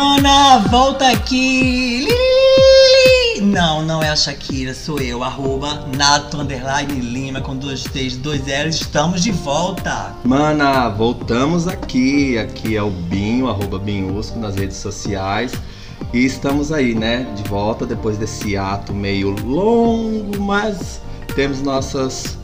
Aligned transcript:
Mana, 0.00 0.58
volta 0.68 1.08
aqui! 1.08 2.00
Lili! 2.04 3.40
Não, 3.40 3.80
não 3.82 4.02
é 4.02 4.10
a 4.10 4.14
Shakira, 4.14 4.74
sou 4.74 5.00
eu, 5.00 5.24
arroba 5.24 5.86
Nato 5.96 6.36
Underline 6.38 7.00
Lima 7.00 7.40
com 7.40 7.56
dois 7.56 7.82
T's, 7.84 8.14
dois 8.18 8.42
L's, 8.46 8.74
estamos 8.82 9.22
de 9.22 9.32
volta! 9.32 10.12
Mana, 10.22 10.90
voltamos 10.90 11.66
aqui. 11.66 12.36
Aqui 12.36 12.76
é 12.76 12.82
o 12.82 12.90
Binho, 12.90 13.48
arroba 13.48 13.78
Binhusco 13.78 14.38
nas 14.38 14.54
redes 14.56 14.76
sociais. 14.76 15.52
E 16.12 16.26
estamos 16.26 16.70
aí, 16.72 16.94
né? 16.94 17.26
De 17.34 17.42
volta 17.48 17.86
depois 17.86 18.18
desse 18.18 18.54
ato 18.54 18.92
meio 18.92 19.30
longo, 19.30 20.38
mas 20.42 21.00
temos 21.34 21.62
nossas. 21.62 22.36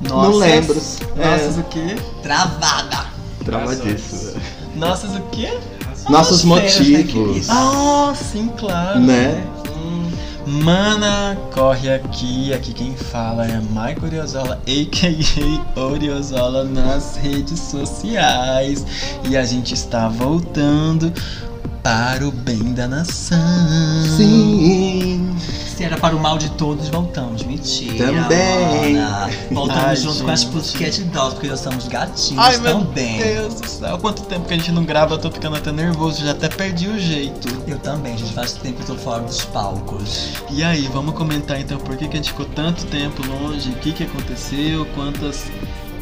Não 0.00 0.16
Nossas- 0.16 0.38
lembro. 0.40 0.74
Nossas 0.74 1.58
É, 1.58 1.60
o 1.60 1.64
quê? 1.64 1.96
Travada! 2.22 3.04
travadíssimo. 3.44 4.40
Nossas 4.74 5.14
o 5.14 5.20
quê? 5.30 5.58
Nossos 6.10 6.44
motivos. 6.44 7.12
querido? 7.12 7.46
Ah, 7.48 8.12
sim, 8.14 8.50
claro. 8.58 9.00
Né? 9.00 9.46
Hum. 9.76 10.10
Mana, 10.46 11.38
corre 11.52 11.92
aqui. 11.92 12.52
Aqui 12.52 12.72
quem 12.72 12.96
fala 12.96 13.46
é 13.46 13.60
Michael 13.60 14.02
Oriozola, 14.02 14.60
a.k.a. 14.66 15.80
Oriozola 15.80 16.64
nas 16.64 17.16
redes 17.16 17.60
sociais. 17.60 18.84
E 19.28 19.36
a 19.36 19.44
gente 19.44 19.74
está 19.74 20.08
voltando 20.08 21.12
para 21.82 22.26
o 22.26 22.30
bem 22.30 22.72
da 22.72 22.86
nação. 22.86 23.38
Sim. 24.16 25.34
Se 25.76 25.84
era 25.84 25.96
para 25.96 26.14
o 26.14 26.20
mal 26.20 26.36
de 26.36 26.50
todos, 26.50 26.88
voltamos. 26.88 27.42
Mentira. 27.42 28.06
Também. 28.06 28.94
mana. 28.94 29.30
Voltamos 29.50 29.84
Ai, 29.84 29.96
junto 29.96 30.24
com 30.24 30.30
as 30.30 30.40
gente. 30.42 30.52
Pussycat 30.52 31.02
Dolls, 31.04 31.34
porque 31.34 31.48
nós 31.48 31.60
somos 31.60 31.88
gatinhos 31.88 32.44
Ai, 32.44 32.58
meu 32.58 32.80
também. 32.80 33.18
Deus 33.18 33.54
do 33.54 33.66
céu. 33.66 33.98
Quanto 33.98 34.22
tempo 34.24 34.46
que 34.46 34.54
a 34.54 34.56
gente 34.58 34.72
não 34.72 34.84
grava, 34.84 35.14
eu 35.14 35.18
tô 35.18 35.30
ficando 35.30 35.56
até 35.56 35.72
nervoso. 35.72 36.22
Já 36.22 36.32
até 36.32 36.48
perdi 36.48 36.88
o 36.88 36.98
jeito. 36.98 37.48
Eu 37.66 37.78
também, 37.78 38.16
gente. 38.18 38.32
Faz 38.34 38.52
tempo 38.52 38.76
que 38.84 38.90
eu 38.90 38.96
tô 38.96 39.02
fora 39.02 39.22
dos 39.22 39.44
palcos. 39.46 40.28
E 40.50 40.62
aí, 40.62 40.86
vamos 40.92 41.14
comentar 41.14 41.58
então 41.58 41.78
por 41.78 41.96
que, 41.96 42.08
que 42.08 42.14
a 42.14 42.16
gente 42.16 42.30
ficou 42.30 42.46
tanto 42.46 42.84
tempo 42.86 43.26
longe, 43.26 43.70
o 43.70 43.74
que, 43.76 43.92
que 43.92 44.04
aconteceu, 44.04 44.86
quantas 44.94 45.44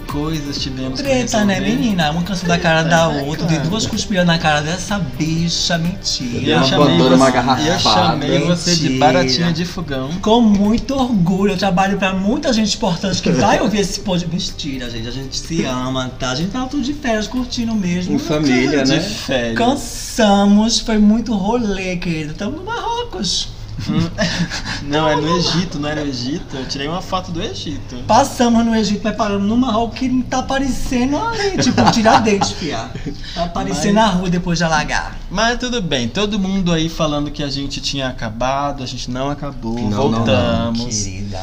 coisas 0.09 0.59
tivemos 0.59 1.01
Treta, 1.01 1.45
né, 1.45 1.61
menina? 1.61 2.11
Uma 2.11 2.23
canção 2.23 2.49
da 2.49 2.59
cara 2.59 2.83
da 2.83 3.09
né, 3.09 3.23
outra. 3.23 3.47
Dei 3.47 3.59
duas 3.61 3.87
cuspidas 3.87 4.27
na 4.27 4.39
cara 4.39 4.61
dessa 4.63 4.99
bicha. 4.99 5.79
Mentira. 5.79 6.51
eu 6.51 6.57
Uma 6.57 6.65
chamei, 6.67 7.01
uma 7.01 7.17
você, 7.27 7.33
garrafada. 7.33 7.63
e 7.63 7.69
eu 7.69 7.79
chamei 7.79 8.41
você 8.47 8.77
de 8.77 8.89
baratinha 8.99 9.53
de 9.53 9.65
fogão. 9.65 10.11
Com 10.21 10.41
muito 10.41 10.95
orgulho, 10.95 11.53
eu 11.53 11.59
trabalho 11.59 11.99
pra 11.99 12.13
muita 12.15 12.53
gente 12.53 12.75
importante 12.77 13.23
que 13.23 13.31
vai 13.31 13.61
ouvir 13.61 13.81
esse 13.81 14.01
podcast. 14.01 14.53
Mentira, 14.53 14.91
gente. 14.91 15.09
A 15.09 15.13
gente 15.13 15.37
se 15.37 15.65
ama, 15.65 16.11
tá? 16.19 16.31
A 16.31 16.35
gente 16.35 16.51
tava 16.51 16.67
tudo 16.69 16.83
de 16.83 16.95
férias 16.95 17.27
curtindo 17.27 17.75
mesmo. 17.75 18.15
Em 18.15 18.19
família, 18.19 18.83
De 18.85 18.93
né? 18.93 19.01
férias. 19.01 19.57
Cansamos, 19.57 20.81
foi 20.81 20.99
muito 20.99 21.35
rolê, 21.35 21.97
querido. 21.97 22.33
Estamos 22.33 22.59
no 22.59 22.65
Marrocos. 22.65 23.49
Não, 24.83 25.09
é 25.09 25.17
no 25.17 25.37
Egito, 25.37 25.79
não 25.79 25.89
era 25.89 26.03
no 26.03 26.09
Egito. 26.09 26.57
Eu 26.57 26.67
tirei 26.67 26.89
uma 26.89 27.03
foto 27.03 27.31
do 27.31 27.43
Egito. 27.43 27.97
Passamos 28.07 28.65
no 28.65 28.75
Egito, 28.75 29.01
mas 29.05 29.17
paramos 29.17 29.47
no 29.47 29.57
Marrocos 29.57 29.99
que 29.99 30.23
tá 30.25 30.39
aparecendo 30.39 31.17
ali, 31.17 31.59
tipo, 31.63 31.91
Tiradentes, 31.93 32.53
fia. 32.53 32.91
Tá 33.35 33.45
aparecendo 33.45 33.95
Mas- 33.95 34.05
na 34.05 34.07
rua 34.07 34.31
depois 34.31 34.59
de 34.59 34.65
alagar. 34.65 35.19
Mas 35.31 35.59
tudo 35.59 35.81
bem, 35.83 36.09
todo 36.09 36.39
mundo 36.39 36.73
aí 36.73 36.89
falando 36.89 37.31
que 37.31 37.43
a 37.43 37.51
gente 37.51 37.81
tinha 37.81 38.09
acabado, 38.09 38.83
a 38.83 38.87
gente 38.87 39.11
não 39.11 39.31
acabou, 39.31 39.75
Não, 39.75 39.83
não, 39.83 39.91
não, 39.91 40.13
voltamos. 40.17 40.97
Querida. 41.05 41.41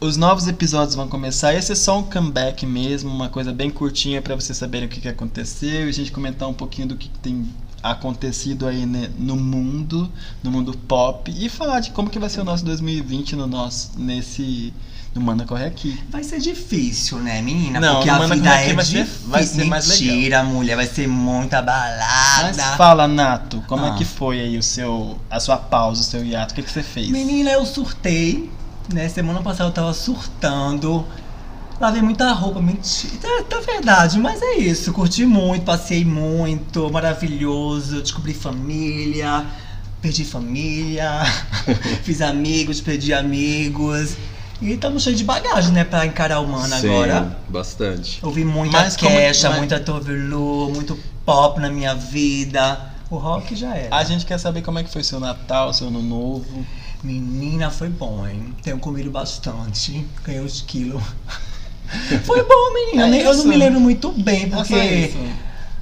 Os 0.00 0.18
novos 0.18 0.46
episódios 0.46 0.94
vão 0.94 1.08
começar. 1.08 1.54
Esse 1.54 1.72
é 1.72 1.74
só 1.74 1.98
um 1.98 2.02
comeback 2.02 2.66
mesmo, 2.66 3.10
uma 3.10 3.30
coisa 3.30 3.52
bem 3.54 3.70
curtinha 3.70 4.20
pra 4.20 4.34
vocês 4.34 4.58
saberem 4.58 4.86
o 4.86 4.90
que, 4.90 5.00
que 5.00 5.08
aconteceu 5.08 5.86
e 5.86 5.88
a 5.88 5.92
gente 5.92 6.12
comentar 6.12 6.46
um 6.46 6.52
pouquinho 6.52 6.88
do 6.88 6.96
que, 6.96 7.08
que 7.08 7.18
tem 7.20 7.48
acontecido 7.92 8.66
aí 8.66 8.86
né, 8.86 9.10
no 9.18 9.36
mundo, 9.36 10.10
no 10.42 10.50
mundo 10.50 10.72
pop 10.88 11.30
e 11.36 11.48
falar 11.50 11.80
de 11.80 11.90
como 11.90 12.08
que 12.08 12.18
vai 12.18 12.30
ser 12.30 12.40
o 12.40 12.44
nosso 12.44 12.64
2020 12.64 13.36
no 13.36 13.46
nosso 13.46 13.90
nesse 13.98 14.72
no 15.14 15.20
Manda 15.20 15.44
Corre 15.44 15.66
Aqui. 15.66 16.02
Vai 16.10 16.24
ser 16.24 16.40
difícil, 16.40 17.18
né, 17.18 17.40
menina? 17.40 17.78
Não, 17.78 17.94
Porque 17.96 18.08
a 18.10 18.18
Mana 18.18 18.34
vida 18.34 18.50
é 18.50 18.72
vai 18.74 18.84
ser- 18.84 19.06
vai 19.26 19.44
ser 19.44 19.64
mais 19.64 19.86
legal. 19.86 20.14
Mentira, 20.16 20.42
mulher, 20.42 20.74
vai 20.76 20.86
ser 20.86 21.06
muita 21.06 21.62
balada. 21.62 22.52
Mas 22.56 22.56
fala, 22.76 23.06
Nato, 23.06 23.62
como 23.68 23.84
Ah. 23.84 23.90
é 23.90 23.94
que 23.98 24.04
foi 24.04 24.40
aí 24.40 24.58
o 24.58 24.62
seu 24.62 25.16
a 25.30 25.38
sua 25.38 25.56
pausa, 25.56 26.00
o 26.00 26.04
seu 26.04 26.24
hiato? 26.24 26.52
O 26.52 26.54
que, 26.56 26.62
que 26.64 26.70
você 26.70 26.82
fez? 26.82 27.08
Menina, 27.10 27.50
eu 27.50 27.64
surtei, 27.64 28.50
né? 28.92 29.08
Semana 29.08 29.40
passada 29.40 29.68
eu 29.68 29.72
tava 29.72 29.92
surtando. 29.94 31.06
Lavei 31.80 32.00
muita 32.02 32.32
roupa, 32.32 32.60
mentira. 32.60 33.12
Tá, 33.20 33.42
tá 33.48 33.60
verdade, 33.60 34.18
mas 34.18 34.40
é 34.40 34.54
isso. 34.56 34.92
Curti 34.92 35.26
muito, 35.26 35.64
passei 35.64 36.04
muito, 36.04 36.90
maravilhoso. 36.90 38.00
Descobri 38.00 38.32
família, 38.32 39.44
perdi 40.00 40.24
família, 40.24 41.22
fiz 42.04 42.20
amigos, 42.22 42.80
perdi 42.80 43.12
amigos. 43.12 44.16
E 44.62 44.72
estamos 44.72 45.02
cheios 45.02 45.18
de 45.18 45.24
bagagem, 45.24 45.72
né, 45.72 45.84
pra 45.84 46.06
encarar 46.06 46.40
o 46.40 46.46
mano 46.46 46.74
Sim, 46.76 46.88
agora. 46.88 47.36
Bastante. 47.48 48.20
Ouvi 48.24 48.44
muita 48.44 48.78
Mas 48.78 48.96
queixa, 48.96 49.48
mas- 49.50 49.58
muita 49.58 49.80
Toverlu, 49.80 50.70
muito 50.72 50.98
pop 51.26 51.60
na 51.60 51.68
minha 51.68 51.94
vida. 51.94 52.92
O 53.10 53.16
rock 53.16 53.54
já 53.56 53.74
era. 53.74 53.94
A 53.94 54.04
gente 54.04 54.24
quer 54.24 54.38
saber 54.38 54.62
como 54.62 54.78
é 54.78 54.84
que 54.84 54.90
foi 54.90 55.02
seu 55.02 55.18
Natal, 55.20 55.74
seu 55.74 55.88
Ano 55.88 56.00
Novo. 56.02 56.64
Menina, 57.02 57.68
foi 57.70 57.88
bom, 57.90 58.26
hein? 58.26 58.54
Tenho 58.62 58.78
comido 58.78 59.10
bastante. 59.10 60.06
Ganhei 60.24 60.40
uns 60.40 60.62
quilos. 60.62 61.02
Foi 62.24 62.42
bom, 62.42 62.74
menina. 62.74 63.16
É 63.16 63.26
eu 63.26 63.34
não 63.34 63.44
me 63.46 63.56
lembro 63.56 63.80
muito 63.80 64.10
bem, 64.12 64.44
É 64.44 64.46
porque 64.46 65.12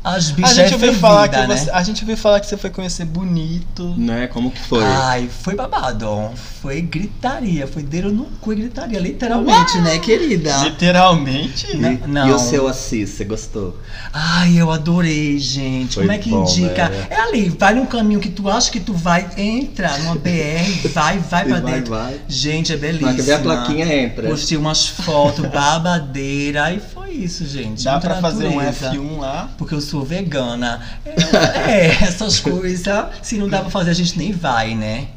as 0.05 0.31
A 0.31 0.33
bichas 0.35 0.57
gente, 0.57 0.73
é 0.73 0.75
ouviu 0.75 0.95
falar 0.95 1.29
que 1.29 1.35
fervida, 1.37 1.57
você, 1.57 1.67
né? 1.67 1.73
a 1.75 1.83
gente 1.83 2.03
ouviu 2.03 2.17
falar 2.17 2.41
que 2.41 2.47
você 2.47 2.57
foi 2.57 2.71
conhecer 2.71 3.05
Bonito. 3.05 3.95
Né? 3.97 4.27
Como 4.27 4.51
que 4.51 4.61
foi? 4.61 4.83
Ai, 4.85 5.29
foi 5.43 5.55
babado. 5.55 6.31
Foi 6.61 6.81
gritaria. 6.81 7.67
Foi 7.67 7.83
dedo 7.83 8.11
no 8.11 8.25
cu 8.41 8.53
e 8.53 8.57
gritaria, 8.57 8.99
literalmente, 8.99 9.79
né, 9.79 9.99
querida? 9.99 10.57
Literalmente. 10.65 11.77
Né? 11.77 12.01
E, 12.05 12.09
não. 12.09 12.29
e 12.29 12.33
o 12.33 12.39
seu 12.39 12.67
Assis, 12.69 13.11
você 13.11 13.25
gostou? 13.25 13.79
Ai, 14.13 14.57
eu 14.57 14.71
adorei, 14.71 15.39
gente. 15.39 15.95
Foi 15.95 16.05
Como 16.05 16.13
é 16.13 16.19
que 16.19 16.31
bom, 16.31 16.43
indica? 16.43 16.89
né? 16.89 17.07
É 17.11 17.21
ali, 17.21 17.49
vai 17.51 17.75
num 17.75 17.87
caminho 17.87 18.21
que 18.21 18.29
tu 18.29 18.49
acha 18.49 18.71
que 18.71 18.81
tu 18.81 18.93
vai, 18.93 19.29
entra 19.37 19.97
numa 19.99 20.15
BR, 20.15 20.89
vai, 20.93 21.19
vai 21.19 21.45
pra 21.47 21.61
vai, 21.61 21.73
dentro. 21.75 21.95
vai. 21.95 22.21
Gente, 22.29 22.73
é 22.73 22.77
belíssima. 22.77 23.13
Na 23.13 23.23
que 23.23 23.31
a 23.31 23.39
plaquinha 23.39 24.03
entra. 24.03 24.29
Postei 24.29 24.57
umas 24.57 24.87
fotos, 24.87 25.47
babadeira, 25.47 26.73
e 26.73 26.81
foi 26.81 27.02
isso, 27.13 27.47
gente. 27.47 27.85
Dá 27.85 27.99
pra 28.01 28.17
fazer 28.17 28.49
um 28.49 28.57
natureza. 28.57 28.93
F1 28.93 29.19
lá. 29.19 29.51
Porque 29.59 29.75
eu 29.75 29.81
sou 29.81 30.05
vegana. 30.05 30.81
É, 31.05 31.71
é, 31.71 31.87
essas 32.03 32.41
coisas, 32.41 33.07
se 33.23 33.37
não 33.39 33.49
dá 33.49 33.61
pra 33.61 33.71
fazer, 33.71 33.91
a 33.91 33.95
gente 33.95 34.19
nem 34.19 34.33
vai, 34.33 34.75
né? 34.75 35.09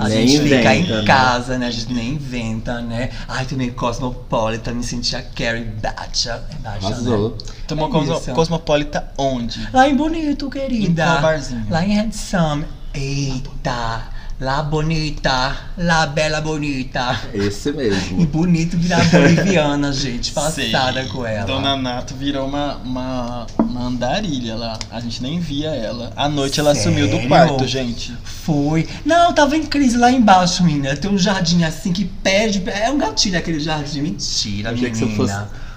A 0.00 0.08
Nem 0.08 0.26
gente 0.26 0.42
fica 0.42 0.74
inventa, 0.74 0.74
em 0.74 0.96
né? 1.00 1.04
casa, 1.04 1.58
né? 1.58 1.66
A 1.66 1.70
gente 1.70 1.92
nem 1.92 2.14
inventa, 2.14 2.80
né? 2.80 3.10
Ai, 3.28 3.44
também 3.44 3.70
Cosmopolitan, 3.70 4.72
me 4.72 4.82
senti 4.82 5.14
a 5.14 5.22
Carrie 5.22 5.64
Batcha. 5.64 6.42
É 6.50 6.56
Batcha, 6.56 6.88
né? 6.88 6.94
Arrasou. 6.94 7.38
Tomou 7.68 7.88
É 7.88 7.92
cosmo-. 7.92 8.34
Cosmopolita 8.34 9.12
onde? 9.16 9.68
Lá 9.72 9.88
em 9.88 9.96
Bonito, 9.96 10.50
querida. 10.50 11.02
Em 11.02 11.06
qual 11.06 11.22
barzinho? 11.22 11.66
Lá 11.70 11.86
em 11.86 11.96
Handsome. 11.96 12.64
Eita, 12.92 14.02
lá 14.40 14.62
bonita, 14.62 15.56
lá 15.78 16.06
bela 16.06 16.40
bonita. 16.40 17.20
Esse 17.32 17.70
E 17.70 17.72
mesmo. 17.72 18.26
bonito 18.26 18.76
virar 18.76 19.04
boliviana, 19.10 19.92
gente. 19.94 20.32
Passada 20.32 21.00
Sei. 21.02 21.08
com 21.10 21.24
ela. 21.26 21.46
Dona 21.46 21.76
Nato 21.76 22.14
virou 22.14 22.46
uma, 22.46 22.76
uma, 22.76 23.46
uma 23.58 23.86
andarilha 23.86 24.54
lá. 24.56 24.78
A 24.90 25.00
gente 25.00 25.22
nem 25.22 25.38
via 25.40 25.70
ela. 25.70 26.12
À 26.16 26.28
noite 26.28 26.60
ela 26.60 26.74
sumiu 26.74 27.06
do 27.06 27.12
Sério? 27.14 27.28
quarto, 27.28 27.66
gente. 27.66 28.14
Foi. 28.24 28.88
Não, 29.04 29.32
tava 29.32 29.56
em 29.56 29.64
crise 29.64 29.96
lá 29.96 30.10
embaixo, 30.10 30.62
menina. 30.64 30.96
Tem 30.96 31.10
um 31.10 31.18
jardim 31.18 31.62
assim 31.64 31.92
que 31.92 32.04
pede. 32.04 32.62
É 32.68 32.90
um 32.90 32.98
gatilho 32.98 33.38
aquele 33.38 33.60
jardim. 33.60 34.02
Mentira, 34.02 34.72
que 34.74 34.80
menina. 34.82 34.94
você 34.94 35.16
fosse 35.16 35.36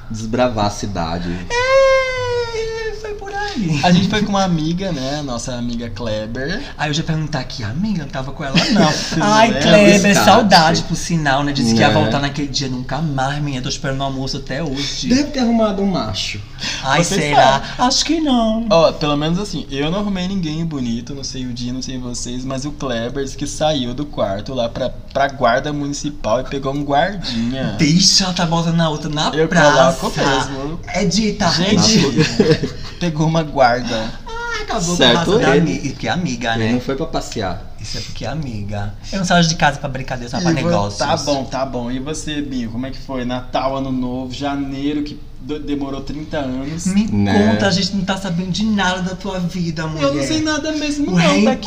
desbravar 0.10 0.66
a 0.66 0.70
cidade. 0.70 1.30
É, 1.50 2.07
A 3.84 3.92
gente 3.92 4.08
foi 4.08 4.22
com 4.24 4.30
uma 4.30 4.44
amiga, 4.44 4.92
né? 4.92 5.22
Nossa 5.24 5.54
amiga 5.56 5.90
Kleber. 5.90 6.62
Aí 6.78 6.90
eu 6.90 6.94
já 6.94 7.04
perguntar 7.04 7.40
aqui, 7.40 7.64
amiga, 7.64 8.04
não 8.04 8.10
tava 8.10 8.32
com 8.32 8.44
ela 8.44 8.56
não. 8.72 8.92
Ai, 9.22 9.50
é? 9.52 9.62
Kleber, 9.62 10.16
saudade 10.24 10.84
por 10.84 10.96
sinal, 10.96 11.44
né? 11.44 11.52
Disse 11.52 11.74
que 11.74 11.80
ia 11.80 11.88
Né? 11.90 11.94
voltar 11.94 12.20
naquele 12.20 12.48
dia 12.48 12.68
nunca 12.68 13.00
mais, 13.00 13.42
menina. 13.42 13.62
Tô 13.64 13.70
esperando 13.70 14.00
o 14.02 14.04
almoço 14.04 14.38
até 14.38 14.64
hoje. 14.64 15.08
Deve 15.10 15.26
ter 15.32 15.40
arrumado 15.40 15.82
um 15.82 15.88
macho. 15.88 16.40
Ai, 16.84 17.04
Você 17.04 17.16
será? 17.16 17.62
Acho 17.78 18.06
que 18.06 18.20
não. 18.20 18.66
Ó, 18.70 18.92
pelo 18.94 19.16
menos 19.18 19.38
assim, 19.40 19.66
eu 19.70 19.90
não 19.92 20.00
arrumei 20.00 20.28
ninguém 20.28 20.66
bonito, 20.66 21.14
não 21.14 21.24
sei 21.24 21.46
o 21.46 21.54
dia, 21.54 21.72
não 21.74 21.82
sei 21.82 21.98
vocês, 21.98 22.44
mas 22.46 22.66
o 22.66 22.72
Kleber 22.72 23.24
disse 23.24 23.38
que 23.38 23.48
saiu 23.48 23.94
do 23.94 24.06
quarto 24.06 24.54
lá 24.54 24.68
pra, 24.70 24.90
pra 24.90 25.28
guarda 25.28 25.72
municipal 25.74 26.42
e 26.42 26.44
pegou 26.44 26.74
um 26.74 26.84
guardinha. 26.84 27.76
Bicha, 27.78 28.26
ela 28.26 28.34
tá 28.34 28.46
botando 28.46 28.76
na 28.76 28.90
outra 28.90 29.10
na 29.10 29.30
Eu 29.34 29.48
praça. 29.48 30.08
mesmo. 30.16 30.80
É 30.88 31.06
dita, 31.06 31.50
Gente, 31.52 32.06
é 32.06 32.54
dita. 32.54 32.76
pegou 33.00 33.28
uma 33.28 33.44
guarda. 33.44 34.12
Ai, 34.28 34.64
acabou 34.64 34.96
Certo 34.96 35.14
com 35.26 35.32
a 35.32 35.36
raça 35.36 35.40
da 35.40 35.58
ele. 35.58 35.72
amiga. 35.72 35.96
Que 35.96 36.08
é 36.08 36.12
amiga, 36.12 36.56
Ele 36.56 36.64
né? 36.66 36.72
não 36.74 36.82
foi 36.82 36.96
pra 36.96 37.06
passear. 37.06 37.67
Isso 37.80 37.98
é 37.98 38.02
porque 38.02 38.26
é 38.26 38.28
amiga. 38.28 38.94
Eu 39.12 39.20
não 39.20 39.26
saio 39.26 39.48
de 39.48 39.56
casa 39.56 39.78
pra 39.80 39.88
brincadeira, 39.90 40.30
só 40.30 40.40
pra 40.42 40.52
E 40.52 40.56
vo- 40.56 40.62
negócios. 40.70 40.98
Tá 41.00 41.16
bom, 41.18 41.44
tá 41.46 41.66
bom. 41.66 41.92
E 41.92 42.00
você, 42.00 42.42
Binho, 42.42 42.70
como 42.72 42.86
é 42.86 42.92
que 42.92 42.98
foi? 43.00 43.24
Natal, 43.26 43.78
Ano 43.78 43.92
Novo, 43.92 44.34
Janeiro, 44.34 45.04
que 45.04 45.20
demorou 45.66 46.02
30 46.02 46.38
anos. 46.40 46.86
Me 46.88 47.06
Né? 47.08 47.52
conta, 47.54 47.68
a 47.68 47.72
gente 47.72 47.96
não 47.96 48.04
tá 48.04 48.18
sabendo 48.18 48.52
de 48.52 48.66
nada 48.66 49.02
da 49.02 49.16
tua 49.16 49.40
vida, 49.40 49.88
mulher. 49.88 50.04
Eu 50.08 50.16
não 50.16 50.24
sei 50.24 50.42
nada 50.42 50.72
mesmo, 50.74 51.12
Um 51.12 51.16
não, 51.16 51.18
tá 51.22 51.24
reencontro, 51.52 51.62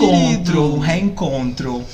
querido? 0.52 0.74
um 0.74 0.78
reencontro. 0.78 1.84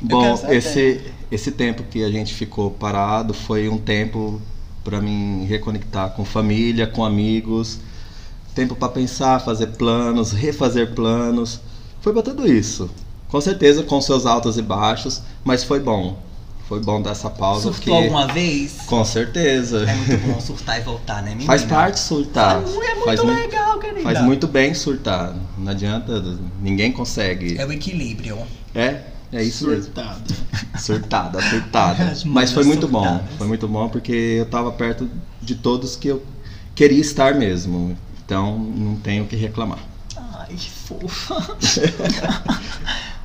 Bom, 0.00 0.34
esse, 0.48 1.00
esse 1.30 1.50
tempo 1.52 1.82
que 1.84 2.02
a 2.04 2.10
gente 2.10 2.34
ficou 2.34 2.70
parado 2.70 3.32
foi 3.34 3.68
um 3.68 3.78
tempo 3.78 4.40
para 4.84 5.00
mim 5.00 5.44
reconectar 5.48 6.10
com 6.10 6.24
família, 6.24 6.86
com 6.86 7.04
amigos, 7.04 7.78
tempo 8.54 8.74
para 8.76 8.88
pensar, 8.88 9.40
fazer 9.40 9.68
planos, 9.68 10.32
refazer 10.32 10.92
planos. 10.94 11.60
Foi 12.00 12.12
para 12.12 12.22
tudo 12.22 12.46
isso. 12.50 12.88
Com 13.28 13.40
certeza 13.40 13.82
com 13.82 14.00
seus 14.00 14.24
altos 14.26 14.56
e 14.56 14.62
baixos, 14.62 15.22
mas 15.44 15.64
foi 15.64 15.80
bom. 15.80 16.18
Foi 16.68 16.80
bom 16.80 17.00
dar 17.00 17.10
essa 17.12 17.30
pausa. 17.30 17.62
Surtou 17.62 17.94
porque- 17.94 18.06
alguma 18.06 18.26
vez? 18.26 18.72
Com 18.86 19.04
certeza. 19.04 19.84
É 19.88 19.94
muito 19.94 20.26
bom 20.26 20.40
surtar 20.40 20.78
e 20.80 20.82
voltar, 20.82 21.22
né, 21.22 21.30
menina? 21.30 21.46
Faz 21.46 21.62
parte 21.64 22.00
surtar. 22.00 22.56
É 22.56 22.60
muito 22.60 23.04
faz, 23.04 23.22
legal, 23.22 23.78
querida. 23.78 24.02
faz 24.02 24.20
muito 24.22 24.48
bem 24.48 24.74
surtar. 24.74 25.34
Não 25.56 25.70
adianta, 25.70 26.20
ninguém 26.60 26.90
consegue. 26.90 27.56
É 27.56 27.64
o 27.64 27.72
equilíbrio. 27.72 28.38
É, 28.74 29.00
é 29.32 29.42
isso 29.44 29.68
mesmo. 29.68 29.84
Surtado. 29.84 30.34
Surtada, 30.78 31.42
surtada. 31.42 32.04
As 32.04 32.24
Mas 32.24 32.52
foi 32.52 32.64
muito 32.64 32.88
bom. 32.88 33.02
surtadas. 33.02 33.36
Foi 33.38 33.46
muito 33.46 33.68
bom 33.68 33.88
porque 33.88 34.12
eu 34.12 34.46
tava 34.46 34.72
perto 34.72 35.08
de 35.40 35.54
todos 35.54 35.94
que 35.94 36.08
eu 36.08 36.20
queria 36.74 37.00
estar 37.00 37.32
mesmo. 37.34 37.96
Então 38.24 38.58
não 38.58 38.96
tenho 38.96 39.22
o 39.22 39.26
que 39.28 39.36
reclamar. 39.36 39.78
Ai, 40.16 40.48
que 40.56 40.68
fofa. 40.70 41.56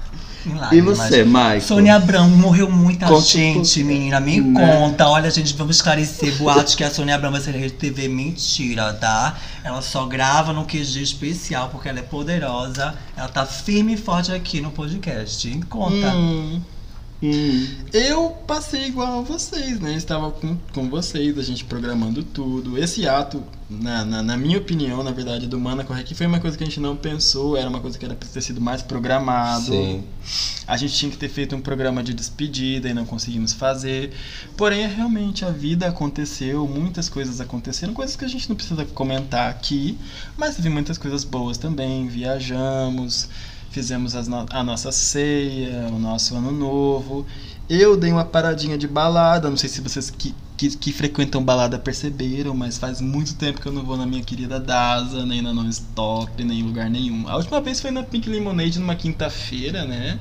Em 0.45 0.77
E 0.77 0.81
você, 0.81 1.23
Maicon? 1.23 1.65
Sônia 1.65 1.95
Abrão, 1.95 2.29
morreu 2.29 2.69
muita 2.69 3.07
Conte 3.07 3.38
gente, 3.38 3.83
menina. 3.83 4.19
Me 4.19 4.39
Né? 4.41 4.59
conta. 4.59 5.07
Olha, 5.07 5.29
gente, 5.29 5.53
vamos 5.55 5.75
esclarecer. 5.77 6.35
Boatos 6.38 6.75
que 6.75 6.83
a 6.83 6.89
Sônia 6.89 7.15
Abrão 7.15 7.31
vai 7.31 7.41
ser 7.41 7.51
rede 7.51 7.73
TV. 7.73 8.07
Mentira, 8.07 8.93
tá? 8.93 9.38
Ela 9.63 9.81
só 9.81 10.05
grava 10.05 10.51
no 10.53 10.65
QG 10.65 11.01
especial 11.01 11.69
porque 11.69 11.88
ela 11.89 11.99
é 11.99 12.03
poderosa. 12.03 12.95
Ela 13.15 13.27
tá 13.27 13.45
firme 13.45 13.93
e 13.93 13.97
forte 13.97 14.31
aqui 14.31 14.61
no 14.61 14.71
podcast. 14.71 15.49
Conta. 15.69 16.07
Hum, 16.13 16.61
Hum, 17.23 17.68
eu 17.94 18.31
passei 18.47 18.88
igual 18.88 19.19
a 19.19 19.21
vocês, 19.21 19.79
né? 19.79 19.95
Estava 19.95 20.31
com, 20.31 20.57
com 20.73 20.89
vocês, 20.89 21.38
a 21.38 21.44
gente 21.44 21.63
programando 21.63 22.23
tudo. 22.23 22.79
Esse 22.79 23.07
ato, 23.07 23.44
na, 23.69 24.03
na, 24.03 24.23
na 24.23 24.38
minha 24.38 24.57
opinião, 24.57 25.03
na 25.03 25.12
verdade, 25.12 25.45
do 25.45 25.59
Mana 25.59 25.83
Corre 25.83 26.01
aqui, 26.01 26.15
foi 26.15 26.25
uma 26.25 26.39
coisa 26.39 26.57
que 26.57 26.63
a 26.63 26.65
gente 26.65 26.79
não 26.79 26.95
pensou, 26.95 27.56
era 27.56 27.69
uma 27.69 27.79
coisa 27.79 28.00
que 28.00 28.03
era 28.03 28.15
pra 28.15 28.27
ter 28.27 28.41
sido 28.41 28.59
mais 28.59 28.81
programado. 28.81 29.65
sim. 29.65 30.03
A 30.68 30.77
gente 30.77 30.95
tinha 30.95 31.12
que 31.12 31.18
ter 31.18 31.29
feito 31.29 31.56
um 31.56 31.62
programa 31.62 32.01
de 32.01 32.13
despedida 32.13 32.89
e 32.89 32.94
não 32.94 33.06
conseguimos 33.06 33.53
fazer. 33.53 34.12
Porém, 34.57 34.88
realmente 34.88 35.45
a 35.45 35.50
vida 35.51 35.88
aconteceu, 35.88 36.67
muitas 36.67 37.07
coisas 37.07 37.39
aconteceram, 37.39 37.94
coisas 37.94 38.15
que 38.15 38.25
a 38.25 38.27
gente 38.27 38.50
não 38.50 38.56
precisa 38.56 38.83
comentar 38.85 39.50
aqui, 39.50 39.97
mas 40.38 40.56
teve 40.56 40.69
muitas 40.69 40.97
coisas 40.97 41.24
boas 41.24 41.57
também. 41.57 42.07
Viajamos, 42.07 43.29
fizemos 43.71 44.13
no- 44.27 44.45
a 44.50 44.63
nossa 44.63 44.91
ceia, 44.91 45.88
o 45.91 45.97
nosso 46.00 46.35
ano 46.35 46.51
novo. 46.51 47.25
Eu 47.69 47.95
dei 47.95 48.12
uma 48.12 48.25
paradinha 48.25 48.77
de 48.77 48.88
balada, 48.88 49.50
não 49.50 49.56
sei 49.57 49.69
se 49.69 49.79
vocês 49.81 50.09
que, 50.09 50.35
que, 50.57 50.75
que 50.77 50.91
frequentam 50.91 51.41
balada 51.44 51.79
perceberam, 51.79 52.53
mas 52.53 52.77
faz 52.77 53.00
muito 53.00 53.33
tempo 53.35 53.62
que 53.62 53.68
eu 53.68 53.71
não 53.71 53.83
vou 53.83 53.95
na 53.95 54.06
minha 54.06 54.21
querida 54.23 54.59
Daza, 54.59 55.25
nem 55.25 55.41
na 55.41 55.53
Non-Stop, 55.53 56.44
nem 56.44 56.59
em 56.59 56.63
lugar 56.63 56.89
nenhum. 56.89 57.27
A 57.29 57.38
última 57.38 57.62
vez 57.62 57.79
foi 57.79 57.89
na 57.91 58.03
Pink 58.03 58.29
Lemonade 58.29 58.77
numa 58.77 58.95
quinta-feira, 58.95 59.85
né? 59.85 60.19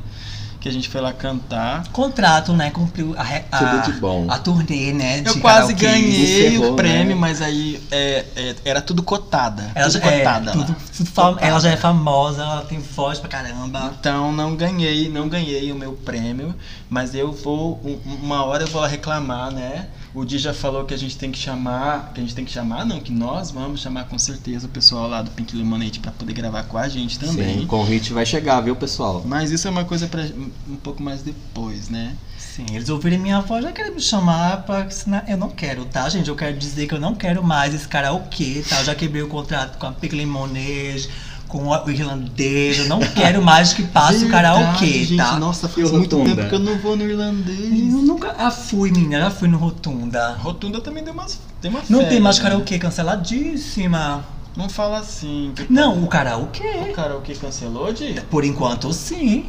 Que 0.61 0.69
a 0.69 0.73
gente 0.73 0.91
foi 0.91 1.01
lá 1.01 1.11
cantar. 1.11 1.85
Contrato, 1.91 2.53
né? 2.53 2.71
Cumpriu 2.71 3.15
a, 3.17 3.23
a, 3.51 3.59
Tudo 3.81 3.93
de 3.95 3.99
bom. 3.99 4.27
a 4.29 4.39
turnê, 4.39 4.93
né? 4.93 5.21
De 5.23 5.29
Eu 5.29 5.41
quase 5.41 5.75
karaokê. 5.75 5.87
ganhei 5.87 6.49
Encerrou, 6.49 6.73
o 6.73 6.77
prêmio, 6.77 7.07
né? 7.09 7.15
mas 7.15 7.41
aí 7.41 7.81
é, 7.91 8.27
é, 8.37 8.57
era 8.67 8.83
tudo 8.83 9.03
cotada. 9.03 9.71
Ela 9.75 9.91
tudo 9.91 10.03
já, 10.03 10.11
é, 10.11 10.19
cotada. 10.19 10.47
lá. 10.51 10.53
tudo- 10.53 10.77
tudo 10.99 11.11
fam- 11.11 11.39
ela 11.41 11.59
já 11.61 11.71
é 11.71 11.77
famosa, 11.79 12.43
ela 12.43 12.61
tem 12.67 12.79
voz 12.79 13.19
pra 13.19 13.31
caramba. 13.31 13.95
Então 13.99 14.33
não 14.33 14.55
ganhei, 14.55 15.09
não 15.09 15.31
ganhei 15.31 15.73
o 15.73 15.77
meu 15.77 15.93
prêmio, 15.95 16.55
mas 16.91 17.15
eu 17.15 17.33
vou 17.33 17.81
um- 17.83 17.99
uma 18.23 18.45
hora 18.45 18.65
eu 18.65 18.69
vou 18.69 18.85
reclamar, 18.85 19.51
né? 19.51 19.87
O 20.13 20.25
Di 20.25 20.39
já 20.39 20.53
falou 20.53 20.85
que 20.85 20.93
a 20.93 20.97
gente 20.97 21.17
tem 21.17 21.31
que 21.31 21.39
chamar, 21.39 22.13
que 22.13 22.21
a 22.21 22.23
gente 22.23 22.35
tem 22.35 22.45
que 22.45 22.51
chamar, 22.51 22.85
não, 22.85 22.99
que 22.99 23.13
nós 23.13 23.53
vamos 23.53 23.81
chamar 23.81 24.05
com 24.05 24.19
certeza 24.19 24.67
o 24.67 24.69
pessoal 24.69 25.09
lá 25.09 25.23
do 25.23 25.31
Pink 25.31 25.57
Lemonade 25.57 26.01
pra 26.01 26.11
poder 26.11 26.33
gravar 26.33 26.65
com 26.65 26.77
a 26.77 26.89
gente 26.89 27.17
também. 27.17 27.59
Sim, 27.59 27.65
o 27.65 27.67
convite 27.69 28.13
vai 28.13 28.27
chegar, 28.27 28.61
viu, 28.61 28.75
pessoal? 28.75 29.23
Mas 29.25 29.53
isso 29.53 29.69
é 29.69 29.71
uma 29.71 29.85
coisa 29.85 30.09
para 30.09 30.23
um 30.69 30.77
pouco 30.77 31.01
mais 31.01 31.23
depois, 31.23 31.89
né? 31.89 32.17
Sim, 32.37 32.67
eles 32.73 32.89
ouvirem 32.89 33.21
minha 33.21 33.41
voz, 33.41 33.63
já 33.63 33.71
querem 33.71 33.95
me 33.95 34.01
chamar 34.01 34.65
pra 34.65 34.85
ensinar. 34.85 35.25
Eu 35.29 35.37
não 35.37 35.49
quero, 35.49 35.85
tá, 35.85 36.09
gente? 36.09 36.29
Eu 36.29 36.35
quero 36.35 36.59
dizer 36.59 36.89
que 36.89 36.95
eu 36.95 37.01
não 37.01 37.15
quero 37.15 37.45
mais 37.45 37.73
esse 37.73 37.87
karaokê, 37.87 38.65
tá? 38.69 38.81
Eu 38.81 38.85
já 38.87 38.95
quebrei 38.97 39.23
o 39.23 39.29
contrato 39.29 39.79
com 39.79 39.87
a 39.87 39.93
Pink 39.93 40.17
Lemonade, 40.17 41.09
com 41.51 41.67
o 41.69 41.91
irlandês. 41.91 42.79
Eu 42.79 42.87
não 42.89 43.01
quero 43.01 43.43
mais 43.43 43.73
que 43.73 43.83
passe 43.83 44.25
o 44.25 44.29
karaokê, 44.31 44.87
gente, 45.05 45.17
tá? 45.17 45.39
Nossa, 45.39 45.69
faz 45.69 45.91
o 45.91 45.97
muito 45.99 46.17
Rotunda? 46.17 46.37
tempo 46.37 46.49
que 46.49 46.55
eu 46.55 46.59
não 46.61 46.79
vou 46.79 46.97
no 46.97 47.03
irlandês. 47.05 47.93
Eu 47.93 48.03
nunca. 48.03 48.35
Ah, 48.39 48.51
fui, 48.51 48.91
menina, 48.91 49.19
já 49.21 49.31
fui 49.31 49.49
no 49.49 49.59
Rotunda. 49.59 50.35
Rotunda 50.41 50.81
também 50.81 51.03
deu 51.05 51.13
umas, 51.13 51.39
tem 51.61 51.71
uma 51.71 51.81
Não 51.91 52.05
tem 52.05 52.21
mais 52.21 52.39
né? 52.39 52.45
karaokê 52.45 52.79
canceladíssima. 52.79 54.25
Não 54.57 54.69
fala 54.69 54.99
assim. 54.99 55.53
que- 55.55 55.67
Não, 55.73 55.99
o 55.99 56.05
O 56.05 56.07
karaokê. 56.09 56.93
karaokê 56.95 57.35
cancelou, 57.35 57.93
Di? 57.93 58.21
Por 58.31 58.45
enquanto, 58.45 58.93
sim. 58.93 59.47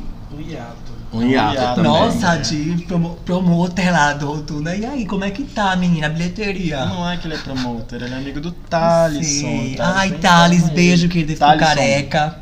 Hiato. 1.13 1.17
Um 1.17 1.29
hiato 1.29 1.75
também. 1.75 1.91
Nossa, 1.91 2.35
né? 2.35 2.41
de 2.41 2.85
promo 2.85 3.17
promoter 3.25 3.91
lá 3.91 4.13
do 4.13 4.27
Rotunda. 4.27 4.75
E 4.75 4.85
aí, 4.85 5.05
como 5.05 5.23
é 5.25 5.31
que 5.31 5.43
tá, 5.43 5.75
menina? 5.75 6.07
A 6.07 6.09
bilheteria? 6.09 6.85
Não 6.85 7.09
é 7.09 7.17
que 7.17 7.27
ele 7.27 7.35
é 7.35 7.37
promotor, 7.37 8.01
ele 8.01 8.13
é 8.13 8.17
amigo 8.17 8.39
do 8.39 8.51
Thalisson. 8.51 9.23
Sim. 9.23 9.75
Thalisson 9.77 9.99
Ai, 9.99 10.11
Thales, 10.11 10.69
beijo, 10.69 11.09
querido. 11.09 11.33
Ficou 11.33 11.57
careca. 11.57 12.39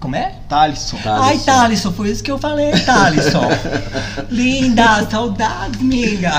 Como 0.00 0.14
é? 0.14 0.34
Thalisson. 0.48 0.98
Ai, 1.04 1.38
Thalisson, 1.38 1.92
foi 1.92 2.10
isso 2.10 2.22
que 2.22 2.30
eu 2.30 2.38
falei, 2.38 2.72
Thalisson. 2.80 3.48
Linda, 4.30 5.06
saudades, 5.10 5.80
amiga. 5.80 6.32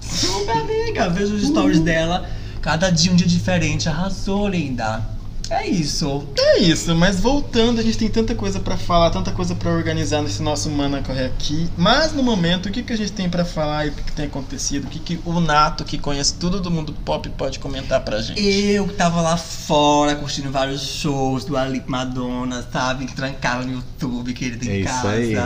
Super 0.00 0.58
amiga, 0.58 1.08
vejo 1.08 1.34
os 1.34 1.46
stories 1.46 1.80
dela. 1.80 2.28
Cada 2.60 2.90
dia 2.90 3.10
um 3.10 3.16
dia 3.16 3.26
diferente. 3.26 3.88
Arrasou, 3.88 4.46
linda. 4.46 5.02
É 5.50 5.66
isso. 5.66 6.26
É 6.38 6.58
isso, 6.60 6.94
mas 6.94 7.20
voltando, 7.20 7.78
a 7.78 7.82
gente 7.82 7.98
tem 7.98 8.08
tanta 8.08 8.34
coisa 8.34 8.58
pra 8.58 8.76
falar, 8.76 9.10
tanta 9.10 9.30
coisa 9.32 9.54
pra 9.54 9.70
organizar 9.70 10.22
nesse 10.22 10.42
nosso 10.42 10.70
Mana 10.70 11.02
Corre 11.02 11.24
aqui. 11.26 11.68
Mas 11.76 12.12
no 12.12 12.22
momento, 12.22 12.66
o 12.66 12.72
que, 12.72 12.82
que 12.82 12.92
a 12.92 12.96
gente 12.96 13.12
tem 13.12 13.28
pra 13.28 13.44
falar 13.44 13.86
e 13.86 13.90
o 13.90 13.92
que, 13.92 14.02
que 14.02 14.12
tem 14.12 14.26
acontecido? 14.26 14.84
O 14.84 14.88
que, 14.88 14.98
que 14.98 15.20
o 15.24 15.40
Nato, 15.40 15.84
que 15.84 15.98
conhece 15.98 16.34
tudo 16.34 16.60
do 16.60 16.70
mundo 16.70 16.92
pop, 17.04 17.28
pode 17.30 17.58
comentar 17.58 18.00
pra 18.00 18.22
gente? 18.22 18.40
Eu 18.40 18.86
que 18.86 18.94
tava 18.94 19.20
lá 19.20 19.36
fora 19.36 20.16
curtindo 20.16 20.50
vários 20.50 20.80
shows 20.80 21.44
do 21.44 21.56
Ali 21.56 21.82
Madonna, 21.86 22.66
sabe? 22.72 23.06
Trancava 23.06 23.64
no 23.64 23.72
YouTube, 23.72 24.32
querida, 24.32 24.64
em 24.64 24.70
É 24.70 24.78
isso 24.80 24.88
casa. 24.88 25.08
aí. 25.10 25.36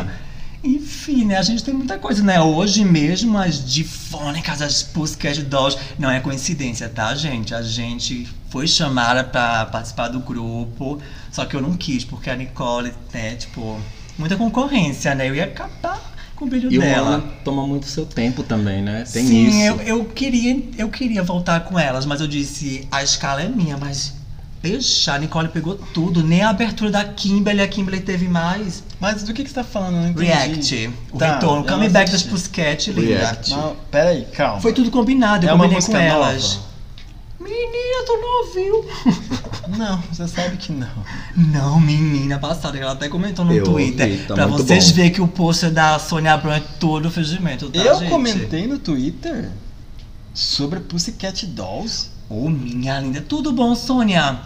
Enfim, 0.64 1.24
né? 1.24 1.36
A 1.36 1.42
gente 1.42 1.62
tem 1.62 1.72
muita 1.74 1.98
coisa, 1.98 2.22
né? 2.22 2.40
Hoje 2.40 2.84
mesmo 2.84 3.38
as 3.38 3.64
difônicas, 3.64 4.60
as 4.62 4.82
Pussycat 4.82 5.42
Dolls. 5.42 5.78
Não 5.98 6.10
é 6.10 6.18
coincidência, 6.20 6.88
tá, 6.88 7.14
gente? 7.14 7.54
A 7.54 7.62
gente 7.62 8.26
foi 8.56 8.66
chamada 8.66 9.22
pra 9.22 9.66
participar 9.66 10.08
do 10.08 10.18
grupo, 10.18 10.98
só 11.30 11.44
que 11.44 11.54
eu 11.54 11.60
não 11.60 11.74
quis, 11.76 12.06
porque 12.06 12.30
a 12.30 12.34
Nicole, 12.36 12.90
né, 13.12 13.34
tipo, 13.34 13.78
muita 14.18 14.34
concorrência, 14.34 15.14
né? 15.14 15.28
Eu 15.28 15.34
ia 15.34 15.44
acabar 15.44 16.00
com 16.34 16.46
o 16.46 16.48
brilho 16.48 16.72
E 16.72 16.78
o 16.78 16.80
dela. 16.80 17.16
Ana 17.16 17.24
toma 17.44 17.66
muito 17.66 17.84
seu 17.86 18.06
tempo 18.06 18.42
também, 18.42 18.80
né? 18.80 19.04
Tem 19.12 19.26
Sim, 19.26 19.48
isso. 19.48 19.58
Eu, 19.58 19.80
eu, 19.82 20.04
queria, 20.06 20.62
eu 20.78 20.88
queria 20.88 21.22
voltar 21.22 21.60
com 21.64 21.78
elas, 21.78 22.06
mas 22.06 22.22
eu 22.22 22.26
disse, 22.26 22.88
a 22.90 23.02
escala 23.02 23.42
é 23.42 23.48
minha, 23.48 23.76
mas. 23.76 24.14
Deixa, 24.62 25.12
a 25.12 25.18
Nicole 25.18 25.48
pegou 25.48 25.74
tudo. 25.74 26.24
Nem 26.24 26.40
a 26.42 26.48
abertura 26.48 26.90
da 26.90 27.04
Kimberly, 27.04 27.60
a 27.60 27.68
Kimberly 27.68 28.00
teve 28.00 28.26
mais. 28.26 28.82
Mas 28.98 29.22
do 29.22 29.34
que, 29.34 29.44
que 29.44 29.50
você 29.50 29.54
tá 29.56 29.64
falando? 29.64 30.18
React, 30.18 30.90
o 31.12 31.18
Tá, 31.18 31.34
retorno, 31.34 31.60
o 31.60 31.66
comeback 31.66 32.10
das. 32.10 32.22
Pussycat, 32.22 32.90
linda. 32.90 33.18
React. 33.18 33.50
Não, 33.50 33.76
peraí, 33.90 34.24
calma. 34.32 34.62
Foi 34.62 34.72
tudo 34.72 34.90
combinado, 34.90 35.44
eu 35.46 35.50
é 35.50 35.52
combinei 35.52 35.82
com 35.82 35.94
elas. 35.94 36.54
nova? 36.54 36.75
Menina, 37.48 38.04
tu 38.04 38.12
não 38.20 38.46
ouviu? 38.46 38.84
Não, 39.76 40.00
você 40.12 40.26
sabe 40.28 40.56
que 40.56 40.70
não. 40.72 40.88
Não, 41.36 41.80
menina, 41.80 42.38
passada, 42.38 42.78
ela 42.78 42.92
até 42.92 43.08
comentou 43.08 43.44
no 43.44 43.52
Eu 43.52 43.64
Twitter. 43.64 44.06
ouvi, 44.10 44.22
tá 44.24 44.34
pra 44.34 44.46
vocês 44.46 44.92
verem 44.92 45.10
que 45.10 45.20
o 45.20 45.26
post 45.26 45.68
da 45.70 45.98
Sônia 45.98 46.34
Abrão 46.34 46.52
é 46.52 46.60
todo 46.78 47.10
fingimento, 47.10 47.68
tá, 47.68 47.78
eu 47.80 47.98
gente? 47.98 48.08
comentei 48.08 48.66
no 48.68 48.78
Twitter 48.78 49.50
sobre 50.32 50.78
Pussycat 50.80 51.46
Dolls. 51.46 52.10
Ô, 52.30 52.48
minha 52.48 53.00
linda, 53.00 53.20
tudo 53.20 53.52
bom, 53.52 53.74
Sônia? 53.74 54.38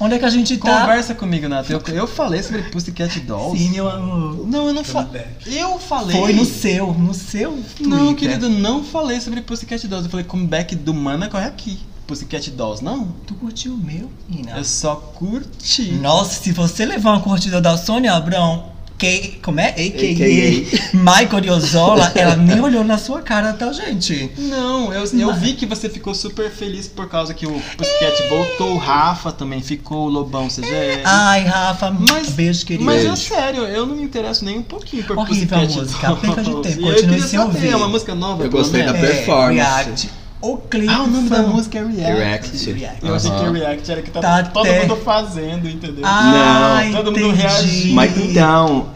Onde 0.00 0.16
é 0.16 0.18
que 0.18 0.24
a 0.24 0.30
gente 0.30 0.56
tá? 0.58 0.80
Conversa 0.80 1.14
comigo, 1.14 1.48
Nath. 1.48 1.70
Eu, 1.70 1.80
eu 1.94 2.06
falei 2.08 2.42
sobre 2.42 2.62
Pussycat 2.64 3.20
Dolls. 3.20 3.56
Sim, 3.56 3.70
meu 3.70 3.88
amor. 3.88 4.44
Não, 4.46 4.66
eu 4.66 4.74
não 4.74 4.82
falei. 4.82 5.24
Eu 5.46 5.78
falei. 5.78 6.20
Foi 6.20 6.32
no 6.32 6.44
seu, 6.44 6.92
no 6.92 7.14
seu 7.14 7.52
Não, 7.80 8.06
Twitter. 8.08 8.16
querido, 8.16 8.48
não 8.50 8.82
falei 8.82 9.20
sobre 9.20 9.40
Pussycat 9.40 9.86
Dolls. 9.86 10.06
Eu 10.06 10.10
falei 10.10 10.24
comeback 10.26 10.74
do 10.74 10.92
Mana 10.92 11.28
corre 11.28 11.46
aqui. 11.46 11.78
Pussycat 12.06 12.50
Dolls, 12.50 12.82
não? 12.84 13.08
Tu 13.26 13.34
curtiu 13.34 13.72
o 13.74 13.78
meu, 13.78 14.10
menina? 14.28 14.56
Eu 14.58 14.64
só 14.64 14.94
curti. 14.96 15.92
Nossa, 15.92 16.42
se 16.42 16.52
você 16.52 16.84
levar 16.84 17.12
uma 17.12 17.20
curtida 17.20 17.60
da 17.60 17.76
Sônia 17.76 18.12
Abrão, 18.12 18.72
que, 18.98 19.40
como 19.42 19.58
é? 19.58 19.70
AKA. 19.70 20.92
Michael 20.94 21.40
Diozola, 21.40 22.12
ela 22.14 22.36
nem 22.36 22.60
olhou 22.60 22.84
na 22.84 22.96
sua 22.96 23.22
cara, 23.22 23.52
tá, 23.52 23.72
gente? 23.72 24.30
Não, 24.38 24.92
eu, 24.92 25.04
eu 25.18 25.34
vi 25.34 25.54
que 25.54 25.66
você 25.66 25.88
ficou 25.88 26.14
super 26.14 26.48
feliz 26.50 26.86
por 26.86 27.08
causa 27.08 27.34
que 27.34 27.44
o 27.46 27.60
Pussycat 27.76 28.28
voltou, 28.28 28.74
o 28.74 28.78
Rafa 28.78 29.32
também 29.32 29.60
ficou, 29.60 30.06
o 30.06 30.08
Lobão 30.10 30.46
CGL. 30.48 31.02
Ai, 31.04 31.42
Rafa, 31.44 31.90
Mas- 31.90 32.28
beijo, 32.30 32.64
querido. 32.64 32.84
Mas 32.84 33.04
é 33.04 33.16
sério, 33.16 33.62
eu 33.64 33.84
não 33.84 33.96
me 33.96 34.04
interesso 34.04 34.44
nem 34.44 34.58
um 34.58 34.62
pouquinho 34.62 35.02
por 35.04 35.18
Horrível 35.18 35.56
a 35.58 35.60
Pussycat 35.62 35.80
música, 35.80 36.16
perca 36.16 36.42
de 36.42 36.50
Dolls. 36.50 36.68
tempo, 36.68 36.80
eu 36.88 36.92
continue 36.94 37.10
queria 37.14 37.26
sem 37.26 37.38
saber, 37.40 37.54
ouvir. 37.56 37.68
É 37.70 37.76
uma 37.76 37.88
música 37.88 38.14
nova, 38.14 38.44
Eu 38.44 38.50
gostei 38.50 38.84
da 38.84 38.92
menos? 38.92 39.10
performance. 39.10 39.54
React. 39.56 40.10
O 40.46 40.58
clipe 40.58 40.92
Ah, 40.92 41.04
o 41.04 41.06
nome 41.06 41.26
foi 41.28 41.38
da 41.38 41.42
música 41.44 41.78
é 41.78 41.82
React. 41.86 42.72
React. 42.72 42.98
Eu 43.06 43.14
achei 43.14 43.30
que 43.30 43.36
Aham. 43.36 43.52
React 43.52 43.92
era 43.92 44.02
que 44.02 44.10
tá, 44.10 44.20
Tá 44.20 44.42
todo 44.42 44.66
até- 44.66 44.82
mundo 44.86 44.96
fazendo, 45.02 45.66
entendeu? 45.68 46.04
Ah, 46.04 46.82
Não, 46.84 46.92
todo 46.92 47.06
mundo 47.12 47.18
entendi. 47.28 47.40
reagiu. 47.42 47.94
Mas 47.94 48.18
então, 48.18 48.88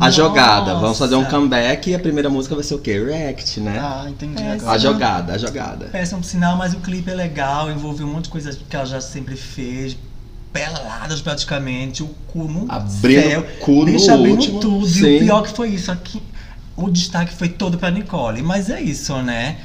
a 0.00 0.06
Nossa. 0.06 0.10
jogada. 0.12 0.74
Vamos 0.76 0.98
fazer 0.98 1.14
um 1.16 1.24
comeback 1.26 1.90
e 1.90 1.94
a 1.94 1.98
primeira 1.98 2.30
música 2.30 2.54
vai 2.54 2.64
ser 2.64 2.74
o 2.76 2.78
quê? 2.78 2.98
React, 3.04 3.60
né? 3.60 3.78
Ah, 3.78 4.06
entendi 4.08 4.42
É, 4.42 4.52
agora. 4.52 4.70
a 4.72 4.78
jogada, 4.78 5.32
a 5.34 5.38
jogada. 5.38 5.84
Péssimo 5.92 6.24
sinal, 6.24 6.56
mas 6.56 6.72
o 6.72 6.78
clipe 6.78 7.10
é 7.10 7.14
legal, 7.14 7.70
envolve 7.70 8.02
um 8.02 8.06
monte 8.10 8.24
de 8.24 8.30
coisa 8.30 8.58
que 8.68 8.74
ela 8.74 8.86
já 8.86 9.00
sempre 9.00 9.36
fez. 9.36 9.96
Peladas 10.54 11.20
praticamente, 11.20 12.02
o 12.02 12.06
cu 12.28 12.44
no 12.44 12.64
Abrindo 12.70 13.22
céu. 13.28 13.40
o 13.40 13.60
cu 13.60 13.72
no 13.80 13.84
Deixa 13.86 14.14
abrindo 14.14 14.36
último, 14.36 14.60
tudo. 14.60 14.86
E 14.86 14.90
sim. 14.90 15.16
o 15.16 15.18
pior 15.20 15.42
que 15.42 15.50
foi 15.52 15.68
isso 15.70 15.90
aqui. 15.92 16.22
O 16.76 16.88
destaque 16.88 17.34
foi 17.34 17.48
todo 17.48 17.76
pra 17.76 17.90
Nicole. 17.90 18.40
Mas 18.40 18.70
é 18.70 18.80
isso, 18.80 19.14
né? 19.20 19.56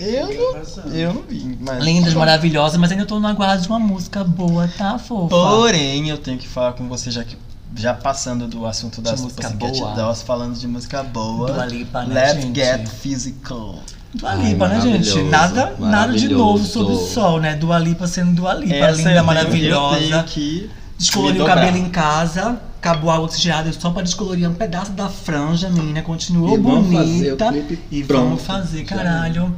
Eu 0.00 0.26
não, 0.26 0.92
eu 0.92 1.14
não 1.14 1.22
vi, 1.22 1.58
mas... 1.60 1.84
Lindas, 1.84 2.14
maravilhosas, 2.14 2.78
mas 2.78 2.90
ainda 2.92 3.04
tô 3.06 3.18
no 3.18 3.26
aguardo 3.26 3.62
de 3.62 3.68
uma 3.68 3.78
música 3.78 4.22
boa, 4.24 4.68
tá, 4.76 4.98
fofa? 4.98 5.28
Porém, 5.34 6.08
eu 6.08 6.18
tenho 6.18 6.38
que 6.38 6.48
falar 6.48 6.72
com 6.72 6.88
você, 6.88 7.10
já 7.10 7.24
que 7.24 7.36
já 7.76 7.92
passando 7.92 8.48
do 8.48 8.66
assunto 8.66 9.00
das 9.02 9.20
música 9.20 9.50
Pussycat 9.50 9.78
boa. 9.78 9.94
Dolls, 9.94 10.24
falando 10.24 10.58
de 10.58 10.66
música 10.66 11.02
boa. 11.02 11.52
Dua 11.52 11.66
Lipa, 11.66 12.02
né, 12.04 12.14
Let's 12.14 12.44
gente? 12.44 12.56
Get 12.58 12.88
Physical. 12.88 13.78
Dua 14.14 14.30
Ai, 14.30 14.52
Lipa, 14.52 14.68
né, 14.68 14.80
gente? 14.80 15.22
Nada, 15.24 15.74
nada 15.78 16.12
de 16.14 16.28
novo 16.28 16.58
maravilhoso. 16.58 16.64
sob 16.64 16.92
o 16.92 16.96
sol, 16.96 17.40
né? 17.40 17.54
Dua 17.56 17.78
Lipa 17.78 18.06
sendo 18.06 18.32
Dua 18.34 18.54
Lipa, 18.54 18.74
Essa 18.74 19.08
linda, 19.08 19.22
maravilhosa. 19.22 19.98
Eu 19.98 20.08
tenho 20.08 20.24
que 20.24 20.70
Descoloriu 20.98 21.36
me 21.36 21.42
o 21.42 21.46
cabelo 21.46 21.76
em 21.76 21.88
casa, 21.88 22.60
acabou 22.78 23.08
a 23.08 23.14
água 23.14 23.26
oxigenada 23.26 23.72
só 23.72 23.90
pra 23.90 24.02
descolorir 24.02 24.50
um 24.50 24.54
pedaço 24.54 24.90
da 24.92 25.08
franja, 25.08 25.70
menina. 25.70 26.02
Continuou 26.02 26.58
E 26.58 26.60
vamos 26.60 26.92
fazer 26.92 27.32
o 27.32 27.36
bonita. 27.36 27.48
clipe 27.52 27.78
e 27.90 28.02
pronto. 28.02 28.24
vamos 28.24 28.42
fazer, 28.42 28.82
caralho. 28.84 29.54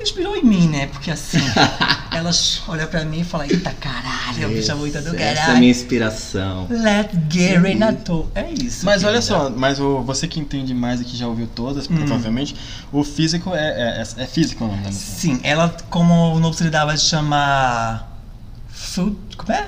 Inspirou 0.00 0.36
em 0.36 0.44
mim, 0.44 0.68
né? 0.68 0.86
Porque 0.88 1.10
assim, 1.10 1.38
elas 2.12 2.62
olham 2.68 2.86
pra 2.86 3.04
mim 3.04 3.20
e 3.20 3.24
falam: 3.24 3.46
Eita 3.48 3.70
caralho, 3.72 4.48
bicha 4.50 4.74
bonita 4.76 5.00
do 5.00 5.08
Essa 5.16 5.22
é 5.22 5.32
a 5.32 5.36
caralho. 5.36 5.58
minha 5.58 5.70
inspiração. 5.70 6.66
Let's 6.70 7.16
get 7.30 7.60
Renato. 7.60 8.30
É 8.34 8.50
isso. 8.52 8.84
Mas 8.84 9.02
olha 9.04 9.14
querida. 9.20 9.22
só, 9.22 9.50
mas 9.50 9.80
o, 9.80 10.02
você 10.02 10.28
que 10.28 10.38
entende 10.38 10.74
mais 10.74 11.00
e 11.00 11.04
que 11.04 11.16
já 11.16 11.26
ouviu 11.26 11.46
todas, 11.46 11.88
Hum. 11.90 11.96
provavelmente, 11.96 12.54
o 12.92 13.02
físico 13.02 13.54
é, 13.54 13.58
é, 13.58 14.02
é, 14.02 14.22
é 14.22 14.26
físico 14.26 14.64
o 14.64 14.68
nome 14.68 14.82
da 14.82 14.88
música. 14.90 15.04
Sim, 15.18 15.40
ela, 15.42 15.74
como 15.88 16.34
o 16.34 16.38
novo 16.38 16.56
se 16.56 16.70
chamar. 16.98 18.12
Fu- 18.68 19.16
Como 19.36 19.52
é? 19.52 19.66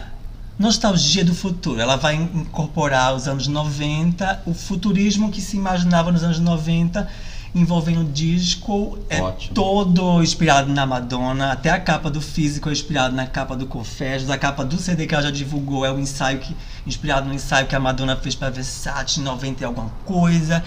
Nostalgia 0.58 1.24
do 1.24 1.34
futuro. 1.34 1.80
Ela 1.80 1.96
vai 1.96 2.16
in- 2.16 2.28
incorporar 2.40 3.14
os 3.14 3.26
anos 3.28 3.46
90, 3.46 4.42
o 4.44 4.52
futurismo 4.52 5.30
que 5.30 5.40
se 5.40 5.56
imaginava 5.56 6.10
nos 6.12 6.22
anos 6.24 6.38
90, 6.40 7.08
envolvendo 7.54 8.04
disco. 8.12 8.98
É 9.08 9.20
Ótimo. 9.20 9.54
todo 9.54 10.22
inspirado 10.22 10.72
na 10.72 10.86
Madonna. 10.86 11.52
Até 11.52 11.70
a 11.70 11.80
capa 11.80 12.10
do 12.10 12.20
físico 12.20 12.68
é 12.68 12.72
inspirado 12.72 13.14
na 13.14 13.26
capa 13.26 13.56
do 13.56 13.66
Confessions. 13.66 14.30
A 14.30 14.38
capa 14.38 14.64
do 14.64 14.76
CD 14.78 15.06
que 15.06 15.14
ela 15.14 15.22
já 15.24 15.30
divulgou 15.30 15.84
é 15.84 15.90
o 15.92 15.98
ensaio 15.98 16.38
que, 16.38 16.54
inspirado 16.86 17.26
no 17.28 17.34
ensaio 17.34 17.66
que 17.66 17.74
a 17.76 17.80
Madonna 17.80 18.16
fez 18.16 18.34
pra 18.34 18.50
Versace 18.50 19.20
em 19.20 19.22
90 19.22 19.62
e 19.62 19.66
alguma 19.66 19.90
coisa. 20.04 20.62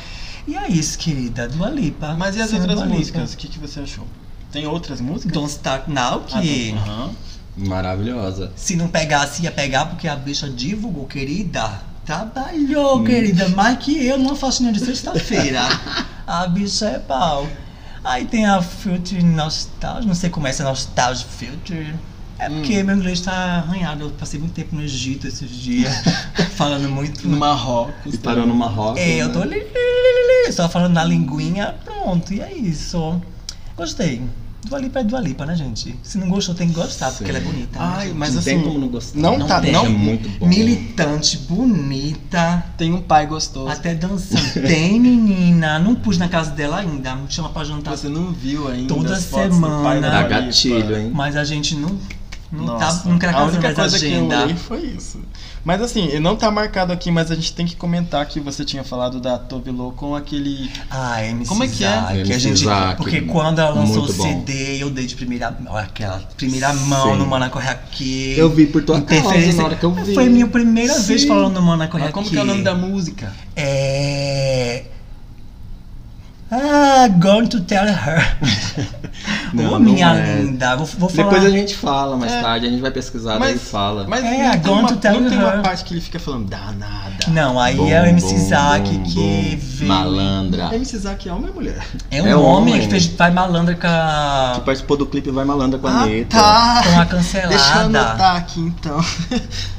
E 0.47 0.55
é 0.55 0.67
isso, 0.69 0.97
querida. 0.97 1.47
Dua 1.47 1.69
Lipa. 1.69 2.15
Mas 2.17 2.35
e 2.35 2.41
as 2.41 2.51
outras 2.51 2.83
músicas? 2.87 3.33
O 3.33 3.37
que, 3.37 3.47
que 3.47 3.59
você 3.59 3.79
achou? 3.81 4.05
Tem 4.51 4.65
outras 4.67 4.99
músicas? 4.99 5.31
Don't 5.31 5.49
Start 5.51 5.87
Now, 5.87 6.23
Ah, 6.33 6.41
que. 6.41 6.71
Aham. 6.73 7.11
Maravilhosa. 7.55 8.51
se 8.55 8.75
não 8.75 8.87
pegasse, 8.87 9.43
ia 9.43 9.51
pegar, 9.51 9.85
porque 9.85 10.07
a 10.07 10.15
bicha 10.15 10.49
divulgou, 10.49 11.05
querida. 11.05 11.81
Trabalhou, 12.11 13.05
querida, 13.05 13.47
mais 13.49 13.77
que 13.77 14.05
eu 14.05 14.17
numa 14.17 14.35
faxina 14.35 14.73
de 14.73 14.79
sexta-feira. 14.79 15.61
a 16.27 16.45
bicha 16.45 16.87
é 16.87 16.99
pau. 16.99 17.47
Aí 18.03 18.25
tem 18.25 18.45
a 18.45 18.61
Future 18.61 19.23
Nostalgia, 19.23 20.05
não 20.05 20.13
sei 20.13 20.29
como 20.29 20.45
é 20.45 20.49
essa 20.49 20.65
Nostalgia 20.65 21.25
Future. 21.25 21.95
É 22.37 22.49
porque 22.49 22.83
meu 22.83 22.97
inglês 22.97 23.21
tá 23.21 23.31
arranhado, 23.31 24.03
eu 24.03 24.09
passei 24.09 24.39
muito 24.39 24.53
tempo 24.53 24.75
no 24.75 24.83
Egito 24.83 25.25
esses 25.25 25.49
dias, 25.49 25.93
falando 26.57 26.89
muito. 26.89 27.25
No 27.25 27.37
Marrocos. 27.37 28.13
E 28.13 28.17
parou 28.17 28.45
no 28.45 28.55
Marrocos. 28.55 28.99
É, 28.99 29.21
eu 29.21 29.27
né? 29.27 29.33
tô 29.33 29.43
li, 29.43 29.55
li, 29.55 29.63
li, 29.63 30.47
li, 30.47 30.51
só 30.51 30.67
falando 30.67 30.93
na 30.93 31.05
linguinha, 31.05 31.75
pronto, 31.85 32.33
e 32.33 32.41
é 32.41 32.51
isso. 32.51 33.21
Gostei. 33.77 34.21
Dua 34.65 34.79
Lipa 34.79 34.99
é 34.99 35.03
Dua 35.03 35.19
Lipa, 35.19 35.45
né, 35.45 35.55
gente? 35.55 35.95
Se 36.03 36.17
não 36.17 36.29
gostou, 36.29 36.53
tem 36.55 36.67
que 36.67 36.73
gostar, 36.75 37.09
porque 37.11 37.25
Sim. 37.25 37.29
ela 37.31 37.39
é 37.39 37.41
bonita. 37.41 37.79
né, 37.79 37.85
Ai, 37.97 38.07
gente? 38.07 38.17
mas 38.17 38.33
não 38.33 38.39
assim, 38.39 38.49
tem 38.51 38.61
como 38.63 38.79
não 38.79 38.87
gostar. 38.87 39.19
não 39.19 39.37
Não 39.39 39.47
tá, 39.47 39.59
tem. 39.59 39.71
não 39.71 39.85
É 39.85 39.89
muito 39.89 40.29
bom. 40.39 40.47
Militante, 40.47 41.37
bonita, 41.39 42.63
tem 42.77 42.93
um 42.93 43.01
pai 43.01 43.25
gostoso. 43.25 43.69
até 43.69 43.93
dançando. 43.95 44.41
Tem, 44.67 44.99
menina. 44.99 45.79
Não 45.79 45.95
pus 45.95 46.17
na 46.17 46.27
casa 46.29 46.51
dela 46.51 46.77
ainda. 46.79 47.15
Me 47.15 47.29
chama 47.29 47.49
pra 47.49 47.63
jantar. 47.63 47.97
Você 47.97 48.07
não 48.07 48.31
viu 48.31 48.67
ainda 48.67 48.93
Toda 48.93 49.13
as 49.15 49.25
fotos 49.25 49.57
do 49.57 49.61
pai 49.61 49.95
semana. 49.95 50.09
da 50.09 50.23
gatilho, 50.23 50.97
hein? 50.97 51.11
Mas 51.13 51.35
a 51.35 51.43
gente 51.43 51.75
não. 51.75 51.97
Não, 52.51 52.65
Nossa, 52.65 53.03
tá, 53.03 53.09
não 53.09 53.39
a 53.39 53.43
única 53.45 53.73
coisa 53.73 53.97
que 53.97 54.05
eu 54.05 54.09
agenda. 54.11 54.43
olhei 54.43 54.55
foi 54.57 54.79
isso. 54.81 55.21
Mas 55.63 55.81
assim, 55.81 56.19
não 56.19 56.35
tá 56.35 56.51
marcado 56.51 56.91
aqui, 56.91 57.09
mas 57.09 57.31
a 57.31 57.35
gente 57.35 57.53
tem 57.53 57.65
que 57.65 57.75
comentar 57.75 58.25
que 58.25 58.39
você 58.41 58.65
tinha 58.65 58.83
falado 58.83 59.21
da 59.21 59.37
Tovilo 59.37 59.93
com 59.93 60.15
aquele. 60.15 60.69
Ah, 60.89 61.23
MC 61.23 61.47
Como 61.47 61.63
é 61.63 61.67
que 61.67 61.85
é? 61.85 61.87
Isaac, 61.87 62.13
MC 62.19 62.33
a 62.33 62.39
gente, 62.39 62.61
Isaac, 62.63 62.97
porque 62.97 63.21
quando 63.21 63.59
ela 63.59 63.69
lançou 63.69 63.99
muito 63.99 64.11
o 64.11 64.15
bom. 64.15 64.23
CD, 64.23 64.83
eu 64.83 64.89
dei 64.89 65.05
de 65.05 65.15
primeira, 65.15 65.55
aquela 65.75 66.19
primeira 66.35 66.73
mão 66.73 67.11
Sim. 67.13 67.19
no 67.19 67.27
Mana 67.27 67.49
Corre 67.49 67.69
Aqui. 67.69 68.33
Eu 68.37 68.49
vi 68.49 68.65
por 68.65 68.83
tua 68.83 68.99
causa 69.01 69.15
Interferência. 69.15 69.57
na 69.57 69.65
hora 69.65 69.75
que 69.75 69.85
eu 69.85 69.93
vi. 69.93 70.13
Foi 70.13 70.27
minha 70.27 70.47
primeira 70.47 70.93
Sim. 70.93 71.03
vez 71.03 71.23
falando 71.23 71.53
no 71.53 71.61
Mana 71.61 71.87
Corre 71.87 72.03
Mas 72.03 72.09
Aqui. 72.09 72.13
como 72.13 72.29
que 72.29 72.37
é 72.37 72.41
o 72.41 72.45
nome 72.45 72.63
da 72.63 72.75
música? 72.75 73.31
É. 73.55 74.85
Ah, 76.51 77.07
going 77.07 77.47
to 77.47 77.61
tell 77.61 77.85
her. 77.85 78.37
Não, 79.53 79.65
Ô, 79.65 79.71
não 79.71 79.79
minha 79.79 80.15
é. 80.15 80.41
linda, 80.41 80.75
vou, 80.75 80.85
vou 80.85 81.09
falar. 81.09 81.23
Depois 81.29 81.45
a 81.45 81.49
gente 81.49 81.75
fala 81.75 82.15
mais 82.17 82.31
É. 82.31 82.41
tarde, 82.41 82.65
a 82.67 82.69
gente 82.69 82.81
vai 82.81 82.91
pesquisar 82.91 83.37
Mas- 83.39 83.55
e 83.55 83.59
fala. 83.59 84.05
Mas 84.07 84.23
É, 84.23 84.29
não, 84.55 84.57
tem 84.59 84.71
uma, 84.71 84.81
não 84.81 84.97
tem 85.29 85.37
uma 85.37 85.51
parte 85.61 85.83
que 85.83 85.93
ele 85.93 86.01
fica 86.01 86.19
falando 86.19 86.47
danada. 86.47 87.11
Não, 87.27 87.59
aí 87.59 87.75
Bom, 87.75 87.87
é 87.87 88.01
o 88.01 88.05
MC 88.05 88.33
bom, 88.35 89.03
que 89.03 89.55
veio. 89.61 89.87
Malandra. 89.89 90.69
MC 90.73 90.95
Isaac 90.95 91.27
é 91.29 91.33
homem 91.33 91.49
ou 91.49 91.55
mulher? 91.55 91.85
É 92.09 92.21
um 92.21 92.27
É 92.27 92.35
homem, 92.35 92.73
homem. 92.73 92.81
que 92.81 92.87
fez 92.89 93.07
vai 93.07 93.31
malandra 93.31 93.75
com 93.75 93.87
a, 93.87 94.53
Que 94.55 94.61
participou 94.61 94.97
do 94.97 95.05
clipe 95.05 95.29
Vai 95.31 95.45
Malandra 95.45 95.77
com 95.79 95.87
a 95.87 95.91
Anitta. 96.03 96.37
tá. 96.37 96.83
com 96.85 96.99
a 96.99 97.05
cancelada. 97.05 97.49
Deixa 97.49 97.73
eu 97.75 97.81
anotar 97.81 98.35
aqui 98.37 98.59
então. 98.61 99.03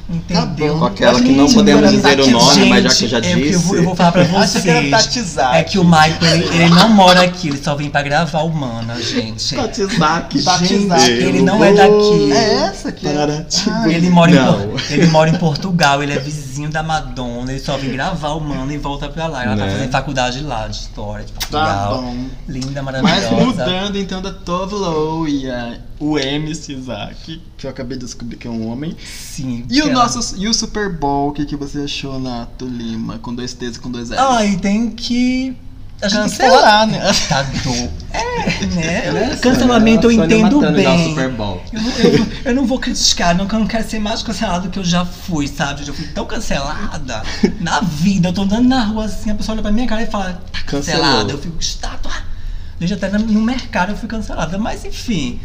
Entendeu? 0.09 0.75
Tá 0.75 0.79
Com 0.79 0.85
aquela 0.85 1.15
que 1.21 1.27
Gente, 1.27 1.37
não 1.39 1.53
podemos 1.53 1.91
dizer 1.91 2.21
o 2.21 2.31
nome, 2.31 2.69
mas 2.69 2.83
já 2.85 2.91
que 2.95 3.05
eu 3.05 3.09
já 3.09 3.21
gente, 3.21 3.33
é 3.33 3.49
que 3.49 3.55
eu 3.55 3.61
vou, 3.61 3.77
eu 3.77 3.83
vou 3.85 3.93
disse. 3.93 3.97
falar 3.97 4.13
pra 4.13 4.25
que 4.25 4.31
vocês. 4.33 4.91
Tatizaki. 4.91 5.57
É 5.57 5.63
que 5.65 5.79
o 5.79 5.85
Michael, 5.85 6.35
ele, 6.35 6.45
ele 6.55 6.69
não 6.69 6.89
mora 6.91 7.23
aqui, 7.23 7.49
ele 7.49 7.63
só 7.63 7.75
vem 7.75 7.89
pra 7.89 8.03
gravar 8.03 8.41
o 8.43 8.51
Mana, 8.53 8.95
gente. 9.39 9.57
Tatizaki. 9.57 10.43
Tatizaki, 10.43 11.11
ele 11.11 11.43
não 11.43 11.63
é 11.65 11.73
daqui. 11.73 12.33
É 12.33 12.53
essa 12.65 12.93
que 12.93 13.07
é. 13.07 13.43
Tipo, 13.45 13.71
Ah, 13.71 13.89
Ele 13.93 14.11
mora, 14.11 14.31
em, 14.31 14.35
Não. 14.35 14.69
Por- 14.69 14.93
ele 14.93 15.07
mora 15.07 15.31
em 15.31 15.39
Portugal, 15.39 16.03
ele 16.03 16.13
é 16.13 16.19
vizinho 16.19 16.71
da 16.71 16.83
Madonna, 16.83 17.51
ele 17.53 17.61
só 17.61 17.77
vem 17.77 17.93
gravar 17.93 18.31
o 18.31 18.41
Mano 18.41 18.73
e 18.73 18.79
volta 18.79 19.09
pra 19.09 19.27
lá. 19.27 19.45
Ela 19.45 19.57
tá 19.57 19.67
Né? 19.67 19.73
fazendo 19.73 19.91
faculdade 19.91 20.41
lá, 20.43 20.67
de 20.69 20.77
história, 20.77 21.25
de 21.25 21.33
Tá 21.33 21.39
Portugal. 21.41 22.03
bom. 22.03 22.27
Linda, 22.49 22.83
Mas 22.83 23.03
maravilhosa. 23.03 23.45
mudando 23.47 23.97
então 23.99 24.21
da 24.23 24.33
Tovlo 24.33 25.27
e 25.29 25.51
a, 25.51 25.79
o 25.99 26.19
MC 26.19 26.73
Isaac, 26.75 27.41
que 27.57 27.67
eu 27.67 27.71
acabei 27.71 27.97
de 27.99 28.05
descobrir 28.05 28.37
que 28.37 28.47
é 28.47 28.51
um 28.51 28.69
homem. 28.71 28.97
Sim. 29.05 29.65
E 29.71 29.81
o 29.83 29.85
ela- 29.89 29.93
nosso 30.05 30.37
e 30.39 30.49
o 30.49 30.55
Super 30.55 30.91
Bowl, 30.93 31.29
o 31.29 31.33
que, 31.33 31.45
que 31.47 31.57
você 31.57 31.81
achou 31.81 32.19
na 32.19 32.47
Tolima? 32.59 33.19
Com 33.19 33.35
dois 33.35 33.53
T's 33.55 33.77
e 33.77 33.81
com 33.81 33.91
dois 33.91 34.11
L's? 34.11 34.19
Ai, 34.19 34.57
tem 34.61 34.91
que. 34.91 35.57
A 36.03 36.09
gente 36.09 36.23
Cancelar, 36.37 36.87
né? 36.87 37.01
Tá 37.29 37.43
do... 37.43 38.03
É, 38.13 38.67
né? 38.67 39.31
É 39.33 39.37
Cancelamento 39.37 40.07
eu 40.09 40.13
entendo 40.13 40.61
bem. 40.73 41.09
Super 41.11 41.31
Bowl. 41.31 41.63
Eu, 41.73 41.81
não- 41.81 41.91
eu- 41.99 42.27
eu 42.47 42.55
não 42.55 42.67
vou 42.67 42.79
criticar, 42.79 43.35
não, 43.35 43.47
que 43.47 43.55
eu 43.55 43.61
não 43.61 43.67
quero 43.67 43.89
ser 43.89 43.99
mais 44.01 44.23
cancelado 44.23 44.67
do 44.69 44.71
que 44.73 44.79
eu 44.81 44.85
já 44.85 45.05
fui, 45.05 45.47
sabe? 45.47 45.83
Eu 45.83 45.87
já 45.87 45.93
fui 45.93 46.07
tão 46.09 46.25
cancelada 46.27 47.23
na 47.61 47.81
vida. 47.81 48.29
Eu 48.29 48.33
tô 48.33 48.43
andando 48.43 48.69
na 48.69 48.85
rua 48.85 49.05
assim, 49.05 49.31
a 49.31 49.35
pessoa 49.35 49.55
olha 49.55 49.63
pra 49.63 49.71
minha 49.73 49.87
cara 49.87 50.03
e 50.03 50.07
fala, 50.07 50.43
tá 50.53 50.61
cancelada. 50.67 51.33
Eu 51.33 51.39
fico 51.39 51.57
estátua. 51.61 52.13
Gente, 52.81 52.95
até 52.95 53.09
no 53.17 53.41
mercado 53.41 53.93
eu 53.93 53.97
fui 53.97 54.09
cancelada. 54.09 54.59
Mas 54.59 54.85
enfim, 54.85 55.41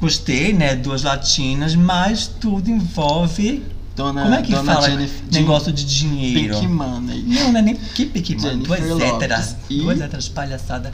gostei, 0.00 0.52
né? 0.52 0.74
Duas 0.74 1.02
latinas, 1.04 1.74
mas 1.76 2.26
tudo 2.26 2.68
envolve. 2.68 3.64
Dona, 3.96 4.22
Como 4.22 4.34
é 4.34 4.42
que 4.42 4.52
Dona 4.52 4.74
fala? 4.74 4.90
Jennifer, 4.90 5.20
Negócio 5.32 5.72
de 5.72 5.84
dinheiro. 5.84 6.54
Pink 6.54 6.68
Money. 6.68 7.22
Não, 7.26 7.52
não 7.52 7.58
é 7.58 7.62
nem 7.62 7.74
que 7.74 8.06
mano. 8.36 8.50
Jennifer 8.50 8.80
Duas 8.88 9.02
héteras. 9.02 9.56
e- 9.68 9.78
Duas 9.82 10.00
héteras 10.00 10.28
palhaçada. 10.28 10.92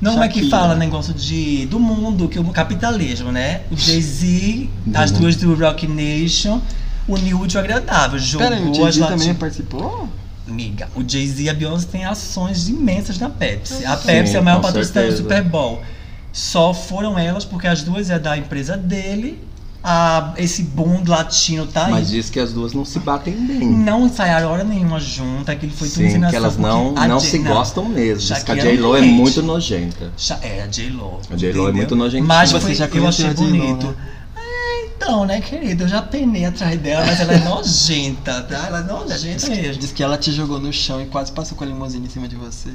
Não, 0.00 0.12
como 0.12 0.22
é 0.24 0.28
que 0.28 0.34
Shakira. 0.40 0.56
fala 0.56 0.74
negócio 0.76 1.12
de, 1.12 1.66
do 1.66 1.80
mundo, 1.80 2.28
que 2.28 2.38
é 2.38 2.40
o 2.40 2.44
capitalismo, 2.50 3.32
né? 3.32 3.62
O 3.70 3.76
Jay-Z, 3.76 4.70
as 4.94 5.10
duas 5.10 5.34
do 5.34 5.52
Rock 5.56 5.88
Nation, 5.88 6.60
uniu 7.08 7.38
o 7.38 7.42
útil 7.42 7.58
ao 7.58 7.64
agradável. 7.64 8.18
Jogou 8.18 8.48
Pera 8.48 8.62
o 8.62 8.70
Didi 8.70 9.00
também 9.00 9.34
participou? 9.34 10.08
Amiga, 10.46 10.88
o 10.94 11.02
Jay-Z 11.06 11.42
e 11.42 11.48
a 11.50 11.54
Beyoncé 11.54 11.88
têm 11.90 12.04
ações 12.04 12.68
imensas 12.68 13.18
na 13.18 13.28
Pepsi. 13.28 13.84
A 13.84 13.96
Sim, 13.96 14.06
Pepsi 14.06 14.36
é 14.36 14.38
a 14.38 14.42
maior 14.42 14.56
com 14.58 14.62
patrocinadora 14.62 15.12
do. 15.12 15.16
Super 15.18 15.42
Bowl. 15.42 15.82
Só 16.32 16.72
foram 16.72 17.18
elas 17.18 17.44
porque 17.44 17.66
as 17.66 17.82
duas 17.82 18.08
é 18.08 18.18
da 18.18 18.38
empresa 18.38 18.76
dele. 18.76 19.42
A, 19.82 20.34
esse 20.36 20.62
boom 20.64 21.04
latino 21.06 21.66
tá 21.66 21.86
aí. 21.86 21.92
Mas 21.92 22.08
diz 22.10 22.28
que 22.28 22.40
as 22.40 22.52
duas 22.52 22.72
não 22.72 22.84
se 22.84 22.98
batem 22.98 23.34
bem. 23.34 23.60
Não 23.60 24.06
ensaiaram 24.06 24.50
hora 24.50 24.64
nenhuma 24.64 24.98
junto, 24.98 25.50
aquilo 25.50 25.72
foi 25.72 25.88
tudo 25.88 26.10
Sim, 26.10 26.20
que 26.28 26.36
elas 26.36 26.56
não, 26.56 26.92
não 26.92 27.20
se 27.20 27.38
gostam 27.38 27.84
mesmo. 27.84 28.34
Diz 28.34 28.42
que 28.42 28.52
a 28.52 28.56
J-Lo 28.56 28.96
é 28.96 29.02
muito 29.02 29.40
nojenta. 29.42 30.12
É, 30.42 30.62
a 30.62 30.66
J-Lo. 30.66 31.20
A 31.30 31.36
J-Lo 31.36 31.68
é 31.68 31.72
muito 31.72 31.94
nojentinha. 31.94 32.26
Mas 32.26 32.50
Você 32.50 32.60
foi, 32.60 32.74
já 32.74 32.86
eu 32.86 33.06
achei 33.06 33.26
a 33.26 33.32
J-Lo, 33.32 33.50
bonito. 33.50 33.86
né? 33.86 33.94
Então, 35.08 35.24
né, 35.24 35.40
querido? 35.40 35.84
Eu 35.84 35.88
já 35.88 36.02
penei 36.02 36.44
atrás 36.44 36.78
dela, 36.78 37.06
mas 37.06 37.18
ela 37.18 37.32
é 37.32 37.38
nojenta, 37.48 38.42
tá? 38.42 38.66
Ela 38.66 38.80
é 38.80 38.82
nojenta 38.82 39.48
mesmo. 39.48 39.80
Diz 39.80 39.90
que 39.90 40.02
ela 40.02 40.18
te 40.18 40.30
jogou 40.30 40.60
no 40.60 40.70
chão 40.70 41.00
e 41.00 41.06
quase 41.06 41.32
passou 41.32 41.56
com 41.56 41.64
a 41.64 41.66
limusine 41.66 42.06
em 42.06 42.10
cima 42.10 42.28
de 42.28 42.36
você. 42.36 42.68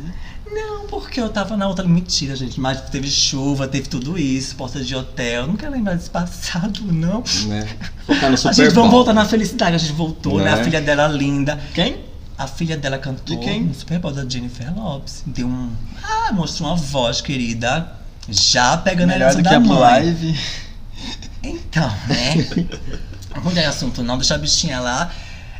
Não, 0.51 0.87
porque 0.87 1.21
eu 1.21 1.29
tava 1.29 1.55
na 1.55 1.67
outra. 1.67 1.87
Mentira, 1.87 2.35
gente. 2.35 2.59
Mas 2.59 2.81
teve 2.89 3.07
chuva, 3.07 3.67
teve 3.67 3.87
tudo 3.87 4.17
isso, 4.17 4.55
porta 4.55 4.83
de 4.83 4.95
hotel. 4.95 5.45
Não 5.45 5.55
quero 5.55 5.73
lembrar 5.73 5.93
desse 5.93 6.09
passado, 6.09 6.81
não. 6.91 7.23
Né? 7.45 7.67
No 8.29 8.35
Super 8.35 8.49
a 8.49 8.53
gente 8.53 8.73
vamos 8.73 8.89
voltar 8.89 9.13
na 9.13 9.25
felicidade. 9.25 9.75
A 9.75 9.77
gente 9.77 9.93
voltou, 9.93 10.39
né? 10.39 10.45
Né? 10.45 10.53
A 10.53 10.63
filha 10.63 10.81
dela 10.81 11.07
linda. 11.07 11.59
Quem? 11.75 11.99
A 12.35 12.47
filha 12.47 12.75
dela 12.75 12.97
cantou 12.97 13.37
De 13.37 13.45
quem? 13.45 13.61
no 13.61 13.75
Super 13.75 13.99
Bowl 13.99 14.11
da 14.11 14.27
Jennifer 14.27 14.75
Lopes. 14.75 15.21
Deu 15.27 15.45
um. 15.45 15.69
Ah, 16.03 16.33
mostrou 16.33 16.67
uma 16.69 16.75
voz, 16.75 17.21
querida. 17.21 17.93
Já 18.27 18.75
pegando 18.77 19.11
a 19.11 19.13
Melhor 19.13 19.25
herança 19.25 19.37
do 19.37 19.43
que 19.43 19.49
da 19.49 19.55
a 19.55 19.59
mãe. 19.59 19.79
Live. 19.79 20.39
Então, 21.43 21.89
né? 22.07 22.47
Não 23.43 23.51
é 23.55 23.65
assunto 23.65 24.03
não, 24.03 24.15
deixa 24.17 24.35
a 24.35 24.37
bichinha 24.37 24.79
lá. 24.79 25.11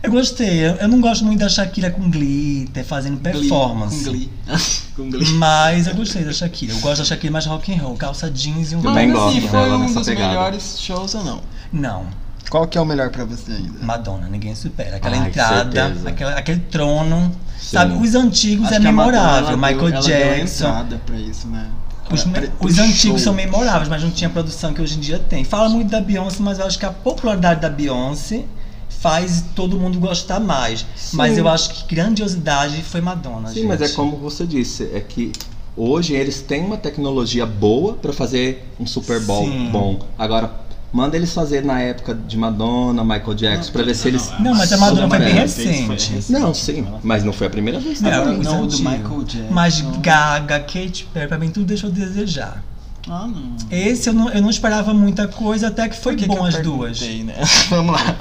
Eu 0.03 0.11
gostei. 0.11 0.59
Eu 0.65 0.75
eu 0.75 0.87
não 0.87 1.01
gosto 1.01 1.25
muito 1.25 1.39
da 1.39 1.49
Shakira 1.49 1.89
com 1.89 2.07
glitter, 2.09 2.85
fazendo 2.85 3.17
performance. 3.19 4.03
Com 4.03 4.11
Glee. 4.11 4.29
com 4.95 5.09
Glee. 5.09 5.31
Mas 5.33 5.87
eu 5.87 5.95
gostei 5.95 6.23
da 6.23 6.31
Shakira. 6.31 6.73
Eu 6.73 6.79
gosto 6.79 6.99
da 6.99 7.05
Shakira 7.05 7.31
mais 7.33 7.45
rock 7.47 7.73
and 7.73 7.81
roll, 7.81 7.95
calça 7.97 8.29
jeans 8.29 8.71
e 8.71 8.75
um 8.75 8.81
Também 8.81 9.11
gosto 9.11 9.29
assim, 9.37 9.47
dela 9.47 9.77
foi 9.79 9.87
um 9.87 9.93
dos 9.93 10.05
pegada. 10.07 10.27
melhores 10.27 10.79
shows 10.79 11.15
ou 11.15 11.23
não? 11.23 11.41
Não, 11.71 12.05
Qual 12.49 12.67
que 12.67 12.77
é 12.77 12.81
o 12.81 12.85
melhor 12.85 13.09
pra 13.09 13.25
você 13.25 13.51
ainda? 13.53 13.79
Madonna, 13.81 14.27
ninguém 14.29 14.53
supera. 14.53 14.97
Aquela 14.97 15.17
Ai, 15.17 15.27
entrada, 15.29 15.91
aquela, 16.05 16.31
aquele 16.33 16.59
trono. 16.59 17.31
Sim. 17.57 17.77
Sabe, 17.77 17.93
os 17.95 18.13
antigos 18.13 18.65
Acho 18.67 18.75
é 18.75 18.79
Madonna, 18.91 18.91
memorável. 19.17 19.47
ela 19.49 19.57
Michael 19.57 19.77
deu- 19.79 19.87
ela 19.87 20.01
deu 20.01 20.35
Jackson. 20.35 20.67
entrada 20.67 21.01
pra 21.05 21.15
isso, 21.15 21.47
né? 21.47 21.65
Os, 22.13 22.23
pra- 22.23 22.43
os 22.59 22.77
antigos 22.79 23.01
show. 23.01 23.17
são 23.19 23.33
memoráveis, 23.33 23.89
mas 23.89 24.03
não 24.03 24.11
tinha 24.11 24.29
produção 24.29 24.73
que 24.73 24.81
hoje 24.81 24.97
em 24.97 24.99
dia 24.99 25.19
tem. 25.19 25.43
Fala 25.43 25.69
muito 25.69 25.89
da 25.89 25.99
Beyoncé, 26.01 26.37
mas 26.41 26.59
eu 26.59 26.65
acho 26.65 26.77
que 26.79 26.85
a 26.85 26.91
popularidade 26.91 27.61
da 27.61 27.69
Beyoncé 27.69 28.43
faz 28.89 29.43
todo 29.55 29.77
mundo 29.79 29.99
gostar 29.99 30.39
mais. 30.39 30.85
Mas 31.13 31.37
eu 31.37 31.47
acho 31.47 31.73
que 31.85 31.95
grandiosidade 31.95 32.81
foi 32.83 33.01
Madonna, 33.01 33.49
Sim, 33.49 33.55
gente. 33.55 33.67
mas 33.67 33.81
é 33.81 33.89
como 33.89 34.17
você 34.17 34.45
disse, 34.45 34.89
é 34.93 34.99
que 35.01 35.31
hoje 35.75 36.13
eles 36.13 36.41
têm 36.41 36.63
uma 36.63 36.77
tecnologia 36.77 37.45
boa 37.45 37.93
pra 37.93 38.13
fazer 38.13 38.65
um 38.79 38.85
Super 38.85 39.19
Bowl 39.21 39.43
Sim. 39.45 39.69
bom. 39.71 39.99
Agora, 40.17 40.47
manda 40.93 41.17
eles 41.17 41.33
fazer 41.33 41.65
na 41.65 41.81
época 41.81 42.13
de 42.13 42.37
Madonna, 42.37 43.03
Michael 43.03 43.33
Jackson, 43.33 43.71
pra 43.71 43.81
ver 43.81 43.95
se 43.95 44.07
eles. 44.07 44.31
Não, 44.39 44.53
mas 44.53 44.71
a 44.71 44.77
Madonna 44.77 45.09
foi 45.09 45.19
bem 45.19 45.33
recente. 45.33 46.31
Não, 46.31 46.53
sim, 46.53 46.87
mas 47.01 47.23
não 47.23 47.33
foi 47.33 47.47
a 47.47 47.49
primeira 47.49 47.79
vez. 47.79 47.99
Não, 47.99 48.39
os 48.39 48.45
não, 48.45 48.63
o 48.63 48.67
do. 48.67 48.77
Michael 48.77 49.23
Jackson. 49.23 49.51
Mas 49.53 49.81
Gaga, 49.99 50.59
Katy 50.59 51.07
Perry, 51.11 51.27
pra 51.27 51.39
mim 51.39 51.49
tudo 51.49 51.65
deixou 51.65 51.89
a 51.89 51.93
desejar. 51.93 52.63
Ah, 53.09 53.27
não. 53.27 53.57
Esse 53.69 54.07
eu 54.07 54.13
não, 54.13 54.29
eu 54.29 54.41
não 54.41 54.49
esperava 54.49 54.93
muita 54.93 55.27
coisa, 55.27 55.67
até 55.67 55.89
que 55.89 55.97
foi 55.97 56.15
que 56.15 56.25
bom 56.25 56.35
que 56.35 56.39
eu 56.39 56.45
as 56.45 56.59
duas. 56.59 57.01
Né? 57.01 57.35
Vamos 57.69 57.93
lá. 57.99 58.15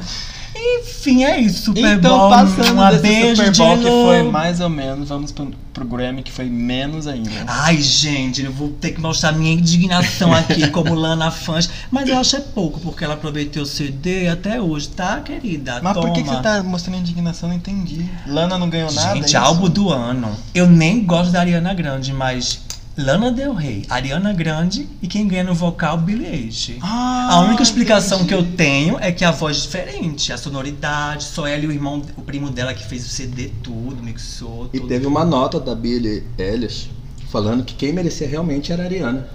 Enfim, 0.62 1.25
é 1.25 1.40
isso. 1.40 1.64
Super 1.66 1.99
então, 1.99 2.19
Bowl, 2.19 2.31
passando 2.31 2.73
uma 2.73 2.90
desse 2.90 3.02
beijo, 3.02 3.37
Super 3.37 3.57
Bowl 3.57 3.78
que 3.78 3.85
foi 3.85 4.23
mais 4.23 4.61
ou 4.61 4.69
menos, 4.69 5.09
vamos 5.09 5.33
pro, 5.33 5.50
pro 5.73 5.85
Grammy 5.85 6.23
que 6.23 6.31
foi 6.31 6.45
menos 6.45 7.07
ainda. 7.07 7.31
Ai, 7.47 7.81
gente, 7.81 8.42
eu 8.42 8.52
vou 8.52 8.69
ter 8.69 8.92
que 8.92 9.00
mostrar 9.00 9.33
minha 9.33 9.52
indignação 9.52 10.33
aqui 10.33 10.69
como 10.71 10.95
Lana 10.95 11.31
fãs. 11.31 11.69
Mas 11.90 12.09
eu 12.09 12.19
acho 12.19 12.37
é 12.37 12.40
pouco, 12.40 12.81
porque 12.81 13.04
ela 13.04 13.14
aproveitou 13.14 13.62
o 13.62 13.66
CD 13.66 14.29
até 14.29 14.61
hoje, 14.61 14.88
tá, 14.88 15.20
querida? 15.20 15.81
Mas 15.83 15.94
Toma. 15.94 16.07
por 16.07 16.14
que, 16.14 16.22
que 16.22 16.29
você 16.29 16.42
tá 16.42 16.62
mostrando 16.62 16.98
indignação? 16.98 17.48
Não 17.48 17.57
entendi. 17.57 18.09
Lana 18.27 18.57
não 18.57 18.70
ganhou 18.70 18.92
nada? 18.92 19.11
é 19.11 19.14
Gente, 19.14 19.27
isso? 19.27 19.38
álbum 19.38 19.68
do 19.68 19.90
ano. 19.90 20.37
Eu 20.55 20.68
nem 20.68 21.05
gosto 21.05 21.33
da 21.33 21.40
Ariana 21.40 21.75
Grande, 21.75 22.12
mas 22.12 22.61
Lana 22.96 23.33
Del 23.33 23.55
Rey, 23.55 23.87
Ariana 23.88 24.35
Grande 24.35 24.87
e 25.00 25.09
quem 25.09 25.26
ganha 25.26 25.44
no 25.44 25.55
vocal, 25.55 25.96
Billie 25.96 26.26
Eilish. 26.26 26.78
Ah, 26.83 27.28
A 27.33 27.40
única 27.40 27.62
explicação 27.62 28.18
entendi. 28.20 28.28
que 28.28 28.35
eu 28.35 28.57
tenho 28.57 28.98
é 29.00 29.11
que 29.11 29.24
a 29.24 29.31
voz 29.31 29.57
é 29.57 29.61
diferente, 29.61 30.31
a 30.33 30.37
sonoridade, 30.37 31.24
só 31.24 31.46
ela 31.46 31.62
e 31.64 31.66
o 31.66 31.72
irmão, 31.72 32.02
o 32.16 32.20
primo 32.22 32.50
dela 32.50 32.74
que 32.74 32.85
fez 32.85 33.07
o 33.07 33.09
CD 33.09 33.50
tudo, 33.62 34.02
mixou, 34.02 34.68
E 34.74 34.78
tudo. 34.78 34.88
teve 34.88 35.07
uma 35.07 35.24
nota 35.24 35.59
da 35.59 35.74
Billie 35.74 36.22
Eilish 36.37 36.90
falando 37.31 37.64
que 37.64 37.74
quem 37.74 37.94
merecia 37.94 38.28
realmente 38.28 38.70
era 38.72 38.83
a 38.83 38.87
Ariana. 38.87 39.26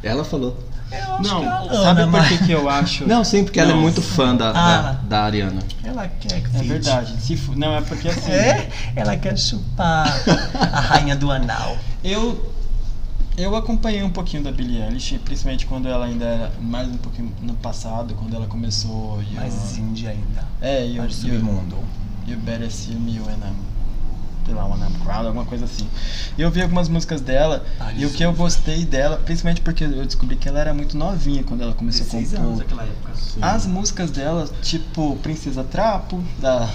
Ela 0.00 0.24
falou. 0.24 0.56
Eu 0.92 1.14
acho 1.14 1.22
Não, 1.22 1.40
que 1.40 1.46
é 1.46 1.48
a 1.48 1.60
Lana, 1.62 1.82
sabe 1.82 2.00
por 2.02 2.10
mas 2.10 2.28
que, 2.28 2.44
que 2.46 2.52
eu 2.52 2.68
acho? 2.68 3.08
Não, 3.08 3.24
sim, 3.24 3.42
porque 3.44 3.58
ela 3.58 3.70
é 3.70 3.74
Não. 3.74 3.80
muito 3.80 4.00
fã 4.02 4.36
da, 4.36 4.50
Ah. 4.50 4.82
da, 4.82 4.92
da 5.08 5.22
Ariana. 5.24 5.60
ela 5.82 6.06
quer 6.06 6.40
que 6.42 6.56
É 6.56 6.62
verdade. 6.62 7.14
Se 7.20 7.36
fu- 7.36 7.56
Não, 7.58 7.74
é 7.74 7.80
porque 7.80 8.08
assim. 8.08 8.30
É, 8.30 8.68
ela 8.94 9.16
quer 9.16 9.36
chupar 9.36 10.06
a 10.60 10.80
rainha 10.80 11.16
do 11.16 11.30
anal. 11.32 11.76
Eu 12.04 12.52
eu 13.36 13.56
acompanhei 13.56 14.02
um 14.02 14.10
pouquinho 14.10 14.42
da 14.42 14.52
Billie 14.52 14.82
Eilish, 14.82 15.18
principalmente 15.24 15.66
quando 15.66 15.88
ela 15.88 16.04
ainda 16.06 16.24
era 16.24 16.52
mais 16.60 16.88
um 16.88 16.96
pouquinho 16.98 17.32
no 17.40 17.54
passado, 17.54 18.14
quando 18.14 18.34
ela 18.34 18.46
começou. 18.46 19.22
Mais 19.34 19.78
indie 19.78 20.06
ainda. 20.06 20.44
É, 20.60 20.86
e 20.86 20.98
o, 20.98 21.02
Mais 21.02 21.22
e 21.24 21.30
o, 21.30 21.34
submundo. 21.34 21.76
Better 22.44 22.70
See 22.70 22.94
Me 22.94 23.20
When 23.20 23.34
I'm, 23.36 23.54
sei 24.46 24.54
lá, 24.54 24.66
When 24.66 24.80
I'm 24.80 24.98
Crowd, 25.04 25.26
alguma 25.26 25.44
coisa 25.44 25.64
assim. 25.64 25.86
E 26.36 26.42
eu 26.42 26.50
vi 26.50 26.62
algumas 26.62 26.88
músicas 26.88 27.20
dela, 27.20 27.64
Ah, 27.78 27.92
e 27.92 28.06
o 28.06 28.10
que 28.10 28.22
eu 28.22 28.32
gostei 28.32 28.84
dela, 28.84 29.16
principalmente 29.18 29.60
porque 29.60 29.84
eu 29.84 30.04
descobri 30.06 30.36
que 30.36 30.48
ela 30.48 30.60
era 30.60 30.72
muito 30.72 30.96
novinha 30.96 31.42
quando 31.42 31.62
ela 31.62 31.74
começou 31.74 32.06
a 32.06 32.20
16 32.22 32.32
compor. 32.32 32.80
anos. 32.80 33.36
As 33.40 33.66
músicas 33.66 34.10
dela, 34.10 34.48
tipo 34.62 35.16
Princesa 35.16 35.62
Trapo, 35.64 36.22
da 36.38 36.68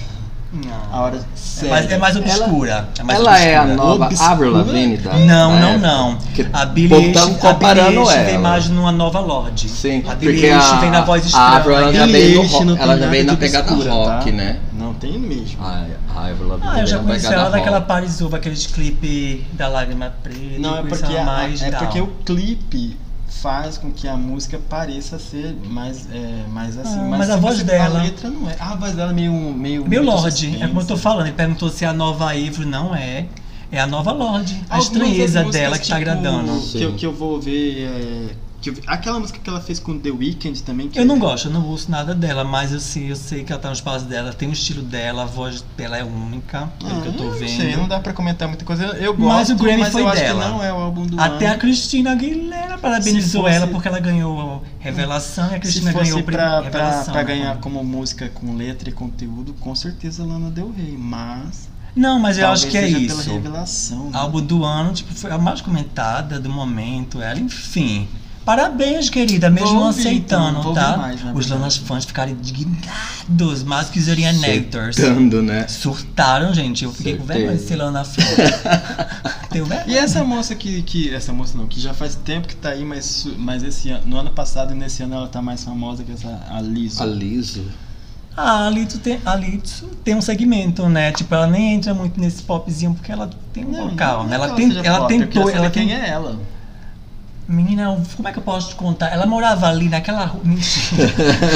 A 0.92 1.02
Hora 1.02 1.20
Séria. 1.36 1.70
Mas 1.76 1.92
é 1.92 1.98
mais 1.98 2.16
obscura. 2.16 2.88
é 2.98 3.04
mais 3.04 3.20
ela 3.20 3.38
é 3.40 3.58
a 3.58 3.62
obscura. 3.64 3.84
nova 3.84 4.06
Obscura? 4.06 4.30
Avril 4.32 4.52
Lavigne 4.52 4.98
da 4.98 5.14
Não, 5.18 5.52
da 5.52 5.60
não, 5.60 5.78
não. 5.78 6.18
Que 6.34 6.48
A 6.54 6.66
Billie 6.66 7.18
a 7.18 7.28
comparando 7.40 8.00
ela. 8.00 8.24
vem 8.24 8.38
mais 8.38 8.70
numa 8.70 8.92
nova 8.92 9.20
Lorde. 9.20 9.68
Sim, 9.68 10.04
a 10.08 10.16
Billie 10.16 10.50
a, 10.50 10.60
vem 10.80 10.90
na 10.90 11.02
voz 11.02 11.34
a 11.36 11.56
Avril 11.58 11.76
ela 11.78 11.92
já 11.94 12.06
estranha. 12.06 12.12
veio, 12.12 12.44
no 12.44 12.48
rock, 12.48 12.66
não 12.66 12.74
tem 12.76 12.84
ela 12.84 12.94
já 12.94 13.00
nada 13.02 13.12
veio 13.12 13.26
na 13.26 13.34
de 13.34 13.40
pegada 13.40 13.72
obscura, 13.74 13.92
rock, 13.94 14.26
tá? 14.32 14.38
né? 14.38 14.60
Não 14.74 14.94
tem 14.94 15.20
mesmo. 15.20 15.58
A, 15.66 15.84
a 16.16 16.26
Avril 16.30 16.48
Lavigne 16.48 16.70
Ah, 16.74 16.80
eu 16.80 16.88
já 16.88 17.00
conheci 17.00 17.26
ela 17.34 17.50
daquela 17.50 17.78
rock. 17.80 17.88
Parisuva, 17.90 18.38
aqueles 18.38 18.68
clipes 18.68 19.42
da 19.54 19.68
Lágrima 19.68 20.14
Preta. 20.24 20.60
Não, 20.60 20.78
é 20.78 20.84
porque, 20.84 21.06
ela 21.14 21.22
a- 21.22 21.26
mais 21.26 21.62
é 21.62 21.72
porque 21.72 22.00
o 22.00 22.08
clipe 22.26 22.98
faz 23.30 23.78
com 23.78 23.92
que 23.92 24.08
a 24.08 24.16
música 24.16 24.60
pareça 24.70 25.20
ser 25.20 25.56
mais, 25.70 26.08
é, 26.12 26.46
mais 26.52 26.78
assim. 26.78 27.00
Ah, 27.00 27.04
mas 27.04 27.20
mas 27.20 27.30
a 27.30 27.38
voz 27.38 27.62
dela- 27.64 28.00
A 28.00 28.04
letra 28.04 28.30
não 28.30 28.50
é. 28.50 28.56
Ah, 28.60 28.72
a 28.72 28.76
voz 28.76 28.94
dela 28.94 29.12
é 29.12 29.14
meio. 29.14 29.32
Meio, 29.32 29.88
Meu 29.88 30.04
muito 30.04 30.16
Lorde, 30.16 30.56
é 30.62 30.68
como 30.68 30.82
eu 30.82 30.86
tô 30.86 30.98
falando. 30.98 31.28
Ele 31.28 31.36
perguntou 31.36 31.70
se 31.70 31.86
é 31.86 31.88
a 31.88 31.94
nova 31.94 32.34
Ivro. 32.36 32.66
Não 32.66 32.96
é. 32.96 33.26
É 33.72 33.80
a 33.80 33.86
nova 33.88 34.12
Lorde. 34.14 34.54
A 34.70 34.76
Algumas 34.78 34.86
estranheza 34.86 35.44
dela 35.44 35.78
que 35.78 35.88
tá 35.90 35.98
tipo, 35.98 36.10
agradando. 36.10 36.62
Que 36.72 36.92
que 36.94 37.06
eu 37.06 37.14
vou 37.14 37.40
ver. 37.40 37.84
é, 37.84 38.47
que 38.62 38.70
eu 38.72 38.74
vi- 38.74 38.82
aquela 38.88 39.20
música 39.20 39.38
que 39.40 39.50
ela 39.50 39.62
fez 39.62 39.80
com 39.80 40.00
The 40.00 40.10
Weeknd 40.10 40.64
também. 40.64 40.90
Eu 40.96 41.06
não 41.06 41.20
gosto, 41.20 41.48
eu 41.48 41.52
não 41.54 41.64
ouço 41.66 41.92
nada 41.92 42.16
dela, 42.16 42.44
mas 42.44 42.72
eu 42.74 42.80
sei, 42.80 43.12
eu 43.12 43.16
sei 43.16 43.44
que 43.44 43.52
ela 43.52 43.62
tá 43.62 43.68
no 43.70 43.76
espaço 43.76 44.06
dela, 44.06 44.34
tem 44.34 44.50
o 44.50 44.52
estilo 44.54 44.82
dela, 44.82 45.24
a 45.24 45.26
voz 45.26 45.64
dela 45.78 45.96
é 45.98 46.04
única, 46.04 46.68
pelo 46.80 46.98
Ah, 46.98 47.02
que 47.02 47.08
eu 47.08 47.14
tô 47.14 47.30
vendo. 47.32 47.50
sei, 47.62 47.76
não 47.76 47.88
dá 47.88 48.00
pra 48.00 48.14
comentar 48.14 48.48
muita 48.48 48.66
coisa. 48.66 48.84
Eu, 48.86 48.94
eu 48.96 49.14
gosto, 49.14 49.28
Mas 49.28 49.50
o 49.52 49.56
Grammy 49.56 49.82
mas 49.82 49.92
foi 49.94 50.02
eu 50.02 50.08
acho 50.10 50.22
dela. 50.22 50.44
que 50.44 50.50
não 50.50 50.64
é 50.64 50.74
o 50.74 50.76
álbum 50.78 51.06
do 51.06 51.20
Até 51.22 51.46
ano. 51.46 51.56
a 51.56 51.58
Cristina 51.60 52.12
Aguilera 52.14 52.78
parabenizou 52.80 53.42
Se 53.44 53.48
fosse- 53.48 53.56
ela 53.56 53.68
porque 53.68 53.88
ela 53.88 54.00
ganhou 54.00 54.64
Revelação 54.80 55.52
e 55.52 55.56
a 55.56 55.60
Cristina 55.60 55.94
ganhou 55.94 56.24
pra, 56.24 56.34
pra, 56.34 56.62
Revelação. 56.62 57.14
pra 57.14 57.24
né? 57.24 57.28
ganhar 57.28 57.58
como 57.58 57.84
música 57.84 58.28
com 58.30 58.56
letra 58.56 58.90
e 58.90 58.92
conteúdo, 58.92 59.54
com 59.60 59.76
certeza 59.76 60.24
Lana 60.26 60.50
Del 60.50 60.72
Rey, 60.76 60.96
mas 60.98 61.70
Não, 61.96 62.20
mas 62.20 62.38
eu 62.38 62.44
talvez 62.44 62.64
acho 62.64 62.72
que 62.72 62.78
é 62.78 62.88
isso. 62.88 63.18
pela 63.24 63.36
revelação. 63.36 64.06
né? 64.10 64.18
Álbum 64.18 64.42
do 64.42 64.64
ano, 64.66 64.94
tipo, 64.94 65.14
foi 65.14 65.32
a 65.32 65.38
mais 65.38 65.62
comentada 65.62 66.40
do 66.40 66.50
momento, 66.50 67.22
ela, 67.22 67.40
enfim. 67.40 68.08
Parabéns, 68.48 69.10
querida, 69.10 69.50
mesmo 69.50 69.68
Vou 69.68 69.76
não 69.76 69.88
ouvir, 69.88 70.00
aceitando, 70.00 70.60
então, 70.62 70.74
tá? 70.74 70.96
mais, 70.96 71.20
Os. 71.34 71.50
Lanas 71.50 71.76
fãs 71.76 72.06
ficaram 72.06 72.32
indignados, 72.32 73.62
mais 73.64 73.90
que 73.90 74.00
os 74.00 74.08
Arianators. 74.08 74.96
Surtando, 74.96 75.44
né? 75.44 75.68
Surtaram, 75.68 76.54
gente. 76.54 76.86
Eu 76.86 76.94
fiquei 76.94 77.18
com 77.18 77.26
Certeza. 77.26 77.40
vergonha 77.40 77.58
de 77.58 77.68
ser 77.68 77.76
Lana 77.76 78.06
fã. 78.06 78.22
Tenho 79.52 79.66
vergonha. 79.66 79.94
E 79.94 79.98
essa 79.98 80.24
moça 80.24 80.56
que, 80.56 80.82
que. 80.84 81.14
Essa 81.14 81.34
moça 81.34 81.58
não, 81.58 81.68
que 81.68 81.78
já 81.78 81.94
faz 81.94 82.16
tempo 82.16 82.48
que 82.48 82.56
tá 82.56 82.70
aí, 82.70 82.86
mas, 82.86 83.28
mas 83.38 83.64
esse 83.64 83.90
ano, 83.90 84.08
no 84.08 84.18
ano 84.18 84.30
passado 84.30 84.72
e 84.74 84.78
nesse 84.78 85.04
ano 85.04 85.16
ela 85.16 85.28
tá 85.28 85.42
mais 85.42 85.66
famosa 85.66 86.06
que 86.06 86.14
essa 86.14 86.40
a 86.50 86.62
Lizzo. 86.62 87.04
A 87.04 87.06
Liso. 87.06 87.66
Ah, 88.38 88.68
a 88.68 88.70
Litsu 88.70 89.00
tem, 89.00 89.20
a 89.26 89.38
tem 90.06 90.16
um 90.16 90.22
segmento, 90.22 90.88
né? 90.88 91.12
Tipo, 91.12 91.36
ela 91.36 91.48
nem 91.48 91.74
entra 91.74 91.94
muito 91.94 92.18
nesse 92.18 92.44
popzinho 92.44 92.94
porque 92.94 93.12
ela 93.12 93.30
tem 93.52 93.66
um 93.66 93.72
Não, 93.72 93.90
vocal, 93.90 94.20
não 94.20 94.30
né? 94.30 94.36
Ela, 94.36 94.50
tem, 94.54 94.78
ela 94.86 95.00
pop, 95.00 95.08
tentou, 95.10 95.50
ela 95.50 95.70
tem, 95.70 95.88
quem 95.88 95.96
é 95.98 96.08
ela. 96.08 96.40
Menina, 97.48 97.98
como 98.18 98.28
é 98.28 98.34
que 98.34 98.40
eu 98.40 98.44
posso 98.44 98.70
te 98.70 98.76
contar? 98.76 99.08
Ela 99.08 99.26
morava 99.26 99.68
ali 99.68 99.88
naquela 99.88 100.26
rua. 100.26 100.42
Mentira. 100.44 101.14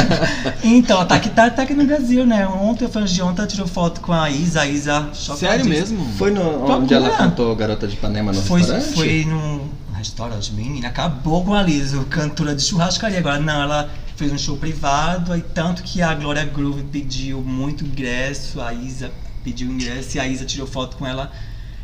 então, 0.64 1.06
tá 1.06 1.16
aqui, 1.16 1.30
tá, 1.30 1.50
tá 1.50 1.64
aqui 1.64 1.74
no 1.74 1.86
Brasil, 1.86 2.26
né? 2.26 2.48
Ontem, 2.48 2.86
antes 2.86 3.14
de 3.14 3.22
ontem, 3.22 3.42
ela 3.42 3.48
tirou 3.48 3.68
foto 3.68 4.00
com 4.00 4.14
a 4.14 4.30
Isa, 4.30 4.62
a 4.62 4.68
Isa. 4.68 5.10
Sério 5.14 5.66
mesmo? 5.66 6.06
Foi 6.18 6.32
no, 6.32 6.42
Procura. 6.42 6.74
onde 6.76 6.94
ela 6.94 7.10
cantou 7.18 7.54
Garota 7.58 7.88
de 7.88 7.96
Ipanema 7.96 8.32
no 8.32 8.42
Foi, 8.42 8.62
restaurante? 8.62 8.94
foi 8.94 9.26
num 9.26 9.70
restaurante, 9.94 10.54
menina, 10.54 10.88
acabou 10.88 11.44
com 11.44 11.54
a 11.54 11.62
Liso, 11.62 12.06
cantora 12.06 12.56
de 12.56 12.64
churrascaria. 12.64 13.20
Agora, 13.20 13.40
não, 13.40 13.62
ela 13.62 13.90
fez 14.16 14.32
um 14.32 14.38
show 14.38 14.56
privado, 14.56 15.36
e 15.36 15.42
tanto 15.42 15.84
que 15.84 16.02
a 16.02 16.16
Glória 16.16 16.46
Groove 16.46 16.84
pediu 16.84 17.42
muito 17.42 17.84
ingresso, 17.84 18.62
a 18.62 18.74
Isa 18.74 19.12
pediu 19.44 19.70
ingresso, 19.70 20.16
e 20.16 20.20
a 20.22 20.28
Isa 20.28 20.46
tirou 20.46 20.66
foto 20.66 20.96
com 20.96 21.06
ela. 21.06 21.32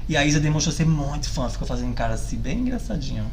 E 0.08 0.15
a 0.15 0.26
Isa 0.26 0.39
demonstrou 0.39 0.74
ser 0.74 0.86
muito 0.86 1.30
fã, 1.30 1.50
ficou 1.50 1.67
fazendo 1.67 1.93
cara 1.93 2.13
assim, 2.13 2.38
bem 2.38 2.60
engraçadinho. 2.60 3.26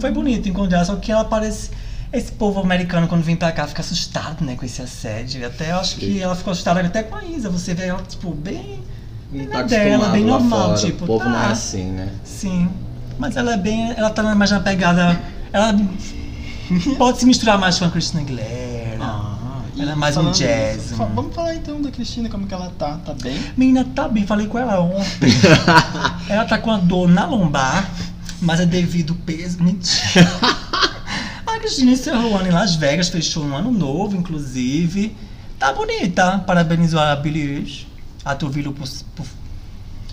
Foi 0.00 0.10
bonito 0.10 0.48
encontrar, 0.48 0.84
só 0.84 0.96
que 0.96 1.10
ela 1.12 1.24
parece. 1.24 1.70
Esse 2.12 2.32
povo 2.32 2.58
americano, 2.60 3.06
quando 3.06 3.22
vem 3.22 3.36
pra 3.36 3.52
cá, 3.52 3.66
fica 3.68 3.82
assustado, 3.82 4.44
né, 4.44 4.56
com 4.56 4.64
esse 4.64 4.82
assédio. 4.82 5.46
Até 5.46 5.70
eu 5.70 5.78
acho 5.78 5.96
que 5.96 6.20
ela 6.20 6.34
ficou 6.34 6.52
assustada 6.52 6.80
até 6.80 7.02
com 7.04 7.14
a 7.14 7.24
Isa. 7.24 7.48
Você 7.50 7.72
vê 7.72 7.86
ela, 7.86 8.02
tipo, 8.02 8.32
bem. 8.32 8.80
Não 9.32 9.46
tá 9.46 9.62
dela, 9.62 10.08
bem 10.08 10.24
normal, 10.24 10.70
fora. 10.70 10.78
tipo, 10.80 11.04
o 11.04 11.06
povo 11.06 11.24
não 11.24 11.38
é 11.38 11.42
tá. 11.42 11.50
assim, 11.50 11.84
né? 11.84 12.08
Sim. 12.24 12.68
Mas 13.16 13.36
ela 13.36 13.52
é 13.54 13.56
bem. 13.56 13.92
Ela 13.96 14.10
tá 14.10 14.22
mais 14.34 14.50
na 14.50 14.58
pegada. 14.58 15.20
Ela 15.52 15.72
pode 16.98 17.18
se 17.18 17.26
misturar 17.26 17.58
mais 17.58 17.78
com 17.78 17.84
a 17.84 17.90
Christina 17.90 18.22
Aguilera. 18.22 18.98
Ah, 19.00 19.60
Ela 19.78 19.92
é 19.92 19.94
mais 19.94 20.16
um 20.16 20.20
falando- 20.20 20.34
jazz, 20.36 20.92
fa- 20.96 21.04
um- 21.04 21.14
Vamos 21.14 21.34
falar 21.34 21.54
então 21.54 21.80
da 21.80 21.90
Cristina, 21.92 22.28
como 22.28 22.44
que 22.46 22.52
ela 22.54 22.72
tá? 22.76 22.98
Tá 23.04 23.14
bem? 23.14 23.38
Menina, 23.56 23.84
tá 23.94 24.08
bem, 24.08 24.26
falei 24.26 24.46
com 24.48 24.58
ela 24.58 24.80
ontem. 24.80 25.30
ela 26.28 26.44
tá 26.44 26.58
com 26.58 26.70
a 26.72 26.76
dor 26.76 27.08
na 27.08 27.24
lombar, 27.24 27.88
mas 28.40 28.60
é 28.60 28.66
devido 28.66 29.12
ao 29.12 29.18
peso. 29.20 29.62
Mentira. 29.62 30.28
A 31.46 31.58
Cristina 31.58 31.92
encerrou 31.92 32.32
o 32.32 32.36
ano 32.36 32.48
em 32.48 32.52
Las 32.52 32.76
Vegas, 32.76 33.08
fechou 33.08 33.44
um 33.44 33.56
ano 33.56 33.70
novo, 33.70 34.16
inclusive. 34.16 35.14
Tá 35.58 35.72
bonita. 35.72 36.38
Parabenizou 36.38 37.00
a 37.00 37.14
Billie 37.16 37.42
Eilish. 37.42 37.86
A 38.24 38.34
Turvilo 38.34 38.72
por, 38.72 38.88
por 39.14 39.26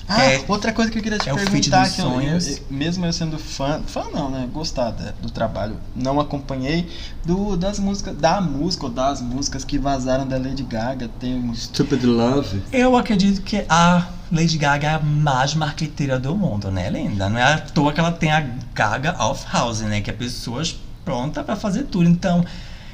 Ah, 0.09 0.23
É- 0.23 0.45
outra 0.47 0.71
coisa 0.71 0.89
que 0.89 0.97
eu 0.97 1.03
queria 1.03 1.17
te 1.19 1.27
é 1.27 1.33
o 1.33 1.37
feat 1.37 1.51
perguntar, 1.51 1.83
dos 1.83 1.95
que 1.95 2.01
eu- 2.01 2.05
eu- 2.05 2.11
sonhos. 2.13 2.47
eu- 2.47 2.59
mesmo 2.71 3.05
eu 3.05 3.11
sendo 3.11 3.37
fã, 3.37 3.81
fã 3.85 4.05
não, 4.13 4.29
né? 4.31 4.47
Gostar 4.53 4.91
da- 4.91 5.11
do 5.21 5.29
trabalho, 5.29 5.75
não 5.93 6.17
acompanhei 6.19 6.87
do, 7.25 7.57
das 7.57 7.77
músicas, 7.77 8.15
da 8.15 8.39
música 8.39 8.85
ou 8.85 8.91
das 8.91 9.21
músicas 9.21 9.65
que 9.65 9.77
vazaram 9.77 10.25
da 10.25 10.37
Lady 10.37 10.63
Gaga. 10.63 11.09
Tem 11.19 11.35
uns. 11.35 11.63
Stupid 11.63 12.03
Love. 12.05 12.61
Eu 12.71 12.95
acredito 12.95 13.41
que 13.41 13.65
a 13.67 14.07
Lady 14.31 14.57
Gaga 14.57 14.87
é 14.87 14.93
a 14.95 14.99
mais 14.99 15.53
marqueteira 15.53 16.17
do 16.17 16.33
mundo, 16.35 16.71
né, 16.71 16.89
linda? 16.89 17.27
Não 17.29 17.37
é 17.37 17.53
à 17.53 17.57
toa 17.59 17.91
que 17.91 17.99
ela 17.99 18.11
tem 18.13 18.31
a 18.31 18.39
Gaga 18.73 19.21
of 19.21 19.45
House, 19.51 19.81
né? 19.81 19.99
Que 19.99 20.09
é 20.09 20.13
pessoas 20.13 20.73
prontas 21.03 21.45
pra 21.45 21.57
fazer 21.57 21.83
tudo. 21.83 22.07
Então, 22.07 22.45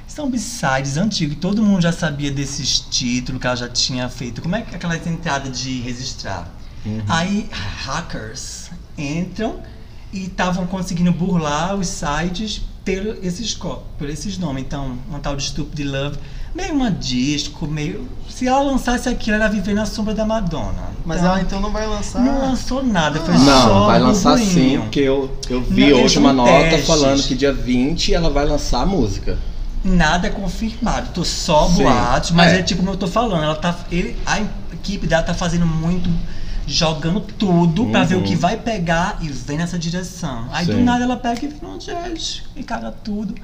são 0.07 0.31
b-sides 0.31 0.97
antigos. 0.97 1.37
Todo 1.39 1.61
mundo 1.61 1.81
já 1.81 1.91
sabia 1.91 2.31
desses 2.31 2.79
títulos 2.79 3.39
que 3.39 3.45
ela 3.45 3.55
já 3.55 3.69
tinha 3.69 4.09
feito. 4.09 4.41
Como 4.41 4.55
é 4.55 4.61
que 4.63 4.75
aquela 4.75 4.95
entrada 4.97 5.47
de 5.49 5.79
registrar? 5.81 6.47
Aí, 7.07 7.49
hackers 7.85 8.69
entram 8.97 9.59
e 10.11 10.23
estavam 10.25 10.65
conseguindo 10.67 11.11
burlar 11.11 11.75
os 11.75 11.87
sites 11.87 12.61
por 12.85 13.23
esses, 13.25 13.53
por 13.53 14.09
esses 14.09 14.37
nomes. 14.37 14.63
Então, 14.63 14.97
uma 15.09 15.19
tal 15.19 15.35
de 15.35 15.43
Stupid 15.43 15.85
Love, 15.87 16.17
meio 16.53 16.73
uma 16.73 16.91
disco, 16.91 17.65
meio. 17.65 18.07
Se 18.29 18.47
ela 18.47 18.61
lançasse 18.61 19.07
aquilo, 19.07 19.37
ela 19.37 19.47
viver 19.47 19.73
na 19.73 19.85
sombra 19.85 20.13
da 20.13 20.25
Madonna. 20.25 20.91
Mas 21.05 21.19
Então, 21.19 21.31
ela 21.31 21.41
então 21.41 21.59
não 21.61 21.71
vai 21.71 21.87
lançar. 21.87 22.19
não 22.21 22.41
lançou 22.49 22.83
nada, 22.83 23.19
foi 23.21 23.33
Não, 23.37 23.63
só 23.63 23.85
vai 23.87 23.99
lançar 23.99 24.37
sim, 24.37 24.43
burburinho. 24.45 24.81
porque 24.81 24.99
eu, 24.99 25.37
eu 25.49 25.61
vi 25.61 25.89
Não, 25.91 26.03
hoje 26.03 26.17
uma 26.19 26.33
nota 26.33 26.51
testes. 26.69 26.87
falando 26.87 27.23
que 27.23 27.35
dia 27.35 27.53
20 27.53 28.13
ela 28.13 28.29
vai 28.29 28.45
lançar 28.45 28.81
a 28.81 28.85
música. 28.85 29.37
Nada 29.83 30.27
é 30.27 30.29
confirmado, 30.29 31.09
tô 31.13 31.25
só 31.25 31.67
Sim. 31.67 31.83
boatos, 31.83 32.31
mas 32.31 32.53
É. 32.53 32.59
é. 32.59 32.63
tipo 32.63 32.81
como 32.81 32.93
eu 32.93 32.97
tô 32.97 33.07
falando, 33.07 33.43
ela 33.43 33.55
tá. 33.55 33.75
Ele, 33.91 34.15
a 34.25 34.39
equipe 34.73 35.05
dela 35.07 35.23
tá 35.23 35.33
fazendo 35.33 35.65
muito, 35.65 36.09
jogando 36.67 37.19
tudo 37.21 37.85
pra 37.87 38.03
ver 38.03 38.15
o 38.15 38.17
Uhum. 38.19 38.23
que 38.23 38.35
vai 38.35 38.57
pegar 38.57 39.17
e 39.21 39.27
vem 39.29 39.57
nessa 39.57 39.77
direção. 39.77 40.47
Aí 40.51 40.65
do 40.65 40.73
Sim. 40.73 40.83
nada 40.83 41.03
ela 41.03 41.17
pega 41.17 41.45
e 41.45 41.47
vira 41.49 41.67
um 41.67 41.77
jazz 41.77 42.43
e 42.55 42.63
caga 42.63 42.91
tudo. 42.91 43.35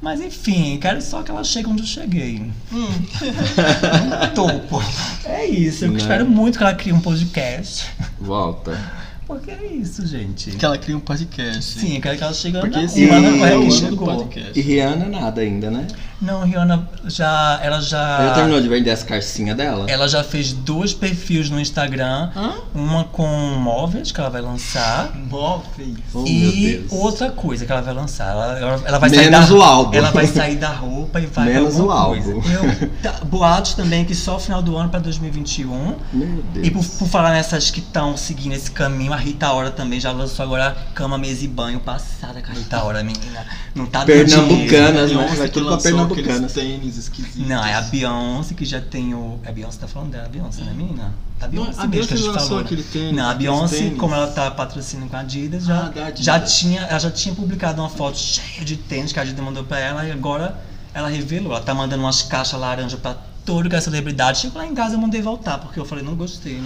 Mas 0.00 0.20
enfim, 0.20 0.78
quero 0.80 1.02
só 1.02 1.22
que 1.22 1.30
ela 1.30 1.42
chegue 1.42 1.68
onde 1.68 1.82
eu 1.82 1.86
cheguei. 1.86 2.50
Hum. 2.72 2.88
No 4.28 4.34
topo. 4.34 4.82
É 5.24 5.44
isso, 5.46 5.84
eu 5.86 5.90
Né? 5.92 5.98
espero 5.98 6.26
muito 6.28 6.56
que 6.58 6.64
ela 6.64 6.74
crie 6.74 6.92
um 6.92 7.00
podcast. 7.00 7.86
Volta. 8.20 8.78
Porque 9.26 9.50
é 9.50 9.66
isso, 9.66 10.06
gente. 10.06 10.52
Que 10.52 10.64
ela 10.64 10.78
cria 10.78 10.96
um 10.96 11.00
podcast. 11.00 11.80
Sim, 11.80 11.96
eu 11.96 12.00
quero 12.00 12.16
que 12.16 12.22
ela 12.24 12.32
chegue 12.32 12.58
Porque 12.60 12.78
onde 12.78 13.10
ela 13.10 13.48
é 13.50 13.58
do 13.58 13.70
chegou. 13.72 14.06
podcast. 14.06 14.58
E 14.58 14.62
Rihanna 14.62 15.06
nada 15.06 15.40
ainda, 15.42 15.70
né? 15.70 15.86
Não, 16.20 16.42
Rihanna 16.42 16.88
já. 17.06 17.60
Ela 17.62 17.80
já. 17.80 18.18
Ela 18.22 18.34
terminou 18.34 18.60
de 18.60 18.68
vender 18.68 18.90
as 18.90 19.02
carcinhas 19.04 19.56
dela? 19.56 19.86
Ela 19.88 20.08
já 20.08 20.24
fez 20.24 20.52
dois 20.52 20.92
perfis 20.92 21.48
no 21.48 21.60
Instagram. 21.60 22.30
Hã? 22.34 22.54
Uma 22.74 23.04
com 23.04 23.26
móveis 23.26 24.10
que 24.10 24.18
ela 24.20 24.28
vai 24.28 24.40
lançar. 24.42 25.10
Móveis. 25.14 25.94
Oh, 26.12 26.18
meu 26.22 26.26
e 26.28 26.76
Deus. 26.88 26.92
outra 26.92 27.30
coisa 27.30 27.64
que 27.64 27.70
ela 27.70 27.80
vai 27.82 27.94
lançar. 27.94 28.30
Ela, 28.32 28.58
ela- 28.58 28.82
ela 28.84 28.98
vai 28.98 29.10
Menos 29.10 29.24
sair 29.24 29.48
da, 29.48 29.54
o 29.54 29.62
álbum. 29.62 29.94
Ela 29.96 30.10
vai 30.10 30.26
sair 30.26 30.56
da 30.56 30.70
roupa 30.70 31.20
e 31.20 31.26
vai 31.26 31.44
Menos 31.52 31.78
o 31.78 31.90
álbum. 31.90 32.42
Eu, 32.50 32.88
tá, 33.02 33.12
boatos 33.24 33.74
também 33.74 34.04
que 34.04 34.14
só 34.14 34.38
final 34.40 34.60
do 34.60 34.76
ano 34.76 34.88
pra 34.90 34.98
2021. 34.98 35.94
Meu 36.12 36.42
Deus. 36.52 36.66
E 36.66 36.70
por, 36.70 36.84
por 36.84 37.08
falar 37.08 37.30
nessas 37.30 37.70
que 37.70 37.78
estão 37.80 38.16
seguindo 38.16 38.54
esse 38.54 38.70
caminho, 38.72 39.12
a 39.12 39.16
Rita 39.16 39.52
Ora 39.52 39.70
também 39.70 40.00
já 40.00 40.10
lançou 40.10 40.44
agora 40.44 40.76
cama, 40.94 41.16
mesa 41.16 41.44
e 41.44 41.48
banho 41.48 41.78
passada 41.78 42.42
com 42.42 42.50
a 42.50 42.54
Rita 42.54 42.82
Ora, 42.82 43.04
menina. 43.04 43.46
Não 43.74 43.86
tá 43.86 44.00
dando 44.00 44.06
Pernambucanas, 44.06 45.10
dinheiro. 45.10 45.30
né? 45.30 45.36
Vai 45.36 45.48
tudo 45.48 45.66
pra 45.66 45.74
lançou 45.74 46.07
Tênis 46.14 46.96
esquisitos. 46.96 47.46
Não, 47.48 47.64
é 47.64 47.74
a 47.74 47.80
Beyoncé 47.82 48.54
que 48.54 48.64
já 48.64 48.80
tem 48.80 49.14
o. 49.14 49.38
É 49.44 49.48
a 49.48 49.52
Beyoncé 49.52 49.78
tá 49.80 49.88
falando 49.88 50.10
dela, 50.12 50.26
a 50.26 50.28
Beyoncé, 50.28 50.62
né, 50.62 50.72
menina? 50.76 51.14
A 51.40 51.44
Não, 51.44 51.50
Beyoncé 51.50 51.80
a 51.80 51.86
mesmo 51.86 51.88
que 51.88 51.88
Beyoncé 51.90 52.14
a 52.14 52.16
gente 52.16 52.26
lançou 52.28 52.40
falou. 52.48 52.58
né? 52.58 52.64
aquele 52.66 52.82
tênis, 52.82 53.12
Não, 53.16 53.28
a 53.30 53.34
Beyoncé, 53.34 53.90
como 53.98 54.14
ela 54.14 54.26
tá 54.28 54.50
patrocinando 54.50 55.08
com 55.10 55.16
a 55.16 55.20
Adidas, 55.20 55.64
já, 55.64 55.78
Ah, 55.78 55.88
da 55.90 56.06
Adidas. 56.06 56.24
já 56.24 56.40
tinha, 56.40 56.80
ela 56.82 56.98
já 56.98 57.10
tinha 57.10 57.34
publicado 57.34 57.80
uma 57.80 57.88
foto 57.90 58.18
cheia 58.18 58.64
de 58.64 58.76
tênis 58.76 59.12
que 59.12 59.18
a 59.18 59.22
Adidas 59.22 59.44
mandou 59.44 59.64
pra 59.64 59.78
ela 59.78 60.04
e 60.06 60.10
agora 60.10 60.58
ela 60.94 61.08
revelou. 61.08 61.52
Ela 61.52 61.60
tá 61.60 61.74
mandando 61.74 62.02
umas 62.02 62.22
caixas 62.22 62.58
laranja 62.58 62.96
pra 62.96 63.14
todo 63.44 63.68
que 63.68 63.76
é 63.76 63.80
celebridade. 63.80 64.38
Chegou 64.40 64.60
lá 64.60 64.66
em 64.66 64.74
casa 64.74 64.94
eu 64.94 64.98
mandei 65.00 65.22
voltar, 65.22 65.58
porque 65.58 65.78
eu 65.78 65.84
falei, 65.84 66.04
não 66.04 66.14
gostei, 66.14 66.54
não, 66.56 66.62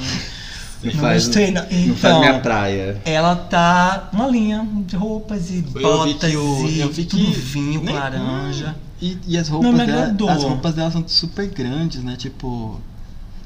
Não 0.84 0.92
não 0.94 1.00
faz, 1.00 1.24
gostei. 1.26 1.50
Não. 1.52 1.62
não 1.62 1.68
faz 1.68 1.86
Então, 1.98 2.20
minha 2.20 2.40
praia. 2.40 3.00
ela 3.04 3.36
tá 3.36 4.08
uma 4.12 4.26
linha 4.26 4.66
de 4.86 4.96
roupas 4.96 5.50
e 5.50 5.58
Eu 5.58 5.62
vi 5.62 5.80
botas 5.82 6.34
o, 6.34 6.66
e 6.66 6.80
eu 6.80 6.88
vi 6.90 7.04
que 7.04 7.10
tudo 7.10 7.32
vinho, 7.32 7.82
nem- 7.84 7.94
laranja. 7.94 8.74
E, 9.02 9.18
e 9.26 9.36
as 9.36 9.48
roupas 9.48 9.72
dela, 9.72 9.82
agradou. 9.82 10.28
as 10.28 10.42
roupas 10.44 10.74
dela 10.74 10.90
são 10.92 11.02
super 11.08 11.48
grandes, 11.48 12.02
né? 12.04 12.14
Tipo, 12.16 12.80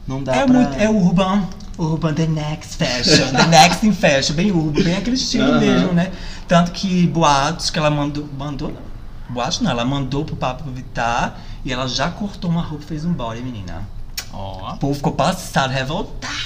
não 0.06 0.22
dá 0.22 0.36
É, 0.36 0.44
pra... 0.44 0.52
muito, 0.52 0.74
é 0.78 0.88
urban, 0.90 1.48
urban 1.78 2.12
the 2.12 2.26
next 2.26 2.76
fashion, 2.76 3.32
the 3.34 3.46
next 3.46 3.86
in 3.86 3.92
fashion, 3.92 4.34
bem 4.34 4.50
urban, 4.52 4.82
bem 4.84 4.96
aquele 4.96 5.16
estilo 5.16 5.44
Aham. 5.52 5.60
mesmo, 5.60 5.92
né? 5.94 6.12
Tanto 6.46 6.72
que 6.72 7.06
boatos 7.06 7.70
que 7.70 7.78
ela 7.78 7.90
mandou, 7.90 8.28
mandou 8.38 8.68
não, 8.68 8.82
boatos 9.34 9.60
não, 9.62 9.70
ela 9.70 9.84
mandou 9.84 10.26
pro 10.26 10.36
Pablo 10.36 10.70
Vittar 10.70 11.38
e 11.64 11.72
ela 11.72 11.88
já 11.88 12.10
cortou 12.10 12.50
uma 12.50 12.60
roupa 12.60 12.84
e 12.84 12.86
fez 12.88 13.06
um 13.06 13.12
body, 13.14 13.40
menina. 13.40 13.88
Ó. 14.34 14.74
O 14.74 14.76
povo 14.76 14.94
ficou 14.94 15.12
passado, 15.12 15.70
revoltada. 15.70 16.36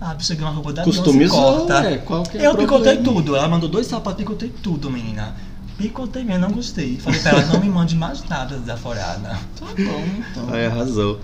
Ah, 0.00 0.14
bicha 0.14 0.34
ganhou 0.34 0.48
uma 0.50 0.54
roupa 0.56 0.72
da 0.72 0.82
Customizou, 0.84 1.66
corta. 1.66 1.88
é, 1.88 1.98
qual 1.98 2.22
que 2.24 2.38
é 2.38 2.46
Eu 2.46 2.56
picotei 2.56 2.96
tudo, 2.98 3.34
ela 3.36 3.48
mandou 3.48 3.68
dois 3.68 3.86
sapatos, 3.86 4.18
picotei 4.18 4.48
tudo, 4.48 4.90
menina. 4.90 5.34
Picotei 5.78 6.24
mesmo, 6.24 6.40
não 6.40 6.50
gostei. 6.50 6.98
Falei 6.98 7.20
pra 7.20 7.30
ela, 7.30 7.44
não 7.46 7.60
me 7.60 7.68
mande 7.68 7.94
mais 7.94 8.22
nada 8.24 8.58
desaforada. 8.58 9.38
Tá 9.58 9.66
bom, 9.66 10.04
então. 10.30 10.52
Aí 10.52 10.66
arrasou. 10.66 11.20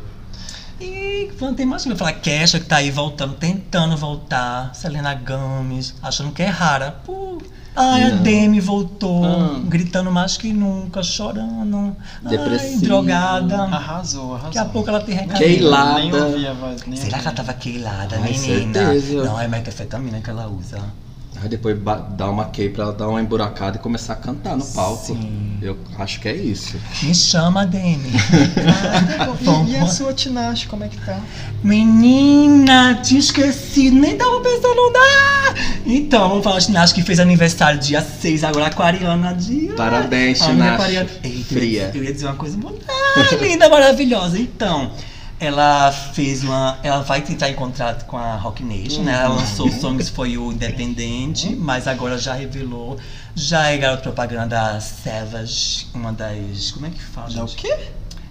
E 0.80 1.30
tem 1.56 1.66
mais 1.66 1.82
coisa, 1.82 1.98
falar 1.98 2.12
Kesha 2.14 2.58
que 2.60 2.66
tá 2.66 2.76
aí 2.76 2.90
voltando, 2.90 3.34
tentando 3.34 3.96
voltar, 3.96 4.74
Selena 4.74 5.14
Gomes, 5.14 5.94
achando 6.02 6.30
que 6.32 6.42
é 6.42 6.48
rara. 6.48 6.92
Pô, 7.04 7.38
ai, 7.76 8.02
a 8.04 8.10
Não. 8.10 8.22
Demi 8.22 8.60
voltou, 8.60 9.24
Ah. 9.24 9.60
gritando 9.66 10.10
mais 10.10 10.36
que 10.36 10.52
nunca, 10.52 11.02
chorando. 11.02 11.96
Ai, 12.24 12.36
Depressiva. 12.36 12.80
drogada. 12.82 13.56
Arrasou, 13.62 14.34
arrasou. 14.34 14.52
Daqui 14.52 14.58
a 14.58 14.64
pouco 14.64 14.88
ela 14.88 15.00
tem 15.00 15.14
recado. 15.14 15.38
Keilada. 15.38 15.94
Nem 16.00 16.12
ouvi 16.14 16.46
a 16.46 16.52
voz, 16.52 16.82
nem 16.86 16.96
Será 16.96 17.18
que 17.18 17.26
ela 17.26 17.36
tava 17.36 17.54
queilada, 17.54 18.16
Ai, 18.16 18.32
menina? 18.32 18.74
certeza. 18.90 19.24
Não, 19.24 19.40
é 19.40 19.46
metafetamina 19.48 20.20
que 20.20 20.30
ela 20.30 20.48
usa. 20.48 20.78
Aí 21.44 21.50
depois 21.50 21.76
dá 22.16 22.30
uma 22.30 22.46
key 22.46 22.70
pra 22.70 22.84
ela 22.84 22.92
dar 22.94 23.06
uma 23.06 23.20
emburacada 23.20 23.76
e 23.76 23.78
começar 23.78 24.14
a 24.14 24.16
cantar 24.16 24.56
no 24.56 24.64
palco. 24.64 25.04
Sim. 25.08 25.58
Eu 25.60 25.76
acho 25.98 26.18
que 26.18 26.26
é 26.26 26.34
isso. 26.34 26.74
Me 27.02 27.14
chama, 27.14 27.66
Demi. 27.66 28.12
E, 29.66 29.70
e 29.72 29.76
a 29.76 29.86
sua 29.86 30.14
Tinashe, 30.14 30.66
como 30.66 30.84
é 30.84 30.88
que 30.88 30.96
tá? 31.04 31.20
Menina, 31.62 32.94
tinha 33.02 33.20
esquecido, 33.20 33.96
nem 33.96 34.16
tava 34.16 34.40
pensando 34.40 34.90
nada. 34.92 35.60
Então, 35.84 36.28
vamos 36.30 36.44
falar 36.44 36.58
de 36.60 36.66
Tinashe 36.66 36.94
que 36.94 37.02
fez 37.02 37.20
aniversário 37.20 37.78
dia 37.78 38.00
6, 38.00 38.42
agora 38.42 38.66
aquariana 38.68 39.34
dia. 39.34 39.74
Parabéns, 39.74 40.38
Tinashe. 40.40 40.74
aquariana- 40.74 41.10
Eita, 41.22 41.44
Fria. 41.54 41.90
Eu 41.94 42.02
ia 42.04 42.12
dizer 42.12 42.24
uma 42.26 42.36
coisa 42.36 42.56
bonita, 42.56 42.86
linda, 43.40 43.68
maravilhosa. 43.68 44.38
Então, 44.38 44.92
ela 45.44 45.92
fez 45.92 46.42
uma. 46.42 46.78
Ela 46.82 47.02
vai 47.02 47.20
tentar 47.20 47.50
em 47.50 47.54
contrato 47.54 48.04
com 48.06 48.16
a 48.16 48.36
Rock 48.36 48.62
Nation, 48.62 49.02
né? 49.02 49.12
Ela 49.12 49.34
lançou 49.34 49.70
Songs 49.70 50.08
For 50.08 50.26
You 50.26 50.52
Independente, 50.52 51.54
mas 51.54 51.86
agora 51.86 52.18
já 52.18 52.34
revelou 52.34 52.98
Já 53.34 53.68
é 53.68 53.78
garoto 53.78 54.02
propaganda 54.02 54.46
da 54.46 54.80
Savage, 54.80 55.86
uma 55.94 56.12
das. 56.12 56.72
Como 56.72 56.86
é 56.86 56.90
que 56.90 57.00
fala? 57.00 57.30
Já 57.30 57.44
o 57.44 57.48
quê? 57.48 57.76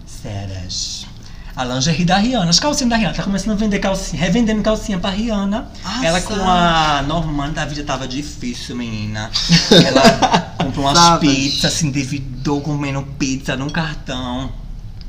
Savage. 0.06 1.08
A 1.56 1.64
lingerie 1.64 2.04
da 2.04 2.18
Rihanna, 2.18 2.50
as 2.50 2.60
calcinhas 2.60 2.90
da 2.90 2.96
Rihanna, 2.96 3.14
tá 3.14 3.22
começando 3.22 3.52
a 3.52 3.56
vender 3.56 3.78
calcinha, 3.78 4.20
revendendo 4.20 4.64
calcinha 4.64 4.98
pra 4.98 5.12
Rihanna. 5.12 5.68
Ah, 5.86 6.04
ela 6.04 6.20
com 6.20 6.34
a 6.34 7.04
Normanda, 7.04 7.62
a 7.62 7.66
vida 7.66 7.84
tava 7.84 8.08
difícil, 8.08 8.76
menina. 8.76 9.30
Ela 9.70 10.56
comprou 10.58 10.86
umas 10.86 11.20
pizzas, 11.20 11.74
se 11.74 11.86
endividou 11.86 12.60
comendo 12.62 13.04
pizza 13.20 13.56
num 13.56 13.70
cartão. 13.70 14.63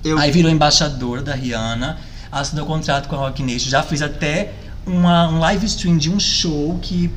Eu 0.04 0.18
Aí 0.18 0.30
virou 0.30 0.50
embaixadora 0.50 1.22
da 1.22 1.34
Rihanna, 1.34 1.98
assinou 2.30 2.66
contrato 2.66 3.08
com 3.08 3.16
a 3.16 3.18
Rock 3.18 3.42
Nation, 3.42 3.70
já 3.70 3.82
fez 3.82 4.02
até 4.02 4.52
uma, 4.86 5.28
um 5.28 5.38
live 5.38 5.64
stream 5.66 5.96
de 5.96 6.10
um 6.10 6.20
show 6.20 6.78
que 6.82 7.10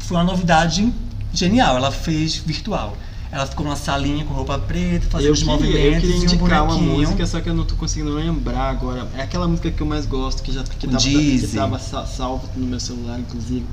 foi 0.00 0.16
uma 0.16 0.24
novidade 0.24 0.92
genial. 1.32 1.76
Ela 1.76 1.92
fez 1.92 2.36
virtual. 2.36 2.96
Ela 3.30 3.46
ficou 3.46 3.64
numa 3.64 3.76
salinha 3.76 4.24
com 4.26 4.34
roupa 4.34 4.58
preta, 4.58 5.06
fazendo 5.08 5.28
eu 5.28 5.32
os 5.32 5.38
queria, 5.38 5.54
movimentos 5.54 5.94
eu 5.94 6.00
queria 6.00 6.16
um 6.16 6.24
indicar 6.24 6.64
uma 6.64 6.76
música, 6.76 7.26
só 7.26 7.40
que 7.40 7.48
eu 7.48 7.54
não 7.54 7.64
tô 7.64 7.74
conseguindo 7.76 8.12
lembrar 8.12 8.68
agora. 8.68 9.08
É 9.16 9.22
aquela 9.22 9.48
música 9.48 9.70
que 9.70 9.80
eu 9.80 9.86
mais 9.86 10.04
gosto, 10.04 10.42
que 10.42 10.52
já 10.52 10.62
que 10.62 10.86
tava, 10.86 10.98
que 10.98 11.46
tava 11.54 11.78
sa- 11.78 12.04
salva 12.04 12.46
no 12.54 12.66
meu 12.66 12.78
celular, 12.78 13.18
inclusive. 13.18 13.64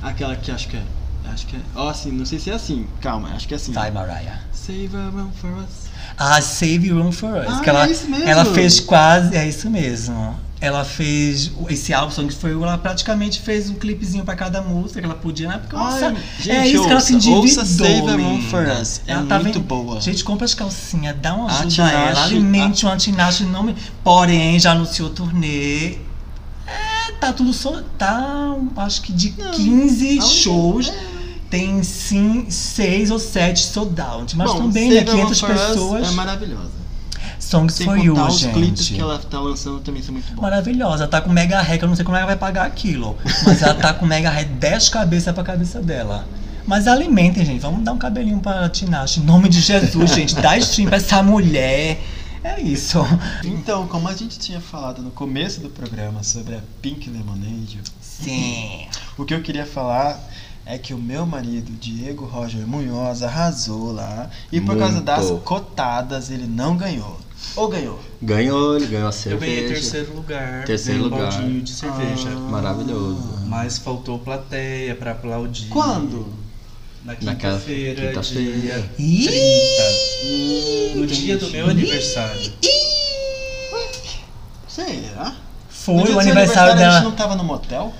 Aquela 0.00 0.34
que 0.34 0.50
acho 0.50 0.66
que 0.68 0.76
é. 0.76 0.82
Acho 1.26 1.46
que 1.46 1.56
é. 1.56 1.60
Ó, 1.74 1.88
assim, 1.90 2.10
não 2.10 2.24
sei 2.24 2.38
se 2.38 2.48
é 2.50 2.54
assim. 2.54 2.86
Calma, 3.02 3.28
acho 3.34 3.46
que 3.46 3.52
é 3.52 3.56
assim. 3.58 3.72
Vai, 3.72 3.90
Mariah. 3.90 4.40
Save 4.50 4.90
a 4.96 5.08
room 5.10 5.30
for 5.32 5.50
us. 5.58 5.91
A 6.16 6.40
Save 6.40 6.90
Room 6.90 7.10
for 7.12 7.34
Us. 7.38 7.46
Ah, 7.48 7.60
que 7.60 7.68
ela, 7.70 7.86
é 7.86 7.90
isso 7.90 8.08
mesmo. 8.08 8.28
ela 8.28 8.44
fez 8.44 8.80
quase. 8.80 9.36
É 9.36 9.48
isso 9.48 9.68
mesmo. 9.70 10.36
Ela 10.60 10.84
fez. 10.84 11.50
Esse 11.68 11.92
álbum 11.92 12.28
que 12.28 12.34
foi. 12.34 12.52
Ela 12.52 12.78
praticamente 12.78 13.40
fez 13.40 13.68
um 13.68 13.74
clipezinho 13.74 14.24
pra 14.24 14.36
cada 14.36 14.62
música 14.62 15.00
que 15.00 15.04
ela 15.06 15.16
podia, 15.16 15.48
né? 15.48 15.58
Porque 15.58 15.74
Ai, 15.74 15.82
nossa, 15.82 16.14
gente, 16.38 16.50
é 16.50 16.68
isso 16.68 16.84
que 16.84 16.90
ela 16.92 17.00
se 17.00 17.14
ouça, 17.14 17.26
endividou. 17.28 17.42
ouça 17.42 17.64
Save 17.64 18.10
a 18.10 18.14
Room 18.16 18.42
for 18.42 18.64
Us. 18.80 19.00
É 19.06 19.12
Ela 19.12 19.26
tá 19.26 19.40
muito 19.40 19.58
boa. 19.58 20.00
Gente, 20.00 20.22
compra 20.22 20.44
as 20.44 20.54
calcinhas, 20.54 21.16
dá 21.20 21.34
uma 21.34 21.50
A 21.50 21.58
ajuda 21.60 21.84
a 21.86 21.90
ela, 21.90 22.22
alimente 22.24 22.84
uma 22.86 22.96
Tinashe, 22.96 23.42
não 23.44 23.64
me... 23.64 23.74
Porém, 24.04 24.56
já 24.60 24.70
anunciou 24.70 25.10
turnê. 25.10 25.96
É, 26.64 27.12
tá 27.20 27.32
tudo 27.32 27.52
só. 27.52 27.82
Tá, 27.98 28.54
acho 28.76 29.02
que 29.02 29.12
de 29.12 29.34
Não, 29.36 29.50
15 29.50 30.06
a 30.06 30.10
única- 30.12 30.26
shows. 30.26 30.92
Tem 31.52 31.82
sim, 31.82 32.46
seis 32.48 33.10
ou 33.10 33.18
sete 33.18 33.60
sold 33.60 34.00
out. 34.00 34.34
Mas 34.34 34.50
Bom, 34.50 34.56
também, 34.56 34.88
né? 34.88 35.00
Save 35.04 35.10
a 35.10 35.12
Room 35.12 35.34
500 35.34 35.40
for 35.40 35.50
Us 35.50 35.60
pessoas. 35.60 36.08
É 36.08 36.10
maravilhosa. 36.12 36.70
Songs 37.38 37.74
Sem 37.74 37.84
for 37.84 37.98
You, 37.98 38.14
os 38.14 38.38
gente. 38.38 38.54
clipes 38.54 38.88
que 38.88 38.98
ela 38.98 39.18
tá 39.18 39.38
lançando 39.38 39.80
também 39.80 40.02
são 40.02 40.14
muito 40.14 40.32
bons. 40.32 40.40
Maravilhosa, 40.40 41.06
tá 41.06 41.20
com 41.20 41.28
mega 41.28 41.60
rec, 41.60 41.82
eu 41.82 41.88
não 41.88 41.94
sei 41.94 42.06
como 42.06 42.16
ela 42.16 42.24
vai 42.24 42.36
pagar 42.36 42.64
aquilo. 42.64 43.18
Mas 43.44 43.60
ela 43.60 43.74
tá 43.74 43.92
com 43.92 44.06
mega 44.06 44.30
rec 44.30 44.48
10 44.48 44.88
cabeças 44.88 45.34
pra 45.34 45.44
cabeça 45.44 45.82
dela. 45.82 46.26
Mas 46.66 46.86
alimentem, 46.86 47.44
gente. 47.44 47.60
Vamos 47.60 47.84
dar 47.84 47.92
um 47.92 47.98
cabelinho 47.98 48.40
pra 48.40 48.70
Tinashe. 48.70 49.20
Em 49.20 49.24
nome 49.24 49.50
de 49.50 49.60
Jesus, 49.60 50.08
gente. 50.14 50.34
Dá 50.36 50.56
stream 50.56 50.88
pra 50.88 50.96
essa 50.96 51.22
mulher. 51.22 52.00
É 52.42 52.62
isso. 52.62 52.98
Então, 53.44 53.86
como 53.88 54.08
a 54.08 54.14
gente 54.14 54.38
tinha 54.38 54.58
falado 54.58 55.02
no 55.02 55.10
começo 55.10 55.60
do 55.60 55.68
programa 55.68 56.22
sobre 56.22 56.54
a 56.54 56.60
Pink 56.80 57.10
Lemonade, 57.10 57.78
Sim. 58.00 58.86
o 59.18 59.26
que 59.26 59.34
eu 59.34 59.42
queria 59.42 59.66
falar 59.66 60.18
é 60.64 60.78
que 60.78 60.94
o 60.94 60.98
meu 60.98 61.26
marido, 61.26 61.72
Diego 61.72 62.24
Roger 62.24 62.66
Munhoz, 62.66 63.22
arrasou 63.22 63.92
lá. 63.92 64.30
E 64.50 64.60
por 64.60 64.76
causa 64.78 64.94
Muito. 64.94 65.04
das 65.06 65.30
cotadas, 65.44 66.30
ele 66.30 66.46
não 66.46 66.76
ganhou. 66.76 67.18
Ou 67.56 67.68
ganhou? 67.68 67.98
Ganhou, 68.22 68.76
ele 68.76 68.86
ganhou 68.86 69.06
a 69.06 69.08
Eu 69.08 69.12
cerveja. 69.12 69.52
ganhei 69.52 69.68
terceiro 69.68 70.14
lugar. 70.14 70.64
Terceiro 70.64 71.00
um 71.00 71.04
lugar. 71.04 71.30
baldinho 71.32 71.60
de 71.60 71.70
cerveja. 71.72 72.28
Ah. 72.30 72.50
Maravilhoso. 72.50 73.40
Mas 73.46 73.78
faltou 73.78 74.18
plateia 74.18 74.94
pra 74.94 75.10
aplaudir. 75.10 75.68
Quando? 75.68 76.32
Na 77.04 77.16
quinta-feira, 77.16 78.08
quinta-feira. 78.08 78.52
dia 78.58 78.90
Ih! 78.96 79.26
30. 79.26 80.98
No 81.00 81.06
dia 81.06 81.36
do 81.36 81.50
meu 81.50 81.68
aniversário. 81.68 82.52
Será? 84.68 85.34
Foi 85.68 85.96
no 85.96 86.04
dia 86.04 86.16
o 86.16 86.20
aniversário 86.20 86.72
A 86.72 86.76
dela. 86.76 86.92
gente 86.94 87.04
não 87.04 87.12
tava 87.12 87.34
no 87.36 87.44
motel? 87.44 87.92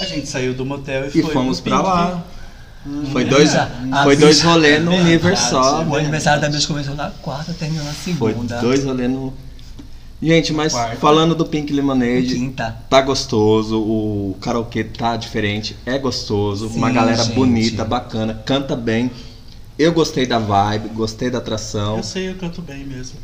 A 0.00 0.04
gente 0.04 0.28
saiu 0.28 0.54
do 0.54 0.64
motel 0.64 1.04
e, 1.06 1.18
E 1.18 1.22
foi 1.22 1.32
fomos 1.32 1.60
Pink. 1.60 1.74
lá. 1.76 2.22
Foi 3.12 3.24
Hum, 3.24 3.28
dois, 3.28 3.54
a- 3.54 3.68
a 3.92 4.02
foi 4.04 4.16
dois 4.16 4.40
nível 5.04 5.36
só. 5.36 5.82
O 5.84 5.96
aniversário 5.96 6.40
da 6.40 6.48
Bicha 6.48 6.68
começou 6.68 6.94
na 6.94 7.10
quarta, 7.10 7.52
terminou 7.52 7.84
na 7.84 7.92
Foi 7.92 8.32
segunda. 8.32 8.60
dois 8.60 8.84
rolês 8.84 9.10
no. 9.10 9.32
Gente, 10.22 10.52
mas 10.52 10.72
Quarta. 10.72 10.96
falando 10.96 11.34
do 11.34 11.44
Pink 11.44 11.72
Lemonade, 11.72 12.34
Quinta. 12.36 12.74
tá 12.88 13.02
gostoso, 13.02 13.78
o 13.78 14.34
karaokê 14.40 14.82
tá 14.84 15.14
diferente, 15.16 15.76
é 15.84 15.98
gostoso, 15.98 16.68
uma 16.68 16.88
Sim, 16.88 16.94
galera 16.94 17.22
gente. 17.22 17.34
bonita, 17.34 17.84
bacana, 17.84 18.40
canta 18.46 18.74
bem. 18.74 19.10
Eu 19.78 19.92
gostei 19.92 20.24
da 20.24 20.38
vibe, 20.38 20.88
gostei 20.94 21.28
da 21.28 21.36
atração, 21.38 21.98
Eu 21.98 22.02
sei, 22.02 22.30
eu 22.30 22.34
canto 22.36 22.62
bem 22.62 22.82
mesmo. 22.86 23.18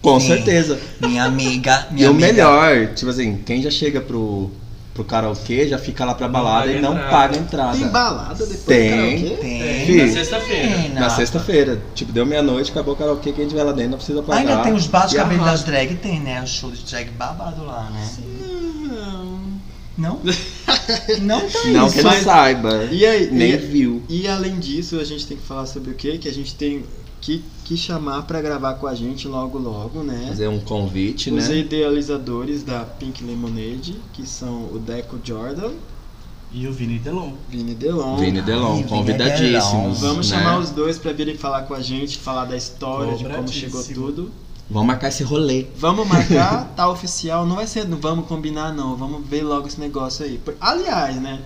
com 0.00 0.20
Sim. 0.20 0.28
certeza. 0.28 0.78
Minha 1.00 1.24
amiga. 1.24 1.88
E 1.90 1.94
Minha 1.94 2.08
o 2.08 2.10
amiga. 2.12 2.26
melhor, 2.28 2.94
tipo 2.94 3.10
assim, 3.10 3.38
quem 3.44 3.60
já 3.60 3.70
chega 3.70 4.00
pro, 4.00 4.52
pro 5.00 5.04
karaokê 5.04 5.66
já 5.68 5.78
fica 5.78 6.04
lá 6.04 6.14
pra 6.14 6.26
Não 6.26 6.32
balada 6.32 6.66
paga 6.66 6.78
e 6.78 6.80
não 6.80 6.92
entrada. 6.92 7.10
paga 7.10 7.36
a 7.36 7.38
entrada. 7.40 7.78
Tem 7.78 7.88
balada 7.88 8.46
depois 8.46 8.64
Tem. 8.64 8.90
do 8.90 8.96
karaokê? 8.96 9.36
Tem. 9.36 9.60
Tem, 9.62 9.86
Fih. 9.86 9.96
na 10.06 10.12
sexta-feira. 10.12 10.88
Na 11.00 11.10
sexta-feira, 11.10 11.82
tipo, 11.94 12.12
deu 12.12 12.26
meia-noite, 12.26 12.70
acabou 12.70 12.94
o 12.94 12.96
karaokê, 12.96 13.32
quem 13.32 13.48
tiver 13.48 13.62
lá 13.64 13.72
dentro 13.72 13.90
não 13.92 13.98
precisa 13.98 14.22
pagar. 14.22 14.38
Ainda 14.40 14.58
tem 14.62 14.72
os 14.72 14.86
baixos 14.86 15.12
E 15.12 15.16
cabelos 15.16 15.44
das 15.44 15.62
drag, 15.64 15.94
tem, 15.96 16.20
né? 16.20 16.42
O 16.42 16.46
show 16.46 16.70
de 16.70 16.82
drag 16.84 17.10
babado 17.10 17.64
lá, 17.64 17.90
né? 17.90 18.08
Não. 18.88 19.40
Não? 19.98 20.18
Não, 21.20 21.40
Não 21.72 21.86
isso. 21.86 21.94
que 22.00 22.06
ele 22.06 22.20
saiba, 22.22 22.88
E 22.90 23.04
aí? 23.04 23.28
nem 23.30 23.50
e- 23.52 23.56
viu. 23.58 24.02
E 24.08 24.26
além 24.26 24.58
disso, 24.58 24.98
a 24.98 25.04
gente 25.04 25.26
tem 25.26 25.36
que 25.36 25.42
falar 25.46 25.66
sobre 25.66 25.90
o 25.90 25.94
quê? 25.94 26.16
Que 26.16 26.26
a 26.26 26.32
gente 26.32 26.54
tem 26.54 26.84
que, 27.20 27.44
que 27.64 27.76
chamar 27.76 28.22
pra 28.22 28.40
gravar 28.40 28.74
com 28.74 28.86
a 28.86 28.94
gente 28.94 29.28
logo 29.28 29.58
logo, 29.58 30.02
né? 30.02 30.26
Fazer 30.28 30.48
um 30.48 30.60
convite, 30.60 31.30
Os 31.30 31.48
né? 31.48 31.58
idealizadores 31.58 32.62
da 32.62 32.80
Pink 32.84 33.22
Lemonade, 33.22 33.96
que 34.12 34.26
são 34.26 34.64
o 34.72 34.78
Deco 34.78 35.18
Jordan, 35.22 35.72
E 36.52 36.66
o 36.66 36.72
Vini 36.72 36.98
Delon. 36.98 37.34
Vini 37.48 37.74
Delon. 37.74 38.16
Vini 38.16 38.42
Delon, 38.42 38.76
Vini 38.76 38.88
convidadíssimos. 38.88 40.00
Vamos 40.00 40.30
né? 40.30 40.36
chamar 40.36 40.58
os 40.58 40.70
dois 40.70 40.98
pra 40.98 41.12
virem 41.12 41.36
falar 41.36 41.62
com 41.62 41.74
a 41.74 41.80
gente, 41.80 42.18
falar 42.18 42.46
da 42.46 42.56
história, 42.56 43.14
de 43.14 43.24
como 43.24 43.48
chegou 43.48 43.84
tudo. 43.84 44.32
Vamos 44.68 44.86
marcar 44.86 45.08
esse 45.08 45.22
rolê. 45.24 45.66
Vamos 45.76 46.06
marcar, 46.06 46.64
tá 46.76 46.88
oficial. 46.88 47.44
Não 47.44 47.56
vai 47.56 47.66
ser, 47.66 47.88
não 47.88 47.98
vamos 47.98 48.26
combinar 48.26 48.72
não. 48.72 48.96
Vamos 48.96 49.26
ver 49.28 49.42
logo 49.42 49.66
esse 49.66 49.80
negócio 49.80 50.24
aí. 50.24 50.40
Aliás, 50.60 51.16
né? 51.20 51.40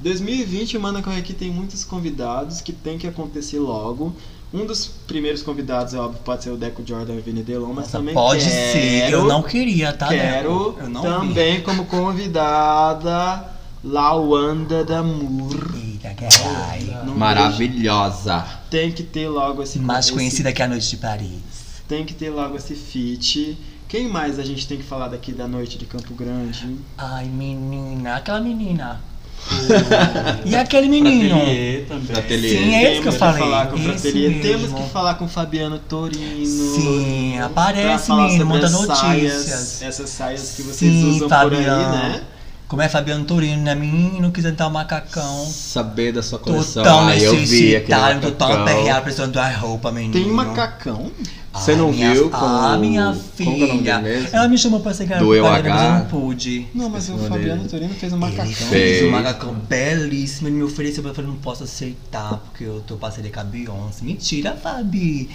2020 0.00 0.76
o 0.76 0.80
Manda 0.80 1.00
Corre 1.00 1.18
aqui 1.18 1.32
tem 1.32 1.50
muitos 1.50 1.84
convidados 1.84 2.60
que 2.60 2.72
tem 2.72 2.98
que 2.98 3.06
acontecer 3.06 3.58
logo. 3.58 4.12
Um 4.54 4.64
dos 4.64 4.86
primeiros 5.06 5.42
convidados, 5.42 5.92
é 5.92 5.98
óbvio, 5.98 6.20
pode 6.24 6.44
ser 6.44 6.50
o 6.50 6.56
Deco 6.56 6.82
Jordan 6.86 7.14
e 7.14 7.18
o 7.18 7.22
Vini 7.22 7.42
Delon, 7.42 7.66
mas 7.68 7.76
Nossa, 7.86 7.98
também 7.98 8.14
pode 8.14 8.44
quero, 8.44 8.72
ser. 8.72 9.10
Eu 9.12 9.24
não 9.24 9.42
queria, 9.42 9.92
tá? 9.92 10.08
quero 10.08 10.76
não 10.88 11.02
vi. 11.02 11.08
também 11.08 11.60
como 11.62 11.84
convidada 11.86 13.44
Lawanda 13.82 14.84
Damour. 14.84 15.74
Eita, 15.74 16.14
caralho. 16.14 17.14
Maravilhosa. 17.16 18.44
Tem 18.70 18.92
que 18.92 19.02
ter 19.02 19.28
logo 19.28 19.62
esse 19.62 19.78
Mais 19.78 20.06
esse- 20.06 20.14
conhecida 20.14 20.52
que 20.52 20.62
a 20.62 20.68
Noite 20.68 20.90
de 20.90 20.96
Paris. 20.96 21.40
Tem 21.88 22.04
que 22.04 22.14
ter 22.14 22.30
logo 22.30 22.56
esse 22.56 22.74
feat. 22.74 23.56
Quem 23.88 24.08
mais 24.08 24.38
a 24.38 24.44
gente 24.44 24.66
tem 24.66 24.76
que 24.78 24.82
falar 24.82 25.06
daqui 25.08 25.30
da 25.32 25.46
noite 25.46 25.78
de 25.78 25.86
Campo 25.86 26.12
Grande? 26.14 26.76
Ai, 26.98 27.26
menina, 27.26 28.16
aquela 28.16 28.40
menina. 28.40 29.00
E 30.44 30.54
aquele 30.56 30.88
menino? 30.88 31.36
Ateliê 31.36 31.84
também. 31.88 32.16
Ateliê. 32.16 32.48
Sim, 32.50 32.74
é 32.74 32.82
esse 32.92 33.02
que 33.02 33.08
eu 33.08 33.12
Temos 33.12 33.16
falei. 33.16 33.40
falar 33.40 33.66
com. 33.66 33.76
Temos 33.76 34.72
que 34.72 34.90
falar 34.90 35.14
com 35.14 35.24
o 35.24 35.28
Fabiano 35.28 35.78
Torino. 35.78 36.46
Sim, 36.46 37.38
aparece, 37.38 38.12
menino, 38.12 38.46
manda 38.46 38.66
as 38.66 38.72
notícias. 38.72 38.98
Saias, 38.98 39.82
essas 39.82 40.10
saias 40.10 40.52
que 40.56 40.62
vocês 40.62 40.78
Sim, 40.92 41.10
usam 41.10 41.28
por 41.28 41.34
aí, 41.54 41.64
Fabiano. 41.64 41.92
né? 41.92 42.22
Como 42.68 42.82
é 42.82 42.88
Fabiano 42.88 43.24
Torino, 43.24 43.62
né? 43.62 43.76
Menino, 43.76 44.32
quiser 44.32 44.50
dar 44.52 44.66
um 44.66 44.70
macacão. 44.70 45.46
Saber 45.46 46.12
da 46.12 46.20
sua 46.20 46.38
Tô 46.38 46.46
coleção. 46.46 46.82
tão 46.82 47.06
Aí 47.06 47.22
eu 47.22 47.36
vi 47.36 47.76
aquele 47.76 48.20
tô 48.20 48.32
tão 48.32 48.52
aperreado 48.52 49.02
precisando 49.02 49.32
de 49.32 49.38
uma 49.38 49.48
roupa, 49.50 49.92
menino. 49.92 50.12
Tem 50.12 50.26
macacão? 50.26 51.12
Você 51.54 51.70
Ai, 51.70 51.76
não 51.78 51.90
minha- 51.90 52.12
viu 52.12 52.28
com 52.28 52.36
Ah, 52.36 52.76
minha 52.76 53.04
como 53.06 53.56
que 53.56 53.88
é 53.88 54.02
filha. 54.02 54.28
Ela 54.32 54.48
me 54.48 54.58
chamou 54.58 54.80
pra 54.80 54.92
ser 54.92 55.06
garota 55.06 55.42
mas 55.42 55.64
eu 55.82 55.90
não 55.92 56.04
pude. 56.06 56.66
Não, 56.74 56.90
mas 56.90 57.08
o 57.08 57.16
Fabiano 57.16 57.58
dele. 57.62 57.68
Torino 57.70 57.94
fez 57.94 58.12
um 58.12 58.18
macacão. 58.18 58.44
Ele 58.44 58.54
fez. 58.54 59.04
um 59.06 59.10
macacão 59.10 59.54
belíssimo, 59.54 60.48
ele 60.48 60.56
me 60.56 60.62
ofereceu, 60.64 61.02
mas 61.04 61.10
eu 61.10 61.14
falei, 61.14 61.30
não 61.30 61.38
posso 61.38 61.62
aceitar, 61.64 62.34
porque 62.44 62.64
eu 62.64 62.82
tô 62.86 62.96
parceria 62.96 63.30
com 63.30 63.40
a 63.40 63.44
Beyoncé. 63.44 64.04
Mentira, 64.04 64.54
Fabi. 64.60 65.30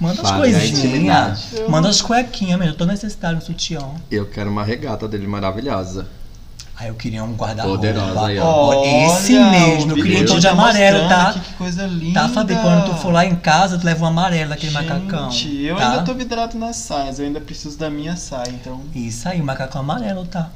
Manda 0.00 0.22
as 0.22 0.30
coisinhas. 0.30 0.78
intimidade. 0.78 1.42
Manda 1.68 1.88
as 1.88 2.00
cuequinhas, 2.00 2.56
mesmo. 2.58 2.72
Eu 2.72 2.76
tô 2.78 2.84
necessitado 2.86 3.34
no 3.34 3.42
sutiã. 3.42 3.80
Eu 4.10 4.24
quero 4.26 4.48
uma 4.48 4.62
regata 4.64 5.06
dele 5.08 5.26
maravilhosa. 5.26 6.06
Aí 6.80 6.86
eu 6.86 6.94
queria 6.94 7.24
um 7.24 7.34
guarda-roupa. 7.34 7.76
Poderosa 7.78 8.26
aí, 8.26 8.38
ó. 8.38 8.84
Esse 8.84 9.36
Olha, 9.36 9.50
mesmo, 9.50 9.90
eu 9.90 9.96
queria 9.96 10.22
um 10.22 10.26
tom 10.26 10.36
de 10.38 10.46
tá 10.46 10.52
amarelo, 10.52 11.08
tá? 11.08 11.32
que 11.32 11.54
coisa 11.54 11.86
linda. 11.86 12.20
Tá, 12.20 12.28
Fabi? 12.28 12.54
Quando 12.54 12.84
tu 12.86 12.94
for 12.98 13.12
lá 13.12 13.26
em 13.26 13.34
casa, 13.34 13.76
tu 13.76 13.84
leva 13.84 14.04
um 14.04 14.06
amarelo 14.06 14.50
daquele 14.50 14.70
Gente, 14.70 14.84
macacão. 14.86 15.28
eu 15.60 15.76
tá? 15.76 15.90
ainda 15.90 16.02
tô 16.02 16.14
vidrado 16.14 16.56
nas 16.56 16.76
saias, 16.76 17.18
eu 17.18 17.26
ainda 17.26 17.40
preciso 17.40 17.76
da 17.76 17.90
minha 17.90 18.16
saia, 18.16 18.50
então. 18.50 18.80
Isso 18.94 19.28
aí, 19.28 19.40
o 19.40 19.44
macacão 19.44 19.80
amarelo, 19.80 20.24
tá? 20.24 20.50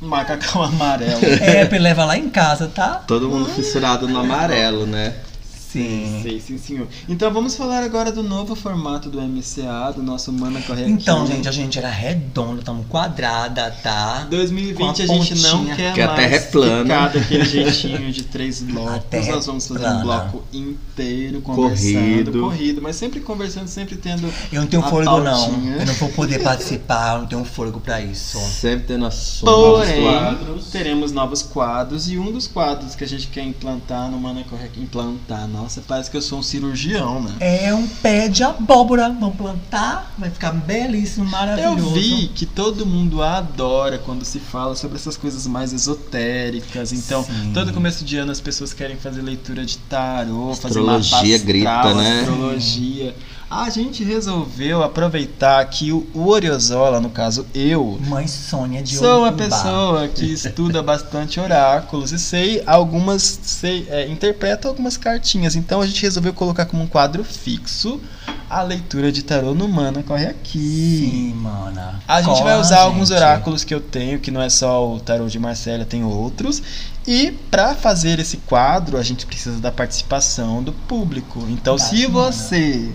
Macacão 0.00 0.64
amarelo. 0.64 1.20
É, 1.40 1.64
pra 1.64 1.76
ele 1.76 1.84
levar 1.84 2.06
lá 2.06 2.18
em 2.18 2.28
casa, 2.28 2.66
tá? 2.66 3.04
Todo 3.06 3.28
mundo 3.28 3.48
fissurado 3.50 4.08
no 4.08 4.18
amarelo, 4.18 4.84
né? 4.84 5.14
Sim. 5.72 6.20
Sei, 6.22 6.40
sim, 6.40 6.58
senhor. 6.58 6.88
Então 7.08 7.32
vamos 7.32 7.54
falar 7.56 7.82
agora 7.84 8.10
do 8.10 8.22
novo 8.22 8.54
formato 8.56 9.08
do 9.08 9.20
MCA, 9.20 9.92
do 9.94 10.02
nosso 10.02 10.32
Mana 10.32 10.60
Corre 10.62 10.82
Aqui. 10.82 10.90
Então, 10.92 11.26
gente, 11.26 11.48
a 11.48 11.52
gente 11.52 11.78
era 11.78 11.88
redonda, 11.88 12.60
estamos 12.60 12.86
quadrada, 12.88 13.70
tá? 13.82 14.26
2020 14.30 14.76
Com 14.76 14.84
a 14.86 14.90
a 14.90 14.94
gente 14.94 15.34
não 15.42 15.64
quer 15.66 15.94
Que 15.94 16.00
a 16.02 16.06
mais 16.08 16.18
terra 16.18 16.36
é 16.36 16.40
plana. 16.40 16.82
ficar 16.82 17.08
daquele 17.12 17.44
jeitinho 17.46 18.12
de 18.12 18.22
três 18.24 18.62
A 18.62 18.66
blocos. 18.66 19.26
Nós 19.28 19.46
vamos 19.46 19.64
é 19.64 19.68
fazer 19.68 19.80
plana. 19.80 19.98
um 19.98 20.02
bloco 20.02 20.42
inteiro 20.52 21.40
conversando, 21.40 21.92
Corrido. 22.32 22.40
corrido, 22.40 22.82
mas 22.82 22.96
sempre 22.96 23.20
conversando, 23.20 23.68
sempre 23.68 23.96
tendo 23.96 24.32
Eu 24.52 24.62
não 24.62 24.68
tenho 24.68 24.84
a 24.84 24.88
fôlego, 24.88 25.18
não. 25.20 25.24
pautinha. 25.50 25.76
Eu 25.76 25.86
não 25.86 25.94
vou 25.94 26.08
poder 26.10 26.42
participar, 26.42 27.14
eu 27.14 27.20
não 27.20 27.26
tenho 27.26 27.44
fôlego 27.44 27.80
pra 27.80 28.00
isso. 28.00 28.38
Sempre 28.38 28.86
tendo 28.88 29.06
assunto. 29.06 29.50
Porém, 29.52 30.02
quadros. 30.02 30.66
teremos 30.70 31.12
novos 31.12 31.42
quadros 31.42 32.10
e 32.10 32.18
um 32.18 32.32
dos 32.32 32.46
quadros 32.46 32.94
que 32.94 33.04
a 33.04 33.08
gente 33.08 33.28
quer 33.28 33.44
implantar 33.44 34.10
no 34.10 34.18
Mana 34.18 34.42
Corre 34.48 34.64
Aqui. 34.64 34.80
Implantar, 34.80 35.46
nossa, 35.60 35.82
parece 35.86 36.10
que 36.10 36.16
eu 36.16 36.22
sou 36.22 36.38
um 36.38 36.42
cirurgião, 36.42 37.22
né? 37.22 37.34
É 37.38 37.74
um 37.74 37.86
pé 37.86 38.28
de 38.28 38.42
abóbora. 38.42 39.08
Vamos 39.10 39.36
plantar, 39.36 40.14
vai 40.18 40.30
ficar 40.30 40.52
belíssimo, 40.52 41.26
Eu 41.26 41.30
maravilhoso. 41.30 41.94
vi 41.94 42.28
que 42.34 42.46
todo 42.46 42.86
mundo 42.86 43.22
adora 43.22 43.98
quando 43.98 44.24
se 44.24 44.38
fala 44.40 44.74
sobre 44.74 44.96
essas 44.96 45.16
coisas 45.16 45.46
mais 45.46 45.72
esotéricas. 45.72 46.92
Então, 46.92 47.22
Sim. 47.24 47.52
todo 47.52 47.72
começo 47.72 48.04
de 48.04 48.16
ano 48.16 48.32
as 48.32 48.40
pessoas 48.40 48.72
querem 48.72 48.96
fazer 48.96 49.22
leitura 49.22 49.64
de 49.64 49.76
tarô, 49.78 50.54
fazer 50.54 50.80
mapa 50.80 50.98
Astrologia 50.98 51.36
astral, 51.36 51.46
grita, 51.46 51.94
né? 51.94 52.20
Astrologia. 52.20 53.14
A 53.50 53.68
gente 53.68 54.04
resolveu 54.04 54.80
aproveitar 54.80 55.64
que 55.64 55.90
o 55.90 56.06
Oriozola, 56.14 57.00
no 57.00 57.10
caso 57.10 57.44
eu, 57.52 57.98
Mãe 58.06 58.28
Sônia 58.28 58.80
de 58.80 58.96
Sou 58.96 59.22
uma 59.22 59.32
pessoa 59.32 60.06
que 60.06 60.24
estuda 60.32 60.80
bastante 60.84 61.40
oráculos 61.40 62.12
e 62.12 62.18
sei 62.20 62.62
algumas, 62.64 63.40
sei, 63.42 63.88
é, 63.90 64.06
interpreto 64.08 64.68
algumas 64.68 64.96
cartinhas. 64.96 65.56
Então 65.56 65.80
a 65.80 65.86
gente 65.86 66.00
resolveu 66.00 66.32
colocar 66.32 66.64
como 66.64 66.84
um 66.84 66.86
quadro 66.86 67.24
fixo 67.24 68.00
a 68.48 68.62
leitura 68.62 69.10
de 69.10 69.24
tarô 69.24 69.52
no 69.52 69.66
Mana 69.68 70.04
Corre 70.04 70.26
Aqui. 70.26 71.10
Sim, 71.10 71.34
mana. 71.34 72.00
A 72.06 72.22
gente 72.22 72.38
Cola, 72.38 72.44
vai 72.44 72.60
usar 72.60 72.80
alguns 72.82 73.08
gente. 73.08 73.18
oráculos 73.18 73.64
que 73.64 73.74
eu 73.74 73.80
tenho, 73.80 74.20
que 74.20 74.30
não 74.30 74.40
é 74.40 74.48
só 74.48 74.92
o 74.92 75.00
tarô 75.00 75.26
de 75.26 75.40
Marcélia, 75.40 75.84
tem 75.84 76.04
outros. 76.04 76.62
E 77.04 77.32
para 77.50 77.74
fazer 77.74 78.20
esse 78.20 78.36
quadro, 78.36 78.96
a 78.96 79.02
gente 79.02 79.26
precisa 79.26 79.58
da 79.58 79.72
participação 79.72 80.62
do 80.62 80.72
público. 80.72 81.40
Então, 81.48 81.76
Verdade, 81.76 81.96
se 81.96 82.08
mana. 82.08 82.92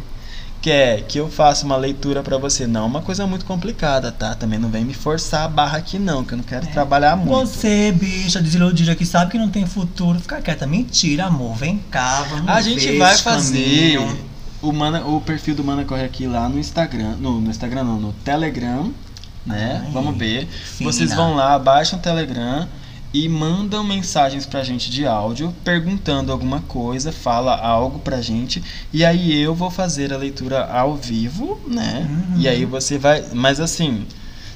Quer 0.65 1.03
que 1.03 1.19
eu 1.19 1.29
faça 1.29 1.63
uma 1.63 1.77
leitura 1.77 2.23
para 2.23 2.39
você, 2.39 2.65
não 2.65 2.81
é 2.81 2.85
uma 2.85 3.01
coisa 3.03 3.27
muito 3.27 3.45
complicada, 3.45 4.11
tá? 4.11 4.33
Também 4.33 4.57
não 4.57 4.67
vem 4.67 4.83
me 4.83 4.95
forçar 4.95 5.43
a 5.43 5.47
barra 5.47 5.77
aqui 5.77 5.99
não, 5.99 6.25
que 6.25 6.33
eu 6.33 6.37
não 6.37 6.43
quero 6.43 6.65
trabalhar 6.65 7.15
muito. 7.15 7.47
Você, 7.47 7.91
bicha 7.91 8.41
desiludida 8.41 8.95
que 8.95 9.05
sabe 9.05 9.29
que 9.29 9.37
não 9.37 9.47
tem 9.47 9.67
futuro, 9.67 10.19
fica 10.19 10.41
quieta. 10.41 10.65
Mentira, 10.65 11.25
amor. 11.25 11.55
Vem 11.55 11.77
cá, 11.91 12.23
vamos 12.23 12.49
A 12.49 12.61
gente 12.61 12.97
vai 12.97 13.15
fazer 13.15 13.99
o, 14.59 14.73
Mana, 14.73 15.05
o 15.05 15.21
perfil 15.21 15.53
do 15.53 15.63
Mana 15.63 15.85
Corre 15.85 16.03
Aqui 16.03 16.25
lá 16.25 16.49
no 16.49 16.57
Instagram. 16.57 17.15
No, 17.19 17.39
no 17.39 17.51
Instagram 17.51 17.83
não, 17.83 17.99
no 17.99 18.11
Telegram, 18.11 18.91
né? 19.45 19.83
Ai, 19.85 19.91
Vamos 19.91 20.17
ver. 20.17 20.47
fina. 20.47 20.91
Vocês 20.91 21.13
vão 21.13 21.35
lá, 21.35 21.59
baixam 21.59 21.99
o 21.99 22.01
Telegram 22.01 22.67
e 23.23 23.29
mandam 23.29 23.81
mensagens 23.83 24.45
pra 24.45 24.61
gente 24.63 24.89
de 24.91 25.05
áudio, 25.05 25.53
perguntando 25.63 26.31
alguma 26.33 26.59
coisa, 26.61 27.11
fala 27.13 27.55
algo 27.55 27.99
pra 27.99 28.21
gente. 28.21 28.61
E 28.91 29.05
aí 29.05 29.39
eu 29.39 29.55
vou 29.55 29.71
fazer 29.71 30.11
a 30.13 30.17
leitura 30.17 30.65
ao 30.65 30.95
vivo, 30.95 31.59
né? 31.65 32.07
Uhum. 32.09 32.41
E 32.41 32.47
aí 32.47 32.65
você 32.65 32.97
vai. 32.97 33.23
Mas 33.33 33.59
assim. 33.59 34.05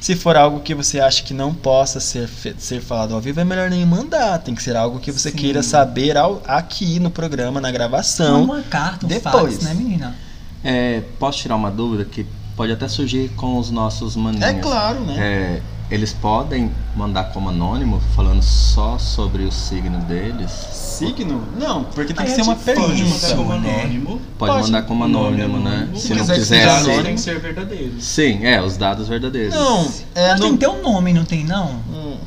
Se 0.02 0.16
for 0.16 0.38
algo 0.38 0.62
que 0.62 0.74
você 0.74 0.98
acha 1.02 1.22
que 1.24 1.34
não 1.34 1.54
possa 1.54 2.00
ser, 2.00 2.30
ser 2.58 2.80
falado 2.80 3.14
ao 3.14 3.20
vivo, 3.20 3.42
é 3.42 3.44
melhor 3.44 3.70
nem 3.70 3.86
mandar. 3.86 4.40
Tem 4.40 4.56
que 4.56 4.64
ser 4.64 4.74
algo 4.78 4.98
que 4.98 5.12
você 5.12 5.30
Sim. 5.30 5.36
queira 5.36 5.62
saber 5.62 6.16
ao- 6.16 6.42
aqui 6.48 7.02
no 7.02 7.12
programa, 7.12 7.60
na 7.60 7.70
gravação. 7.70 8.44
Uma 8.46 8.62
carta, 8.62 9.06
um 9.06 9.10
Depois. 9.10 9.56
fax, 9.56 9.66
né, 9.66 9.74
menina? 9.74 10.16
É, 10.64 11.02
posso 11.20 11.40
tirar 11.40 11.58
uma 11.58 11.70
dúvida 11.70 12.06
que 12.06 12.26
pode 12.56 12.72
até 12.72 12.88
surgir 12.88 13.30
com 13.36 13.58
os 13.58 13.70
nossos 13.72 14.16
maninhos. 14.16 14.46
É 14.46 14.54
claro, 14.54 15.02
né? 15.02 15.16
É, 15.18 15.62
eles 15.90 16.14
podem 16.14 16.72
mandar 16.96 17.26
como 17.26 17.50
anônimo, 17.50 18.00
falando 18.16 18.44
só 18.44 18.98
sobre 19.00 19.44
o 19.44 19.52
signo 19.52 20.00
deles. 20.02 20.52
Signo? 20.52 21.44
Não, 21.58 21.84
porque 21.86 22.14
tem 22.14 22.26
Aí 22.26 22.34
que 22.34 22.40
é 22.40 22.44
ser 22.44 22.50
uma 22.50 22.56
difícil, 22.56 22.82
Pode 22.82 22.96
pergunta. 22.96 23.28
mandar 23.28 23.36
como 23.36 23.60
né? 23.60 23.82
anônimo. 23.82 24.22
Pode, 24.38 24.52
Pode. 24.52 24.64
mandar 24.66 24.82
como 24.84 25.06
O 25.06 25.08
nome 25.08 25.42
anônimo, 25.42 25.60
né? 25.60 25.76
anônimo. 25.78 25.98
Se 25.98 26.10
não 26.14 26.20
quiser 26.20 26.34
que 26.34 26.40
quiser. 26.40 26.56
seja 26.58 26.66
Dados 26.68 26.84
sim. 26.84 26.90
anônimo. 26.92 27.06
têm 27.06 27.16
que 27.16 27.22
ser 27.22 27.40
verdadeiros. 27.40 28.04
Sim, 28.04 28.46
é, 28.46 28.62
os 28.62 28.78
dados 28.78 29.08
verdadeiros. 29.08 29.56
Não, 29.56 29.92
é 30.14 30.30
Mas 30.32 30.40
no... 30.40 30.46
tem 30.46 30.54
que 30.54 30.60
ter 30.60 30.68
um 30.70 30.82
nome, 30.82 31.14
não 31.14 31.26
tem, 31.26 31.44
não? 31.44 31.82
Hum. 31.92 32.18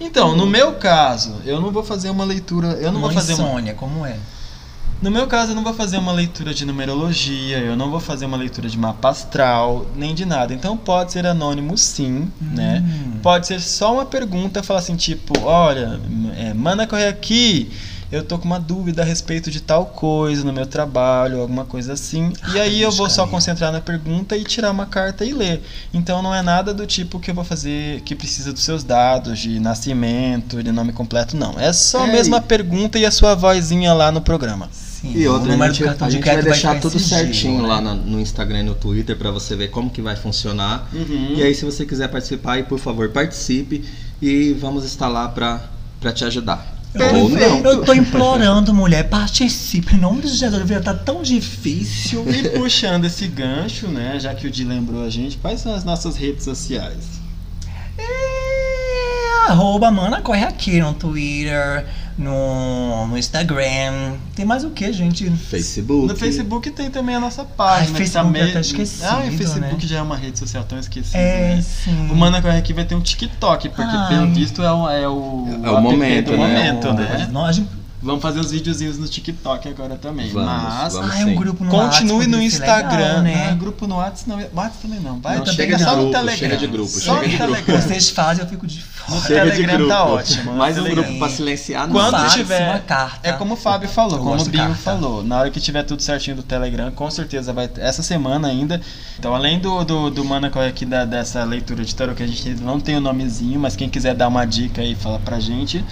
Então, 0.00 0.34
no 0.36 0.46
meu 0.46 0.72
caso, 0.74 1.36
eu 1.44 1.60
não 1.60 1.70
vou 1.70 1.84
fazer 1.84 2.10
uma 2.10 2.24
leitura. 2.24 2.68
Eu 2.80 2.90
não 2.90 3.00
vou 3.00 3.12
fazer 3.12 3.34
uma... 3.34 3.48
Sônia, 3.50 3.74
como 3.74 4.04
é? 4.06 4.16
No 5.02 5.10
meu 5.10 5.26
caso, 5.26 5.50
eu 5.50 5.56
não 5.56 5.64
vou 5.64 5.74
fazer 5.74 5.98
uma 5.98 6.12
leitura 6.12 6.54
de 6.54 6.64
numerologia, 6.64 7.58
eu 7.58 7.76
não 7.76 7.90
vou 7.90 7.98
fazer 7.98 8.24
uma 8.24 8.36
leitura 8.36 8.68
de 8.68 8.78
mapa 8.78 9.08
astral, 9.08 9.84
nem 9.96 10.14
de 10.14 10.24
nada. 10.24 10.54
Então 10.54 10.76
pode 10.76 11.10
ser 11.10 11.26
anônimo 11.26 11.76
sim, 11.76 12.30
né? 12.40 12.84
Hum. 12.86 13.18
Pode 13.20 13.48
ser 13.48 13.60
só 13.60 13.94
uma 13.94 14.06
pergunta, 14.06 14.62
falar 14.62 14.78
assim, 14.78 14.94
tipo, 14.94 15.40
olha, 15.40 16.00
é, 16.38 16.54
manda 16.54 16.86
correr 16.86 17.08
aqui, 17.08 17.68
eu 18.12 18.22
tô 18.22 18.38
com 18.38 18.44
uma 18.44 18.60
dúvida 18.60 19.02
a 19.02 19.04
respeito 19.04 19.50
de 19.50 19.60
tal 19.60 19.86
coisa 19.86 20.44
no 20.44 20.52
meu 20.52 20.66
trabalho, 20.66 21.40
alguma 21.40 21.64
coisa 21.64 21.94
assim. 21.94 22.32
E 22.54 22.60
aí 22.60 22.80
eu 22.80 22.92
vou 22.92 23.10
só 23.10 23.26
concentrar 23.26 23.72
na 23.72 23.80
pergunta 23.80 24.36
e 24.36 24.44
tirar 24.44 24.70
uma 24.70 24.86
carta 24.86 25.24
e 25.24 25.32
ler. 25.32 25.62
Então 25.92 26.22
não 26.22 26.32
é 26.32 26.42
nada 26.42 26.72
do 26.72 26.86
tipo 26.86 27.18
que 27.18 27.30
eu 27.30 27.34
vou 27.34 27.42
fazer 27.42 28.02
que 28.02 28.14
precisa 28.14 28.52
dos 28.52 28.62
seus 28.62 28.84
dados 28.84 29.40
de 29.40 29.58
nascimento, 29.58 30.62
de 30.62 30.70
nome 30.70 30.92
completo, 30.92 31.36
não. 31.36 31.58
É 31.58 31.72
só 31.72 32.06
É, 32.06 32.36
a 32.36 32.40
pergunta 32.40 32.98
e 33.00 33.06
a 33.06 33.10
sua 33.10 33.34
vozinha 33.34 33.92
lá 33.92 34.12
no 34.12 34.20
programa. 34.20 34.70
Sim, 35.02 35.12
E 35.16 35.26
o 35.26 35.32
outra, 35.32 35.52
a 35.52 35.68
gente, 35.72 35.84
a 35.84 35.94
de 36.06 36.12
gente 36.12 36.24
vai 36.24 36.42
deixar 36.42 36.76
em 36.76 36.80
tudo 36.80 36.98
certinho 36.98 37.60
né? 37.62 37.68
lá 37.68 37.80
na- 37.80 37.94
no 37.94 38.20
Instagram 38.20 38.60
e 38.60 38.62
no 38.62 38.74
Twitter 38.76 39.16
pra 39.16 39.30
você 39.32 39.56
ver 39.56 39.68
como 39.68 39.90
que 39.90 40.00
vai 40.00 40.14
funcionar. 40.16 40.88
Uhum. 40.92 41.34
E 41.36 41.42
aí, 41.42 41.54
se 41.54 41.64
você 41.64 41.84
quiser 41.84 42.06
participar, 42.08 42.52
aí, 42.52 42.62
por 42.62 42.78
favor, 42.78 43.08
participe 43.10 43.84
e 44.22 44.52
vamos 44.52 44.84
estar 44.84 45.08
lá 45.08 45.28
pra, 45.28 45.60
pra 46.00 46.12
te 46.12 46.24
ajudar. 46.24 46.70
Eu, 46.94 47.28
não. 47.30 47.38
eu 47.64 47.84
tô 47.84 47.94
implorando, 47.94 48.72
mulher, 48.74 49.08
participe. 49.08 49.96
Em 49.96 49.98
nome 49.98 50.20
de 50.22 50.28
Jesus, 50.28 50.60
a 50.62 50.64
vida 50.64 50.80
tá 50.82 50.94
tão 50.94 51.22
difícil. 51.22 52.24
E 52.30 52.50
puxando 52.50 53.04
esse 53.06 53.26
gancho, 53.26 53.88
né, 53.88 54.18
já 54.20 54.32
que 54.34 54.46
o 54.46 54.50
Di 54.50 54.62
lembrou 54.62 55.02
a 55.02 55.08
gente, 55.10 55.36
quais 55.38 55.60
são 55.60 55.74
as 55.74 55.84
nossas 55.84 56.16
redes 56.16 56.44
sociais? 56.44 56.98
É, 57.98 59.50
arroba 59.50 59.90
mana 59.90 60.20
corre 60.20 60.44
aqui 60.44 60.80
no 60.80 60.92
Twitter, 60.94 61.86
no, 62.18 63.06
no 63.06 63.18
Instagram. 63.18 64.14
Tem 64.34 64.44
mais 64.44 64.64
o 64.64 64.70
que, 64.70 64.92
gente? 64.92 65.28
Facebook. 65.30 66.06
No 66.08 66.16
Facebook 66.16 66.70
tem 66.70 66.90
também 66.90 67.14
a 67.14 67.20
nossa 67.20 67.44
página. 67.44 67.80
Ai, 67.82 67.86
tá 67.92 67.98
Facebook 67.98 68.38
eu 68.38 68.44
me- 68.54 68.60
esquecido, 68.60 69.04
Ah, 69.06 69.18
o 69.26 69.30
Facebook 69.36 69.60
né? 69.82 69.88
já 69.88 69.98
é 69.98 70.02
uma 70.02 70.16
rede 70.16 70.38
social 70.38 70.64
tão 70.64 70.78
esquecida, 70.78 71.18
É, 71.18 71.56
né? 71.56 71.62
sim. 71.62 72.08
O 72.10 72.14
Mana 72.16 72.40
Corre 72.42 72.58
Aqui 72.58 72.72
vai 72.72 72.84
ter 72.84 72.94
um 72.94 73.00
TikTok, 73.00 73.68
porque 73.70 73.82
Ai. 73.82 74.08
pelo 74.14 74.32
visto 74.32 74.62
é 74.62 74.72
o, 74.72 74.88
é 74.90 75.08
o, 75.08 75.46
É 75.64 75.70
o 75.70 75.80
momento, 75.80 76.26
do 76.32 76.36
né? 76.36 76.36
momento, 76.36 76.92
né? 76.94 77.28
Nós, 77.32 77.60
Vamos 78.02 78.20
fazer 78.20 78.40
uns 78.40 78.50
videozinhos 78.50 78.98
no 78.98 79.06
TikTok 79.06 79.68
agora 79.68 79.96
também. 79.96 80.28
Vamos, 80.30 80.48
Mas 80.50 80.92
vamos. 80.94 81.10
ah, 81.12 81.20
é 81.20 81.24
um 81.24 81.34
grupo 81.36 81.62
no 81.64 81.70
continue 81.70 82.12
WhatsApp, 82.12 82.26
no 82.30 82.36
ser 82.38 82.42
Instagram, 82.44 82.96
legal, 82.98 83.22
né? 83.22 83.34
né? 83.50 83.56
grupo 83.58 83.86
no 83.86 83.96
WhatsApp 83.96 84.28
não, 84.28 84.36
WhatsApp 84.54 84.78
também 84.82 85.00
não. 85.00 85.20
Vai, 85.20 85.36
Não, 85.36 85.44
também 85.44 85.56
chega 85.56 85.74
é 85.74 85.78
de 85.78 85.84
só 85.84 85.90
no 85.90 85.96
grupo, 85.96 86.12
Telegram. 86.12 86.36
chega 86.38 86.56
de 86.56 86.66
grupo, 86.66 86.88
Só 86.90 87.00
chega 87.00 87.16
no 87.22 87.28
de 87.28 87.36
grupo. 87.36 87.52
Telegram. 87.62 87.80
Vocês 87.88 88.10
fazem, 88.10 88.44
eu 88.44 88.50
fico 88.50 88.66
de 88.66 88.82
fora. 88.82 89.18
O 89.18 89.22
Telegram 89.22 89.88
tá 89.88 90.04
ótimo. 90.04 90.52
Mais 90.54 90.78
um 90.78 90.84
grupo 90.84 91.18
pra 91.18 91.28
silenciar, 91.28 91.86
não. 91.86 91.94
Quando 91.94 92.16
Fax, 92.16 92.32
tiver- 92.34 92.68
uma 92.70 92.78
carta. 92.80 93.28
É 93.28 93.32
como 93.32 93.54
o 93.54 93.56
Fábio 93.56 93.88
falou, 93.88 94.18
Eu 94.18 94.24
como 94.24 94.34
o 94.40 94.44
de 94.44 94.50
Binho 94.50 94.64
carta. 94.66 94.82
falou. 94.82 95.22
Na 95.22 95.38
hora 95.38 95.50
que 95.50 95.60
tiver 95.60 95.82
tudo 95.84 96.02
certinho 96.02 96.36
do 96.36 96.42
Telegram, 96.42 96.90
com 96.90 97.10
certeza 97.10 97.52
vai 97.52 97.68
ter. 97.68 97.80
Essa 97.82 98.02
semana 98.02 98.48
ainda. 98.48 98.80
Então, 99.18 99.34
além 99.34 99.60
do, 99.60 99.84
do, 99.84 100.10
do 100.10 100.22
aqui 100.66 100.84
da, 100.84 101.04
dessa 101.04 101.44
leitura 101.44 101.84
de 101.84 101.94
tarot, 101.94 102.16
que 102.16 102.22
a 102.22 102.26
gente 102.26 102.48
não 102.62 102.80
tem 102.80 102.96
o 102.96 103.00
nomezinho, 103.00 103.60
mas 103.60 103.76
quem 103.76 103.88
quiser 103.88 104.14
dar 104.14 104.26
uma 104.28 104.44
dica 104.44 104.82
aí, 104.82 104.94
fala 104.94 105.18
pra 105.20 105.38
gente. 105.38 105.84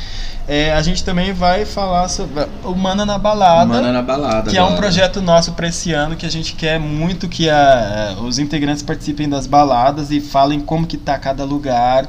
é, 0.49 0.73
a 0.73 0.83
gente 0.83 1.05
também 1.05 1.33
vai 1.33 1.65
falar 1.65 2.00
sobre 2.09 2.47
o 2.65 2.75
Mana 2.75 3.05
na 3.07 3.19
Balada. 3.19 3.67
Mana 3.67 3.93
na 3.93 4.03
balada. 4.03 4.51
Que 4.51 4.57
é 4.57 4.63
um 4.63 4.67
agora. 4.67 4.81
projeto 4.81 5.21
nosso 5.21 5.53
pra 5.53 5.69
esse 5.69 5.93
ano 5.93 6.17
que 6.17 6.27
a 6.27 6.31
gente 6.31 6.55
quer 6.55 6.79
muito 6.81 7.29
que 7.29 7.49
a- 7.51 8.17
os 8.23 8.39
integrantes 8.39 8.83
participem 8.83 9.29
das 9.29 9.47
baladas 9.47 10.11
e 10.11 10.21
falem 10.21 10.61
como 10.61 10.87
que 10.87 10.97
tá 10.97 11.19
cada 11.19 11.45
lugar, 11.45 12.07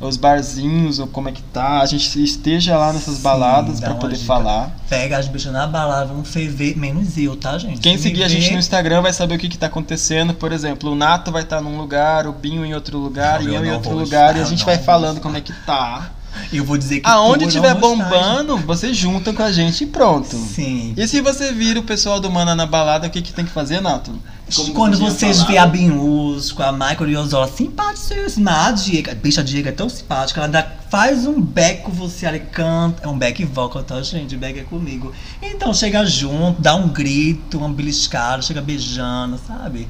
os 0.00 0.16
barzinhos, 0.16 0.98
ou 0.98 1.06
como 1.06 1.28
é 1.28 1.32
que 1.32 1.40
tá, 1.40 1.80
a 1.80 1.86
gente 1.86 2.22
esteja 2.22 2.76
lá 2.76 2.92
nessas 2.92 3.16
Sim, 3.16 3.22
baladas 3.22 3.78
uma 3.80 3.94
poder 3.94 4.14
dica. 4.16 4.26
falar. 4.26 4.70
Pega 4.88 5.16
as 5.16 5.28
bichas 5.28 5.52
na 5.52 5.66
balada, 5.66 6.06
vamos 6.06 6.28
ferver, 6.28 6.76
menos 6.76 7.16
eu, 7.16 7.36
tá, 7.36 7.56
gente? 7.56 7.80
Quem 7.80 7.92
Me 7.96 8.02
seguir 8.02 8.24
a 8.24 8.28
gente 8.28 8.52
no 8.52 8.58
Instagram 8.58 9.00
vai 9.02 9.12
saber 9.12 9.36
o 9.36 9.38
que, 9.38 9.48
que 9.48 9.56
tá 9.56 9.66
acontecendo. 9.66 10.34
Por 10.34 10.52
exemplo, 10.52 10.90
o 10.90 10.94
Nato 10.94 11.30
vai 11.32 11.42
estar 11.42 11.60
num 11.62 11.78
lugar, 11.78 12.26
o 12.26 12.32
Binho 12.32 12.64
em 12.66 12.74
outro 12.74 12.98
lugar, 12.98 13.40
Não, 13.42 13.50
e 13.50 13.54
eu 13.54 13.60
eu 13.64 13.66
em 13.66 13.72
outro 13.72 13.94
lugar, 13.94 14.30
estar, 14.30 14.38
e 14.40 14.42
a 14.42 14.44
gente 14.46 14.64
vai 14.64 14.76
falando 14.78 15.16
estar. 15.18 15.22
como 15.22 15.36
é 15.36 15.40
que 15.40 15.52
tá. 15.64 16.10
Eu 16.52 16.64
vou 16.64 16.76
dizer 16.76 17.00
que 17.00 17.08
Aonde 17.08 17.46
tu 17.46 17.52
tiver 17.52 17.74
não 17.74 17.80
vou 17.80 17.92
estar, 17.94 18.10
bombando, 18.10 18.58
vocês 18.58 18.96
juntam 18.96 19.34
com 19.34 19.42
a 19.42 19.50
gente 19.50 19.84
e 19.84 19.86
pronto. 19.86 20.36
Sim. 20.36 20.94
E 20.96 21.08
se 21.08 21.20
você 21.20 21.52
vira 21.52 21.80
o 21.80 21.82
pessoal 21.82 22.20
do 22.20 22.30
Mana 22.30 22.54
na 22.54 22.66
balada, 22.66 23.06
o 23.06 23.10
que, 23.10 23.22
que 23.22 23.32
tem 23.32 23.44
que 23.44 23.50
fazer, 23.50 23.80
Nato? 23.80 24.12
Como 24.54 24.74
Quando 24.74 24.98
você 24.98 25.26
vocês 25.26 25.42
veem 25.44 25.58
a 25.58 25.66
Binhus 25.66 26.52
com 26.52 26.62
a 26.62 26.70
Michael 26.70 27.08
Yozola 27.08 27.48
simpaticíssima, 27.48 28.66
a 28.66 28.70
Diego, 28.72 29.10
a 29.10 29.14
bicha 29.14 29.42
Diego 29.42 29.68
é 29.68 29.72
tão 29.72 29.88
simpática, 29.88 30.38
ela 30.38 30.46
ainda 30.46 30.76
faz 30.90 31.26
um 31.26 31.42
com 31.82 31.90
você, 31.90 32.26
ela 32.26 32.38
canta, 32.38 33.04
é 33.04 33.08
um 33.08 33.18
back 33.18 33.42
vocal, 33.46 33.82
tá 33.82 34.02
gente? 34.02 34.36
O 34.36 34.38
back 34.38 34.58
é 34.58 34.62
comigo. 34.64 35.12
Então 35.42 35.72
chega 35.72 36.04
junto, 36.04 36.60
dá 36.60 36.74
um 36.74 36.88
grito, 36.88 37.58
um 37.58 37.72
beliscado, 37.72 38.44
chega 38.44 38.60
beijando, 38.60 39.40
sabe? 39.46 39.88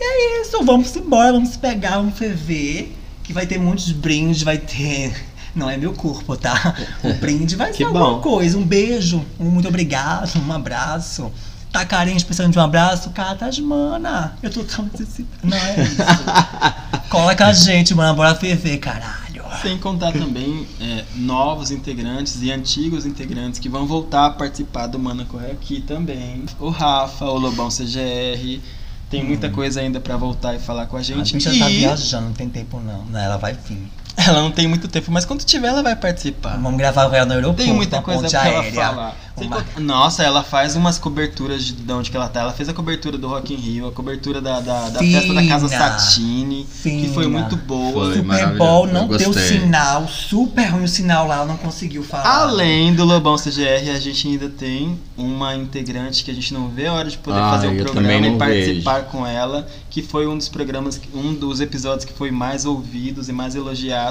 E 0.00 0.04
é 0.04 0.42
isso, 0.42 0.62
vamos 0.64 0.94
embora, 0.96 1.32
vamos 1.32 1.56
pegar, 1.56 1.96
vamos 1.96 2.18
ferver, 2.18 2.92
que 3.22 3.32
vai 3.32 3.46
ter 3.46 3.58
muitos 3.58 3.92
brindes, 3.92 4.42
vai 4.42 4.58
ter... 4.58 5.31
Não 5.54 5.68
é 5.68 5.76
meu 5.76 5.92
corpo, 5.92 6.36
tá? 6.36 6.74
O 7.04 7.12
brinde 7.14 7.56
vai 7.56 7.72
ser 7.72 7.84
alguma 7.84 8.14
bom. 8.14 8.20
coisa, 8.20 8.56
um 8.56 8.64
beijo, 8.64 9.24
um 9.38 9.44
muito 9.50 9.68
obrigado, 9.68 10.30
um 10.40 10.52
abraço. 10.52 11.30
Tá 11.70 11.86
carente 11.86 12.24
precisando 12.24 12.52
de 12.52 12.58
um 12.58 12.62
abraço? 12.62 13.10
Catas, 13.10 13.58
mana. 13.58 14.36
Eu 14.42 14.50
tô 14.50 14.62
tão 14.62 14.84
necessitada. 14.84 15.38
Não 15.42 15.56
é 15.56 15.82
isso. 15.82 15.96
Cola 17.08 17.34
com 17.34 17.44
a 17.44 17.52
gente, 17.52 17.94
mano. 17.94 18.14
Bora 18.14 18.34
ferver, 18.34 18.76
caralho. 18.78 19.42
Sem 19.62 19.78
contar 19.78 20.12
também 20.12 20.66
é, 20.80 21.04
novos 21.14 21.70
integrantes 21.70 22.42
e 22.42 22.50
antigos 22.50 23.06
integrantes 23.06 23.58
que 23.58 23.68
vão 23.68 23.86
voltar 23.86 24.26
a 24.26 24.30
participar 24.30 24.86
do 24.86 24.98
Mana 24.98 25.24
Corre 25.24 25.50
Aqui 25.50 25.80
também. 25.80 26.44
O 26.58 26.68
Rafa, 26.68 27.24
o 27.24 27.38
Lobão 27.38 27.68
CGR. 27.68 28.60
Tem 29.08 29.22
muita 29.24 29.48
coisa 29.50 29.80
ainda 29.80 30.00
pra 30.00 30.16
voltar 30.16 30.54
e 30.54 30.58
falar 30.58 30.86
com 30.86 30.96
a 30.96 31.00
A 31.00 31.02
gente. 31.02 31.36
e 31.36 31.58
tá 31.58 31.68
viajando, 31.68 32.26
não 32.26 32.32
tem 32.32 32.48
tempo 32.48 32.80
não. 32.80 33.04
Não, 33.04 33.20
ela 33.20 33.36
vai 33.36 33.52
vir. 33.54 33.90
Ela 34.16 34.42
não 34.42 34.50
tem 34.50 34.66
muito 34.68 34.88
tempo, 34.88 35.10
mas 35.10 35.24
quando 35.24 35.42
tiver 35.44 35.68
ela 35.68 35.82
vai 35.82 35.96
participar. 35.96 36.56
Vamos 36.58 36.76
gravar 36.78 37.08
com 37.08 37.14
ela 37.16 37.26
no 37.26 37.32
aeroporto. 37.32 37.62
Tem 37.64 37.72
muita 37.72 38.00
coisa 38.02 38.22
ponte 38.22 38.30
pra 38.30 38.46
ela 38.48 38.60
aérea. 38.60 38.72
falar. 38.84 39.16
Sem 39.38 39.46
Uma- 39.46 39.64
Nossa, 39.78 40.22
ela 40.22 40.42
faz 40.42 40.76
umas 40.76 40.98
coberturas 40.98 41.64
de, 41.64 41.72
de 41.72 41.90
onde 41.92 42.10
que 42.10 42.16
ela 42.18 42.28
tá. 42.28 42.40
Ela 42.42 42.52
fez 42.52 42.68
a 42.68 42.74
cobertura 42.74 43.16
do 43.16 43.26
Rock 43.28 43.54
in 43.54 43.56
Rio, 43.56 43.88
a 43.88 43.92
cobertura 43.92 44.42
da, 44.42 44.60
da, 44.60 44.90
da 44.90 44.98
festa 44.98 45.32
da 45.32 45.46
Casa 45.46 45.68
Fina. 45.70 45.78
Satine, 45.98 46.66
que 46.82 47.10
foi 47.14 47.26
muito 47.26 47.56
boa. 47.56 48.12
Foi. 48.12 48.16
Super 48.18 48.56
Bowl 48.58 48.86
não 48.86 49.08
deu 49.08 49.32
sinal, 49.32 50.06
super 50.06 50.66
ruim 50.66 50.84
o 50.84 50.88
sinal 50.88 51.26
lá, 51.26 51.36
ela 51.36 51.46
não 51.46 51.56
conseguiu 51.56 52.02
falar. 52.04 52.28
Além 52.42 52.94
do 52.94 53.06
Lobão 53.06 53.36
CGR, 53.36 53.90
a 53.94 53.98
gente 53.98 54.28
ainda 54.28 54.50
tem 54.50 54.98
uma 55.16 55.54
integrante 55.56 56.22
que 56.24 56.30
a 56.30 56.34
gente 56.34 56.52
não 56.52 56.68
vê 56.68 56.86
a 56.88 56.92
hora 56.92 57.08
de 57.08 57.16
poder 57.16 57.38
Ah, 57.40 57.52
fazer 57.52 57.68
o 57.68 57.84
programa 57.84 58.26
e 58.26 58.36
participar 58.36 59.04
com 59.04 59.26
ela, 59.26 59.66
que 59.88 60.02
foi 60.02 60.26
um 60.26 60.36
dos 60.36 60.50
programas, 60.50 61.00
um 61.14 61.32
dos 61.32 61.58
episódios 61.62 62.04
que 62.04 62.12
foi 62.12 62.30
mais 62.30 62.66
ouvidos 62.66 63.30
e 63.30 63.32
mais 63.32 63.54
elogiados. 63.54 64.01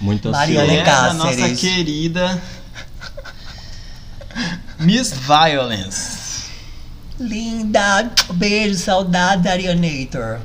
Muito 0.00 0.30
Mariana 0.30 0.72
ansioso. 0.72 0.88
é 0.88 1.08
a 1.10 1.14
nossa 1.14 1.54
querida 1.54 2.42
Miss 4.78 5.12
Violence. 5.12 6.48
Linda, 7.18 8.10
beijo, 8.32 8.78
saudade, 8.78 9.46
Arianator. 9.46 10.40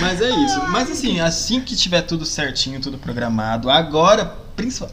Mas 0.00 0.20
é 0.20 0.28
isso. 0.28 0.68
Mas 0.68 0.90
assim, 0.90 1.18
assim 1.20 1.60
que 1.62 1.74
tiver 1.74 2.02
tudo 2.02 2.26
certinho, 2.26 2.78
tudo 2.78 2.98
programado, 2.98 3.70
agora, 3.70 4.36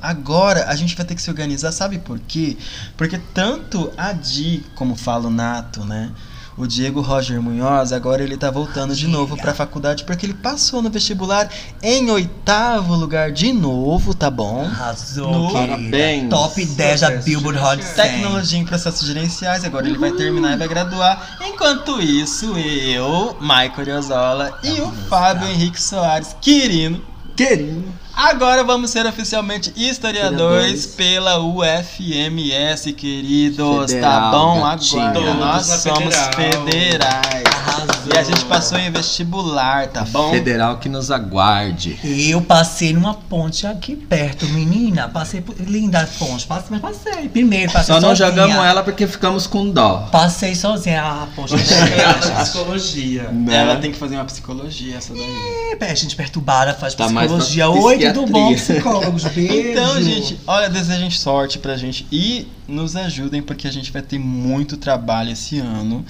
agora 0.02 0.70
a 0.70 0.76
gente 0.76 0.96
vai 0.96 1.06
ter 1.06 1.16
que 1.16 1.22
se 1.22 1.30
organizar, 1.30 1.74
sabe 1.74 2.00
por 2.00 2.18
quê? 2.20 2.58
Porque 2.96 3.20
tanto 3.34 3.92
a 3.98 4.14
Di, 4.14 4.64
como 4.76 4.96
fala 4.96 5.28
o 5.28 5.30
Nato, 5.30 5.84
né? 5.84 6.12
O 6.58 6.66
Diego 6.66 7.02
Roger 7.02 7.40
Munhoz, 7.40 7.94
agora 7.94 8.24
ele 8.24 8.36
tá 8.36 8.50
voltando 8.50 8.96
de 8.96 9.08
novo 9.08 9.38
pra 9.38 9.54
faculdade 9.54 10.04
porque 10.04 10.26
ele 10.26 10.34
passou 10.34 10.82
no 10.82 10.90
vestibular 10.90 11.48
em 11.84 12.10
oitavo 12.10 12.96
lugar 12.96 13.32
de 13.32 13.54
novo, 13.54 14.16
tá 14.16 14.32
bom? 14.32 14.66
Arrasou, 14.66 15.32
No-. 15.32 15.54
Parabéns. 15.54 16.30
Top 16.32 16.66
10 16.66 17.02
da 17.02 17.12
Billboard 17.12 17.60
Hot 17.60 17.84
100. 17.84 17.94
Tecnologia 17.96 18.60
em 18.60 18.66
processos 18.66 19.08
gerenciais, 19.08 19.64
agora 19.64 19.88
ele 19.88 20.00
vai 20.00 20.12
terminar 20.12 20.54
e 20.54 20.58
vai 20.58 20.68
graduar. 20.68 21.38
Enquanto 21.46 22.02
isso, 22.02 22.58
eu, 22.58 23.38
Michael 23.40 23.74
Oriozola 23.78 24.60
e 24.64 24.82
o 24.82 24.92
Fábio 25.08 25.48
Henrique 25.48 25.80
Soares 25.80 26.36
Quirino 26.42 27.00
Querido. 27.36 27.84
Agora 28.20 28.64
vamos 28.64 28.90
ser 28.90 29.06
oficialmente 29.06 29.72
historiadores 29.76 30.86
Historiadores. 30.86 30.86
pela 30.88 31.38
UFMS, 31.40 32.92
queridos. 32.94 33.92
Federal, 33.92 34.12
tá 34.12 34.32
bom? 34.32 34.62
gatinha. 34.64 35.04
Agora 35.10 35.26
Todos 35.26 35.40
nós 35.40 35.66
somos 35.68 36.16
federal. 36.16 36.34
federais. 36.66 37.44
Arrasou. 37.46 37.98
E 38.12 38.18
a 38.18 38.24
gente 38.24 38.46
passou 38.46 38.80
em 38.80 38.90
vestibular, 38.90 39.88
tá 39.90 40.04
bom? 40.06 40.32
Federal 40.32 40.78
que 40.78 40.90
nos 40.90 41.12
aguarde. 41.12 42.00
Eu 42.04 42.42
passei 42.42 42.92
numa 42.92 43.14
ponte 43.14 43.68
aqui 43.68 43.96
perto, 43.96 44.48
menina. 44.48 45.08
Passei 45.10 45.42
por. 45.42 45.56
Linda 45.60 46.02
a 46.02 46.08
ponte, 46.08 46.48
passei, 46.48 46.68
mas 46.72 46.82
passei. 46.82 47.30
Primeiro, 47.30 47.72
passei 47.72 47.94
Só 47.94 48.02
não 48.02 48.16
sozinha. 48.16 48.30
jogamos 48.30 48.66
ela 48.66 48.82
porque 48.82 49.06
ficamos 49.06 49.46
com 49.46 49.70
dó. 49.70 50.08
Passei 50.12 50.56
sozinha. 50.56 51.04
Ah, 51.04 51.28
poxa, 51.36 51.56
Ela 51.56 52.44
psicologia. 52.44 53.24
Né? 53.32 53.58
Ela 53.58 53.76
tem 53.76 53.92
que 53.92 53.98
fazer 54.00 54.16
uma 54.16 54.26
psicologia, 54.26 54.96
essa 54.98 55.14
daí. 55.14 55.78
É, 55.80 55.96
gente 55.96 56.16
perturbada, 56.16 56.74
faz 56.74 56.96
Tá 56.96 57.10
mais 57.10 57.30
pra 57.30 57.38
psicologia. 57.40 57.70
Oi, 57.70 58.07
tudo 58.14 58.32
bom, 58.32 58.54
psicólogos? 58.54 59.24
Beijo. 59.34 59.54
Então, 59.72 60.02
gente, 60.02 60.38
olha, 60.48 60.70
desejem 60.70 61.10
sorte 61.10 61.60
pra 61.60 61.76
gente 61.78 62.06
e 62.12 62.48
nos 62.68 62.96
ajudem 62.96 63.42
porque 63.42 63.68
a 63.68 63.72
gente 63.72 63.92
vai 63.92 64.02
ter 64.02 64.20
muito 64.20 64.78
trabalho 64.78 65.32
esse 65.32 65.60
ano. 65.60 66.06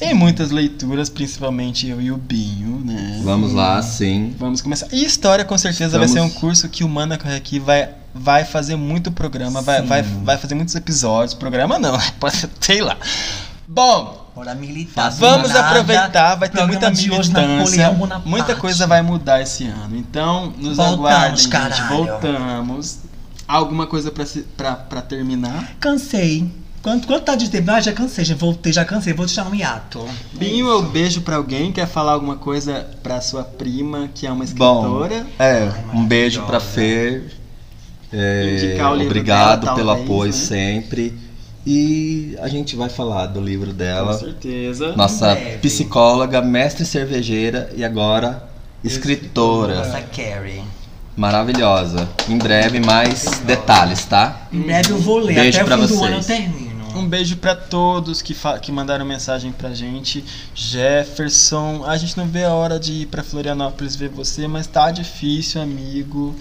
E 0.00 0.12
muitas 0.14 0.50
leituras, 0.50 1.08
principalmente 1.08 1.86
eu 1.86 2.00
e 2.00 2.10
o 2.10 2.16
Binho, 2.16 2.82
né? 2.84 3.20
Vamos 3.22 3.52
lá, 3.52 3.80
sim. 3.82 4.34
Vamos 4.38 4.60
começar. 4.60 4.88
E 4.90 5.04
história 5.04 5.44
com 5.44 5.56
certeza 5.56 5.98
vai 5.98 6.08
ser 6.08 6.20
um 6.20 6.26
Estamos- 6.26 6.40
curso 6.40 6.68
que 6.68 6.82
o 6.82 6.88
Mana 6.88 7.16
Corre 7.16 7.36
aqui 7.36 7.58
vai, 7.60 7.90
vai 8.12 8.44
fazer 8.44 8.74
muito 8.74 9.12
programa, 9.12 9.62
vai, 9.62 9.80
vai, 9.82 10.02
vai 10.02 10.36
fazer 10.38 10.54
muitos 10.56 10.74
episódios. 10.74 11.34
Programa 11.34 11.78
não, 11.78 11.96
pode 12.18 12.36
ser, 12.36 12.50
sei 12.60 12.80
lá. 12.80 12.96
Bom, 13.68 14.21
Bora 14.34 14.54
militar. 14.54 15.10
vamos 15.12 15.48
nada. 15.50 15.68
aproveitar, 15.68 16.34
vai 16.36 16.48
ter 16.48 16.66
muita 16.66 16.90
militância. 16.90 17.96
Muita 18.24 18.56
coisa 18.56 18.86
vai 18.86 19.02
mudar 19.02 19.42
esse 19.42 19.64
ano. 19.66 19.96
Então, 19.96 20.52
nos 20.58 20.76
Voltamos, 20.76 20.98
aguardem, 21.06 21.36
gente. 21.36 21.48
caralho. 21.48 21.88
Voltamos. 21.88 22.98
Alguma 23.46 23.86
coisa 23.86 24.10
pra, 24.10 24.24
se- 24.24 24.42
pra, 24.56 24.74
pra 24.74 25.02
terminar? 25.02 25.72
Cansei. 25.78 26.50
Quanto, 26.82 27.06
quanto 27.06 27.22
tá 27.24 27.36
de 27.36 27.48
tempo? 27.50 27.70
Ah, 27.70 27.80
já 27.80 27.92
cansei, 27.92 28.24
já 28.24 28.34
voltei, 28.34 28.72
já 28.72 28.84
cansei. 28.84 29.12
Vou 29.12 29.26
deixar 29.26 29.46
um 29.46 29.54
hiato. 29.54 30.04
Binho, 30.32 30.66
eu 30.66 30.82
beijo 30.82 31.20
pra 31.20 31.36
alguém. 31.36 31.70
Quer 31.70 31.86
falar 31.86 32.12
alguma 32.12 32.36
coisa 32.36 32.88
pra 33.02 33.20
sua 33.20 33.44
prima, 33.44 34.08
que 34.14 34.26
é 34.26 34.32
uma 34.32 34.44
Bom, 34.56 35.04
escritora? 35.04 35.26
é, 35.38 35.70
um 35.94 36.04
beijo 36.04 36.42
pra 36.42 36.58
Fer. 36.58 37.30
É, 38.12 38.76
obrigado 39.06 39.60
dela, 39.64 39.74
pelo 39.76 39.90
apoio 39.90 40.32
né? 40.32 40.36
sempre. 40.36 41.18
E 41.66 42.36
a 42.40 42.48
gente 42.48 42.74
vai 42.74 42.88
falar 42.88 43.26
do 43.26 43.40
livro 43.40 43.68
Com 43.70 43.76
dela. 43.76 44.12
certeza. 44.18 44.92
Nossa 44.96 45.34
breve. 45.34 45.58
psicóloga, 45.58 46.42
mestre 46.42 46.84
cervejeira 46.84 47.70
e 47.76 47.84
agora 47.84 48.48
escritora. 48.82 49.76
Nossa, 49.76 50.00
Carrie. 50.02 50.62
Maravilhosa. 51.16 52.08
Em 52.28 52.38
breve 52.38 52.80
mais 52.80 53.40
detalhes, 53.46 54.04
tá? 54.06 54.48
Em 54.52 54.62
breve 54.62 54.90
eu 54.90 54.98
vou 54.98 55.18
ler. 55.18 55.34
Beijo 55.34 55.60
Até 55.60 55.74
o 55.74 55.78
fim 55.78 55.82
do 55.82 55.88
vocês. 55.88 56.00
ano 56.10 56.16
eu 56.16 56.24
termino. 56.24 56.72
Um 56.96 57.06
beijo 57.06 57.36
pra 57.36 57.54
todos 57.54 58.20
que, 58.20 58.34
fa- 58.34 58.58
que 58.58 58.70
mandaram 58.72 59.04
mensagem 59.04 59.52
pra 59.52 59.72
gente. 59.72 60.24
Jefferson, 60.54 61.84
a 61.86 61.96
gente 61.96 62.16
não 62.18 62.26
vê 62.26 62.44
a 62.44 62.52
hora 62.52 62.78
de 62.78 62.92
ir 62.92 63.06
pra 63.06 63.22
Florianópolis 63.22 63.94
ver 63.96 64.08
você, 64.10 64.46
mas 64.48 64.66
tá 64.66 64.90
difícil, 64.90 65.60
amigo. 65.62 66.34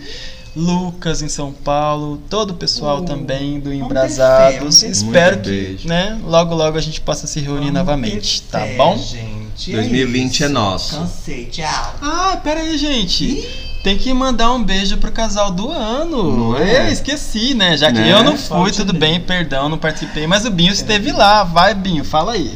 Lucas 0.56 1.22
em 1.22 1.30
São 1.30 1.52
Paulo, 1.54 2.22
todo 2.30 2.52
o 2.52 2.54
pessoal 2.56 3.00
Uh, 3.00 3.06
também 3.06 3.60
do 3.60 3.74
Embrasados. 3.74 4.18
ter 4.48 4.52
fé, 4.54 4.60
vamos 4.60 4.80
ter 4.82 4.86
fé. 4.88 4.92
Espero 4.92 5.38
que, 5.40 5.50
beijo. 5.50 5.88
né, 5.88 6.20
logo 6.26 6.54
logo 6.54 6.78
a 6.78 6.82
gente 6.82 7.00
possa 7.00 7.26
se 7.26 7.40
reunir 7.40 7.60
Vamos 7.72 7.74
novamente, 7.74 8.42
tá 8.44 8.60
fé, 8.60 8.76
bom? 8.76 8.98
Gente, 8.98 9.72
2020 9.72 10.44
é 10.44 10.46
isso. 10.46 10.54
nosso. 10.54 10.96
Cansei, 10.98 11.46
tchau. 11.46 11.96
Ah, 12.02 12.38
pera 12.44 12.60
aí, 12.62 12.78
gente. 12.78 13.48
Tem 13.84 13.98
que 13.98 14.14
mandar 14.14 14.52
um 14.52 14.64
beijo 14.64 14.98
pro 14.98 15.12
casal 15.12 15.50
do 15.52 15.72
ano. 15.72 16.38
Não 16.38 16.58
é? 16.58 16.88
Eu 16.88 16.92
esqueci, 16.94 17.54
né? 17.56 17.76
Já 17.78 17.92
que 17.92 17.98
Né? 18.00 18.12
eu 18.12 18.24
não 18.24 18.38
fui, 18.38 18.72
tudo 18.72 18.94
bem. 18.94 19.14
bem, 19.14 19.20
perdão, 19.22 19.70
não 19.70 19.78
participei, 19.78 20.28
mas 20.28 20.46
o 20.46 20.52
Binho 20.52 20.72
esteve 20.74 21.12
lá. 21.12 21.44
Vai, 21.44 21.74
Binho, 21.74 22.04
fala 22.04 22.34
aí. 22.34 22.52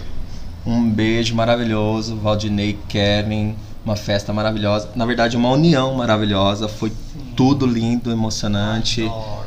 Um 0.65 0.87
beijo 0.89 1.33
maravilhoso, 1.33 2.15
Valdinei, 2.17 2.77
Kevin, 2.89 3.55
uma 3.85 3.95
festa 3.95 4.33
maravilhosa. 4.33 4.89
Na 4.95 5.05
verdade, 5.05 5.37
uma 5.37 5.49
união 5.51 5.93
maravilhosa. 5.93 6.67
Foi 6.67 6.91
tudo 7.35 7.65
lindo, 7.65 8.11
emocionante. 8.11 9.05
Adoro. 9.05 9.45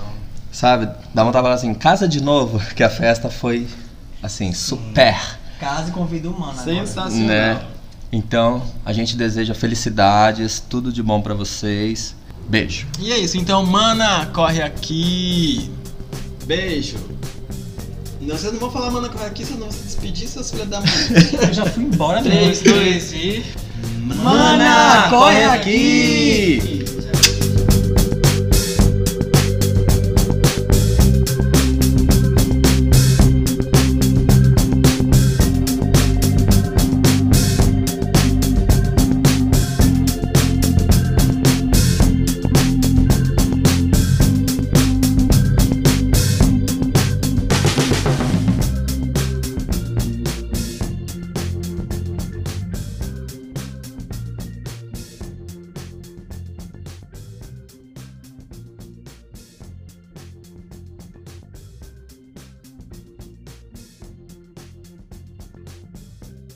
Sabe? 0.52 0.88
Dá 1.12 1.24
vontade 1.24 1.42
de 1.42 1.46
falar 1.46 1.54
assim, 1.54 1.74
casa 1.74 2.08
de 2.08 2.22
novo, 2.22 2.58
que 2.74 2.82
a 2.82 2.90
festa 2.90 3.28
foi 3.28 3.66
assim, 4.22 4.52
super, 4.52 5.16
Casa 5.60 5.88
e 5.88 5.92
convido 5.92 6.30
humano 6.30 6.52
agora. 6.52 6.64
Sensacional. 6.86 7.26
né? 7.26 7.60
Então, 8.12 8.62
a 8.84 8.92
gente 8.92 9.16
deseja 9.16 9.54
felicidades, 9.54 10.60
tudo 10.60 10.92
de 10.92 11.02
bom 11.02 11.20
pra 11.20 11.34
vocês. 11.34 12.14
Beijo. 12.48 12.86
E 13.00 13.12
é 13.12 13.18
isso, 13.18 13.36
então, 13.36 13.66
mana, 13.66 14.26
corre 14.26 14.62
aqui. 14.62 15.70
Beijo. 16.46 16.96
Não, 18.20 18.36
vocês 18.36 18.52
não 18.52 18.60
vão 18.60 18.70
falar, 18.70 18.90
mana, 18.90 19.08
corre 19.08 19.26
aqui, 19.26 19.44
senão 19.44 19.70
se 19.70 19.82
despedir, 19.82 20.28
seus 20.28 20.50
filhos 20.50 20.68
da 20.68 20.80
mãe. 20.80 20.88
Eu 21.48 21.52
já 21.52 21.66
fui 21.66 21.82
embora 21.84 22.22
3, 22.22 22.62
mesmo. 22.62 22.78
2 22.80 23.12
e. 23.12 23.44
Mana, 24.16 25.06
corre 25.10 25.44
aqui! 25.44 26.77